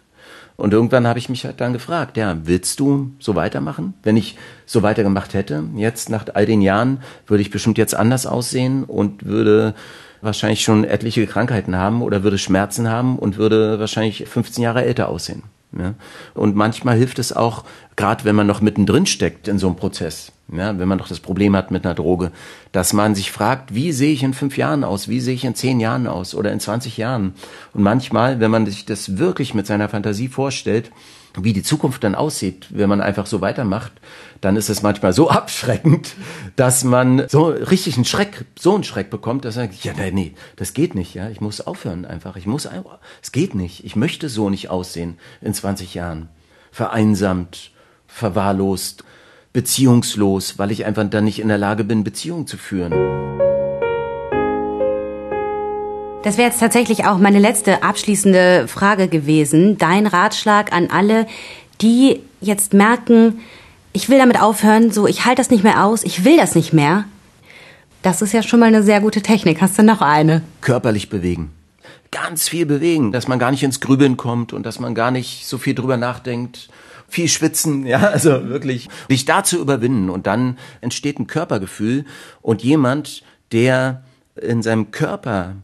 Und 0.58 0.74
irgendwann 0.74 1.06
habe 1.06 1.18
ich 1.18 1.30
mich 1.30 1.46
halt 1.46 1.62
dann 1.62 1.72
gefragt, 1.72 2.18
ja, 2.18 2.36
willst 2.44 2.78
du 2.78 3.12
so 3.18 3.36
weitermachen? 3.36 3.94
Wenn 4.02 4.18
ich 4.18 4.36
so 4.66 4.82
weitergemacht 4.82 5.32
hätte, 5.32 5.64
jetzt 5.76 6.10
nach 6.10 6.26
all 6.34 6.44
den 6.44 6.60
Jahren, 6.60 7.00
würde 7.26 7.40
ich 7.40 7.50
bestimmt 7.50 7.78
jetzt 7.78 7.94
anders 7.94 8.26
aussehen 8.26 8.84
und 8.84 9.24
würde 9.24 9.74
wahrscheinlich 10.20 10.62
schon 10.62 10.84
etliche 10.84 11.26
Krankheiten 11.26 11.74
haben 11.74 12.02
oder 12.02 12.22
würde 12.22 12.36
Schmerzen 12.36 12.90
haben 12.90 13.18
und 13.18 13.38
würde 13.38 13.80
wahrscheinlich 13.80 14.28
15 14.28 14.62
Jahre 14.62 14.84
älter 14.84 15.08
aussehen. 15.08 15.42
Ja? 15.78 15.94
Und 16.34 16.56
manchmal 16.56 16.96
hilft 16.96 17.18
es 17.18 17.32
auch, 17.32 17.64
gerade 17.96 18.24
wenn 18.24 18.36
man 18.36 18.46
noch 18.46 18.60
mittendrin 18.60 19.06
steckt 19.06 19.48
in 19.48 19.58
so 19.58 19.66
einem 19.66 19.76
Prozess, 19.76 20.32
ja, 20.52 20.78
wenn 20.78 20.88
man 20.88 20.98
doch 20.98 21.08
das 21.08 21.20
Problem 21.20 21.56
hat 21.56 21.70
mit 21.70 21.84
einer 21.84 21.94
Droge, 21.94 22.30
dass 22.72 22.92
man 22.92 23.14
sich 23.14 23.32
fragt, 23.32 23.74
wie 23.74 23.92
sehe 23.92 24.12
ich 24.12 24.22
in 24.22 24.34
fünf 24.34 24.56
Jahren 24.56 24.84
aus, 24.84 25.08
wie 25.08 25.20
sehe 25.20 25.34
ich 25.34 25.44
in 25.44 25.54
zehn 25.54 25.80
Jahren 25.80 26.06
aus 26.06 26.34
oder 26.34 26.52
in 26.52 26.60
20 26.60 26.96
Jahren. 26.96 27.34
Und 27.72 27.82
manchmal, 27.82 28.40
wenn 28.40 28.50
man 28.50 28.66
sich 28.66 28.84
das 28.84 29.18
wirklich 29.18 29.54
mit 29.54 29.66
seiner 29.66 29.88
Fantasie 29.88 30.28
vorstellt, 30.28 30.90
wie 31.38 31.52
die 31.52 31.62
Zukunft 31.62 32.04
dann 32.04 32.14
aussieht, 32.14 32.66
wenn 32.70 32.88
man 32.88 33.00
einfach 33.00 33.26
so 33.26 33.40
weitermacht, 33.40 33.92
dann 34.40 34.56
ist 34.56 34.68
es 34.68 34.82
manchmal 34.82 35.12
so 35.12 35.30
abschreckend, 35.30 36.14
dass 36.56 36.84
man 36.84 37.26
so 37.28 37.46
richtig 37.46 37.96
einen 37.96 38.04
Schreck, 38.04 38.44
so 38.58 38.74
einen 38.74 38.84
Schreck 38.84 39.10
bekommt, 39.10 39.44
dass 39.44 39.56
er 39.56 39.64
sagt, 39.64 39.84
ja, 39.84 39.92
nee, 40.10 40.34
das 40.56 40.74
geht 40.74 40.94
nicht, 40.94 41.14
ja, 41.14 41.30
ich 41.30 41.40
muss 41.40 41.60
aufhören 41.60 42.04
einfach, 42.04 42.36
ich 42.36 42.46
muss 42.46 42.68
es 43.22 43.32
geht 43.32 43.54
nicht, 43.54 43.84
ich 43.84 43.96
möchte 43.96 44.28
so 44.28 44.50
nicht 44.50 44.70
aussehen 44.70 45.18
in 45.40 45.54
20 45.54 45.94
Jahren. 45.94 46.28
Vereinsamt, 46.70 47.70
verwahrlost, 48.06 49.04
beziehungslos, 49.52 50.58
weil 50.58 50.70
ich 50.70 50.84
einfach 50.84 51.08
dann 51.08 51.24
nicht 51.24 51.38
in 51.38 51.48
der 51.48 51.58
Lage 51.58 51.84
bin, 51.84 52.04
Beziehungen 52.04 52.46
zu 52.46 52.56
führen. 52.56 53.51
Das 56.22 56.36
wäre 56.36 56.48
jetzt 56.48 56.60
tatsächlich 56.60 57.04
auch 57.04 57.18
meine 57.18 57.40
letzte 57.40 57.82
abschließende 57.82 58.68
Frage 58.68 59.08
gewesen. 59.08 59.76
Dein 59.76 60.06
Ratschlag 60.06 60.72
an 60.72 60.88
alle, 60.88 61.26
die 61.80 62.20
jetzt 62.40 62.74
merken, 62.74 63.40
ich 63.92 64.08
will 64.08 64.18
damit 64.18 64.40
aufhören, 64.40 64.92
so 64.92 65.08
ich 65.08 65.24
halte 65.24 65.42
das 65.42 65.50
nicht 65.50 65.64
mehr 65.64 65.84
aus, 65.84 66.04
ich 66.04 66.24
will 66.24 66.36
das 66.36 66.54
nicht 66.54 66.72
mehr. 66.72 67.04
Das 68.02 68.22
ist 68.22 68.32
ja 68.32 68.42
schon 68.42 68.60
mal 68.60 68.66
eine 68.66 68.84
sehr 68.84 69.00
gute 69.00 69.20
Technik. 69.20 69.60
Hast 69.60 69.78
du 69.78 69.82
noch 69.82 70.00
eine? 70.00 70.42
Körperlich 70.60 71.08
bewegen. 71.08 71.50
Ganz 72.12 72.48
viel 72.48 72.66
bewegen, 72.66 73.10
dass 73.10 73.26
man 73.26 73.40
gar 73.40 73.50
nicht 73.50 73.64
ins 73.64 73.80
Grübeln 73.80 74.16
kommt 74.16 74.52
und 74.52 74.64
dass 74.64 74.78
man 74.78 74.94
gar 74.94 75.10
nicht 75.10 75.46
so 75.46 75.58
viel 75.58 75.74
drüber 75.74 75.96
nachdenkt. 75.96 76.68
Viel 77.08 77.28
schwitzen, 77.28 77.84
ja, 77.84 77.98
also 78.12 78.48
wirklich 78.48 78.88
dich 79.10 79.24
da 79.24 79.42
zu 79.42 79.58
überwinden 79.58 80.08
und 80.08 80.28
dann 80.28 80.56
entsteht 80.82 81.18
ein 81.18 81.26
Körpergefühl 81.26 82.04
und 82.42 82.62
jemand, 82.62 83.24
der 83.50 84.04
in 84.40 84.62
seinem 84.62 84.92
Körper 84.92 85.56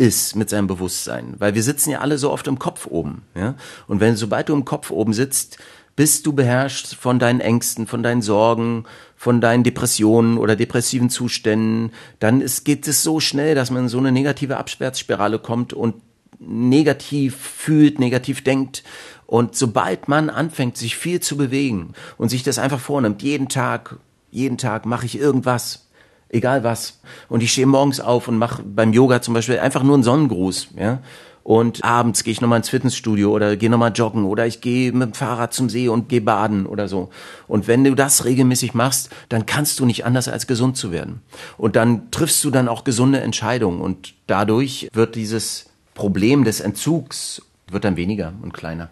ist 0.00 0.34
mit 0.34 0.48
seinem 0.48 0.66
Bewusstsein. 0.66 1.34
Weil 1.38 1.54
wir 1.54 1.62
sitzen 1.62 1.90
ja 1.90 1.98
alle 2.00 2.16
so 2.16 2.32
oft 2.32 2.46
im 2.46 2.58
Kopf 2.58 2.86
oben. 2.86 3.22
Ja? 3.34 3.54
Und 3.86 4.00
wenn, 4.00 4.16
sobald 4.16 4.48
du 4.48 4.54
im 4.54 4.64
Kopf 4.64 4.90
oben 4.90 5.12
sitzt, 5.12 5.58
bist 5.94 6.26
du 6.26 6.32
beherrscht 6.32 6.94
von 6.94 7.18
deinen 7.18 7.40
Ängsten, 7.40 7.86
von 7.86 8.02
deinen 8.02 8.22
Sorgen, 8.22 8.84
von 9.14 9.42
deinen 9.42 9.62
Depressionen 9.62 10.38
oder 10.38 10.56
depressiven 10.56 11.10
Zuständen, 11.10 11.92
dann 12.18 12.40
ist, 12.40 12.64
geht 12.64 12.88
es 12.88 13.02
so 13.02 13.20
schnell, 13.20 13.54
dass 13.54 13.70
man 13.70 13.82
in 13.82 13.88
so 13.90 13.98
eine 13.98 14.10
negative 14.10 14.56
Abwärtsspirale 14.56 15.38
kommt 15.38 15.74
und 15.74 15.96
negativ 16.38 17.36
fühlt, 17.36 17.98
negativ 17.98 18.42
denkt. 18.42 18.82
Und 19.26 19.54
sobald 19.54 20.08
man 20.08 20.30
anfängt, 20.30 20.78
sich 20.78 20.96
viel 20.96 21.20
zu 21.20 21.36
bewegen 21.36 21.92
und 22.16 22.30
sich 22.30 22.42
das 22.42 22.58
einfach 22.58 22.80
vornimmt, 22.80 23.22
jeden 23.22 23.50
Tag, 23.50 23.98
jeden 24.30 24.56
Tag 24.56 24.86
mache 24.86 25.04
ich 25.04 25.18
irgendwas, 25.18 25.89
egal 26.30 26.64
was. 26.64 27.00
Und 27.28 27.42
ich 27.42 27.52
stehe 27.52 27.66
morgens 27.66 28.00
auf 28.00 28.28
und 28.28 28.38
mache 28.38 28.62
beim 28.62 28.92
Yoga 28.92 29.20
zum 29.20 29.34
Beispiel 29.34 29.58
einfach 29.58 29.82
nur 29.82 29.94
einen 29.94 30.02
Sonnengruß, 30.02 30.68
ja. 30.78 31.00
Und 31.42 31.82
abends 31.82 32.22
gehe 32.22 32.32
ich 32.32 32.40
nochmal 32.40 32.58
ins 32.58 32.68
Fitnessstudio 32.68 33.32
oder 33.32 33.56
gehe 33.56 33.70
nochmal 33.70 33.92
joggen 33.94 34.24
oder 34.24 34.46
ich 34.46 34.60
gehe 34.60 34.92
mit 34.92 35.02
dem 35.02 35.14
Fahrrad 35.14 35.54
zum 35.54 35.70
See 35.70 35.88
und 35.88 36.08
gehe 36.08 36.20
baden 36.20 36.66
oder 36.66 36.86
so. 36.86 37.08
Und 37.48 37.66
wenn 37.66 37.82
du 37.82 37.94
das 37.94 38.24
regelmäßig 38.26 38.74
machst, 38.74 39.08
dann 39.30 39.46
kannst 39.46 39.80
du 39.80 39.86
nicht 39.86 40.04
anders 40.04 40.28
als 40.28 40.46
gesund 40.46 40.76
zu 40.76 40.92
werden. 40.92 41.22
Und 41.56 41.76
dann 41.76 42.10
triffst 42.10 42.44
du 42.44 42.50
dann 42.50 42.68
auch 42.68 42.84
gesunde 42.84 43.20
Entscheidungen 43.20 43.80
und 43.80 44.14
dadurch 44.26 44.88
wird 44.92 45.14
dieses 45.14 45.70
Problem 45.94 46.44
des 46.44 46.60
Entzugs 46.60 47.42
wird 47.70 47.84
dann 47.84 47.96
weniger 47.96 48.32
und 48.42 48.52
kleiner. 48.52 48.90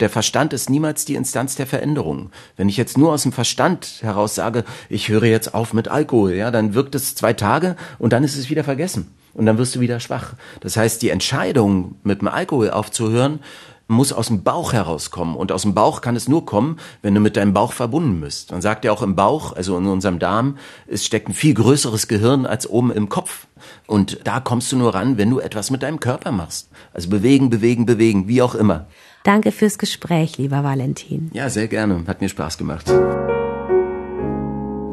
Der 0.00 0.10
Verstand 0.10 0.52
ist 0.52 0.70
niemals 0.70 1.04
die 1.04 1.14
Instanz 1.14 1.54
der 1.54 1.66
Veränderung. 1.66 2.30
Wenn 2.56 2.68
ich 2.68 2.76
jetzt 2.76 2.98
nur 2.98 3.12
aus 3.12 3.22
dem 3.22 3.32
Verstand 3.32 4.00
heraus 4.02 4.34
sage, 4.34 4.64
ich 4.88 5.08
höre 5.08 5.24
jetzt 5.24 5.54
auf 5.54 5.72
mit 5.72 5.88
Alkohol, 5.88 6.32
ja, 6.32 6.50
dann 6.50 6.74
wirkt 6.74 6.94
es 6.94 7.14
zwei 7.14 7.32
Tage 7.32 7.76
und 7.98 8.12
dann 8.12 8.24
ist 8.24 8.36
es 8.36 8.50
wieder 8.50 8.64
vergessen. 8.64 9.14
Und 9.34 9.46
dann 9.46 9.58
wirst 9.58 9.74
du 9.74 9.80
wieder 9.80 9.98
schwach. 10.00 10.34
Das 10.60 10.76
heißt, 10.76 11.00
die 11.00 11.08
Entscheidung, 11.08 11.96
mit 12.02 12.20
dem 12.20 12.28
Alkohol 12.28 12.70
aufzuhören, 12.70 13.40
muss 13.88 14.12
aus 14.12 14.28
dem 14.28 14.42
Bauch 14.42 14.72
herauskommen. 14.72 15.36
Und 15.36 15.52
aus 15.52 15.62
dem 15.62 15.74
Bauch 15.74 16.00
kann 16.00 16.16
es 16.16 16.28
nur 16.28 16.44
kommen, 16.46 16.78
wenn 17.02 17.14
du 17.14 17.20
mit 17.20 17.36
deinem 17.36 17.52
Bauch 17.52 17.72
verbunden 17.72 18.20
bist. 18.20 18.50
Man 18.50 18.62
sagt 18.62 18.84
ja 18.84 18.92
auch 18.92 19.02
im 19.02 19.16
Bauch, 19.16 19.54
also 19.54 19.76
in 19.78 19.86
unserem 19.86 20.18
Darm, 20.18 20.58
es 20.86 21.04
steckt 21.04 21.28
ein 21.28 21.34
viel 21.34 21.54
größeres 21.54 22.08
Gehirn 22.08 22.46
als 22.46 22.68
oben 22.68 22.90
im 22.90 23.08
Kopf. 23.08 23.46
Und 23.86 24.20
da 24.24 24.40
kommst 24.40 24.72
du 24.72 24.76
nur 24.76 24.94
ran, 24.94 25.18
wenn 25.18 25.30
du 25.30 25.38
etwas 25.38 25.70
mit 25.70 25.82
deinem 25.82 26.00
Körper 26.00 26.32
machst. 26.32 26.68
Also 26.92 27.08
bewegen, 27.08 27.50
bewegen, 27.50 27.86
bewegen, 27.86 28.28
wie 28.28 28.42
auch 28.42 28.54
immer. 28.54 28.86
Danke 29.24 29.52
fürs 29.52 29.78
Gespräch, 29.78 30.38
lieber 30.38 30.64
Valentin. 30.64 31.30
Ja, 31.32 31.48
sehr 31.48 31.68
gerne. 31.68 32.04
Hat 32.06 32.20
mir 32.20 32.28
Spaß 32.28 32.58
gemacht. 32.58 32.90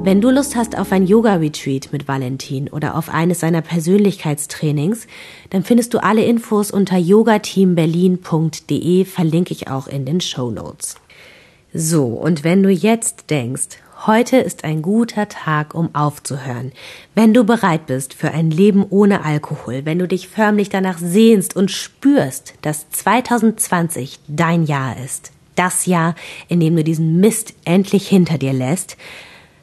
Wenn 0.02 0.22
du 0.22 0.30
Lust 0.30 0.56
hast 0.56 0.78
auf 0.78 0.94
ein 0.94 1.06
Yoga-Retreat 1.06 1.92
mit 1.92 2.08
Valentin 2.08 2.70
oder 2.70 2.96
auf 2.96 3.10
eines 3.10 3.42
seiner 3.42 3.62
Persönlichkeitstrainings, 3.62 5.08
dann 5.50 5.64
findest 5.64 5.94
du 5.94 6.02
alle 6.02 6.24
Infos 6.24 6.72
unter 6.72 6.98
yogateamberlin.de, 6.98 9.04
verlinke 9.04 9.54
ich 9.54 9.68
auch 9.68 9.88
in 9.88 10.06
den 10.06 10.22
Show 10.22 10.52
Notes. 10.52 10.96
So, 11.74 12.06
und 12.06 12.44
wenn 12.44 12.64
du 12.64 12.70
jetzt 12.70 13.30
denkst, 13.30 13.78
Heute 14.06 14.38
ist 14.38 14.64
ein 14.64 14.82
guter 14.82 15.28
Tag, 15.28 15.76
um 15.76 15.94
aufzuhören. 15.94 16.72
Wenn 17.16 17.34
du 17.34 17.44
bereit 17.44 17.86
bist 17.86 18.14
für 18.14 18.32
ein 18.32 18.50
Leben 18.50 18.86
ohne 18.90 19.26
Alkohol, 19.26 19.82
wenn 19.84 20.00
du 20.00 20.08
dich 20.08 20.30
förmlich 20.30 20.70
danach 20.70 20.98
sehnst 20.98 21.54
und 21.58 21.70
spürst, 21.70 22.54
dass 22.62 22.90
2020 22.92 24.22
dein 24.30 24.64
Jahr 24.64 24.96
ist, 25.04 25.34
das 25.56 25.86
Jahr, 25.86 26.16
in 26.48 26.62
dem 26.62 26.78
du 26.78 26.84
diesen 26.86 27.20
Mist 27.20 27.54
endlich 27.66 28.08
hinter 28.08 28.38
dir 28.38 28.54
lässt, 28.54 28.96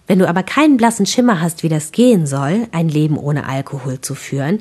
wenn 0.07 0.19
du 0.19 0.29
aber 0.29 0.43
keinen 0.43 0.77
blassen 0.77 1.07
Schimmer 1.07 1.41
hast, 1.41 1.63
wie 1.63 1.71
das 1.71 1.91
gehen 1.91 2.27
soll, 2.27 2.69
ein 2.73 2.91
Leben 2.91 3.17
ohne 3.17 3.49
Alkohol 3.49 4.03
zu 4.03 4.15
führen, 4.15 4.61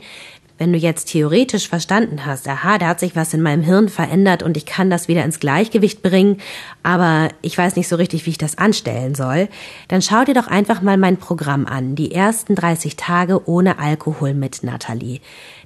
wenn 0.57 0.71
du 0.71 0.77
jetzt 0.79 1.05
theoretisch 1.05 1.67
verstanden 1.67 2.25
hast, 2.25 2.47
aha, 2.47 2.77
da 2.77 2.87
hat 2.87 2.99
sich 2.99 3.15
was 3.15 3.33
in 3.33 3.41
meinem 3.41 3.61
Hirn 3.61 3.89
verändert 3.89 4.41
und 4.43 4.55
ich 4.55 4.65
kann 4.65 4.89
das 4.89 5.07
wieder 5.07 5.25
ins 5.25 5.39
Gleichgewicht 5.39 6.01
bringen, 6.01 6.37
aber 6.83 7.29
ich 7.41 7.57
weiß 7.57 7.75
nicht 7.75 7.87
so 7.87 7.95
richtig, 7.97 8.25
wie 8.25 8.31
ich 8.31 8.37
das 8.37 8.57
anstellen 8.57 9.15
soll, 9.15 9.49
dann 9.89 10.01
schau 10.01 10.23
dir 10.23 10.33
doch 10.33 10.47
einfach 10.47 10.81
mal 10.81 10.97
mein 10.97 11.17
Programm 11.17 11.65
an, 11.65 11.95
die 11.95 12.13
ersten 12.13 12.55
30 12.55 12.95
Tage 12.95 13.47
ohne 13.49 13.79
Alkohol 13.79 14.33
mit 14.33 14.63
Natalie. 14.63 15.19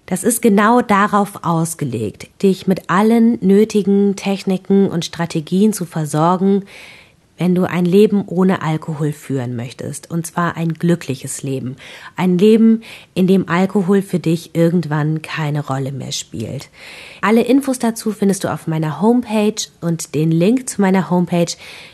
Das 0.08 0.24
ist 0.24 0.42
genau 0.42 0.82
darauf 0.82 1.44
ausgelegt, 1.44 2.30
dich 2.42 2.66
mit 2.66 2.90
allen 2.90 3.38
nötigen 3.46 4.16
Techniken 4.16 4.90
und 4.90 5.06
Strategien 5.06 5.72
zu 5.72 5.86
versorgen, 5.86 6.66
wenn 7.40 7.56
du 7.56 7.64
ein 7.64 7.86
Leben 7.86 8.24
ohne 8.28 8.62
Alkohol 8.62 9.14
führen 9.14 9.56
möchtest, 9.56 10.12
und 10.12 10.28
zwar 10.28 10.58
ein 10.58 10.74
glückliches 10.74 11.42
Leben, 11.42 11.78
ein 12.16 12.38
Leben, 12.38 12.84
in 13.16 13.26
dem 13.26 13.50
Alkohol 13.50 14.02
für 14.02 14.20
dich 14.20 14.52
irgendwann 14.54 15.22
keine 15.22 15.66
Rolle 15.66 15.94
mehr 15.94 16.12
spielt. 16.12 16.70
Alle 17.22 17.42
Infos 17.42 17.80
dazu 17.80 18.12
findest 18.12 18.44
du 18.44 18.54
auf 18.54 18.68
meiner 18.68 19.02
Homepage 19.02 19.56
und 19.82 20.14
den 20.14 20.32
Link 20.32 20.70
zu 20.70 20.82
meiner 20.82 21.10
Homepage, 21.10 21.54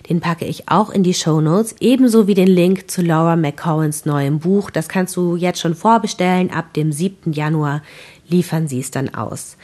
den 0.09 0.19
packe 0.19 0.45
ich 0.45 0.67
auch 0.67 0.89
in 0.89 1.03
die 1.03 1.13
Show 1.13 1.39
Notes, 1.39 1.75
ebenso 1.79 2.27
wie 2.27 2.33
den 2.33 2.47
Link 2.47 2.89
zu 2.89 3.03
Laura 3.03 3.35
McCowans 3.35 4.05
neuem 4.05 4.39
Buch. 4.39 4.71
Das 4.71 4.89
kannst 4.89 5.15
du 5.15 5.35
jetzt 5.35 5.59
schon 5.59 5.75
vorbestellen. 5.75 6.49
Ab 6.49 6.73
dem 6.73 6.91
7. 6.91 7.33
Januar 7.33 7.83
liefern 8.27 8.67
sie 8.67 8.79
es 8.79 8.89
dann 8.89 9.13
aus. 9.13 9.57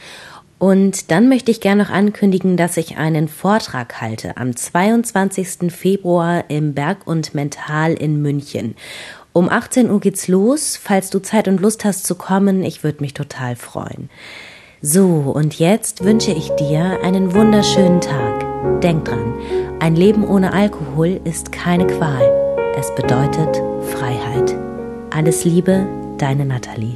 Und 0.62 1.10
dann 1.10 1.28
möchte 1.28 1.50
ich 1.50 1.60
gerne 1.60 1.82
noch 1.82 1.90
ankündigen, 1.90 2.56
dass 2.56 2.78
ich 2.78 2.96
einen 2.98 3.28
Vortrag 3.28 4.00
halte 4.00 4.38
am 4.38 4.56
22. 4.56 5.74
Februar 5.74 6.44
im 6.50 6.76
Berg 6.76 7.08
und 7.08 7.34
Mental 7.34 7.94
in 7.94 8.22
München. 8.22 8.76
Um 9.34 9.50
18 9.50 9.90
Uhr 9.90 10.00
geht's 10.00 10.28
los. 10.28 10.78
Falls 10.78 11.10
du 11.10 11.18
Zeit 11.18 11.48
und 11.48 11.62
Lust 11.62 11.84
hast 11.84 12.06
zu 12.06 12.14
kommen, 12.14 12.64
ich 12.64 12.84
würde 12.84 13.02
mich 13.02 13.16
total 13.16 13.56
freuen. 13.56 14.12
So, 14.84 15.32
und 15.34 15.58
jetzt 15.58 16.04
wünsche 16.04 16.32
ich 16.32 16.50
dir 16.52 17.00
einen 17.02 17.34
wunderschönen 17.34 18.00
Tag. 18.00 18.82
Denk 18.82 19.06
dran, 19.06 19.34
ein 19.80 19.96
Leben 19.96 20.24
ohne 20.24 20.54
Alkohol 20.54 21.22
ist 21.24 21.52
keine 21.52 21.88
Qual. 21.88 22.22
Es 22.78 22.94
bedeutet 22.94 23.60
Freiheit. 23.96 24.56
Alles 25.10 25.44
Liebe, 25.44 25.88
deine 26.20 26.46
Nathalie. 26.46 26.94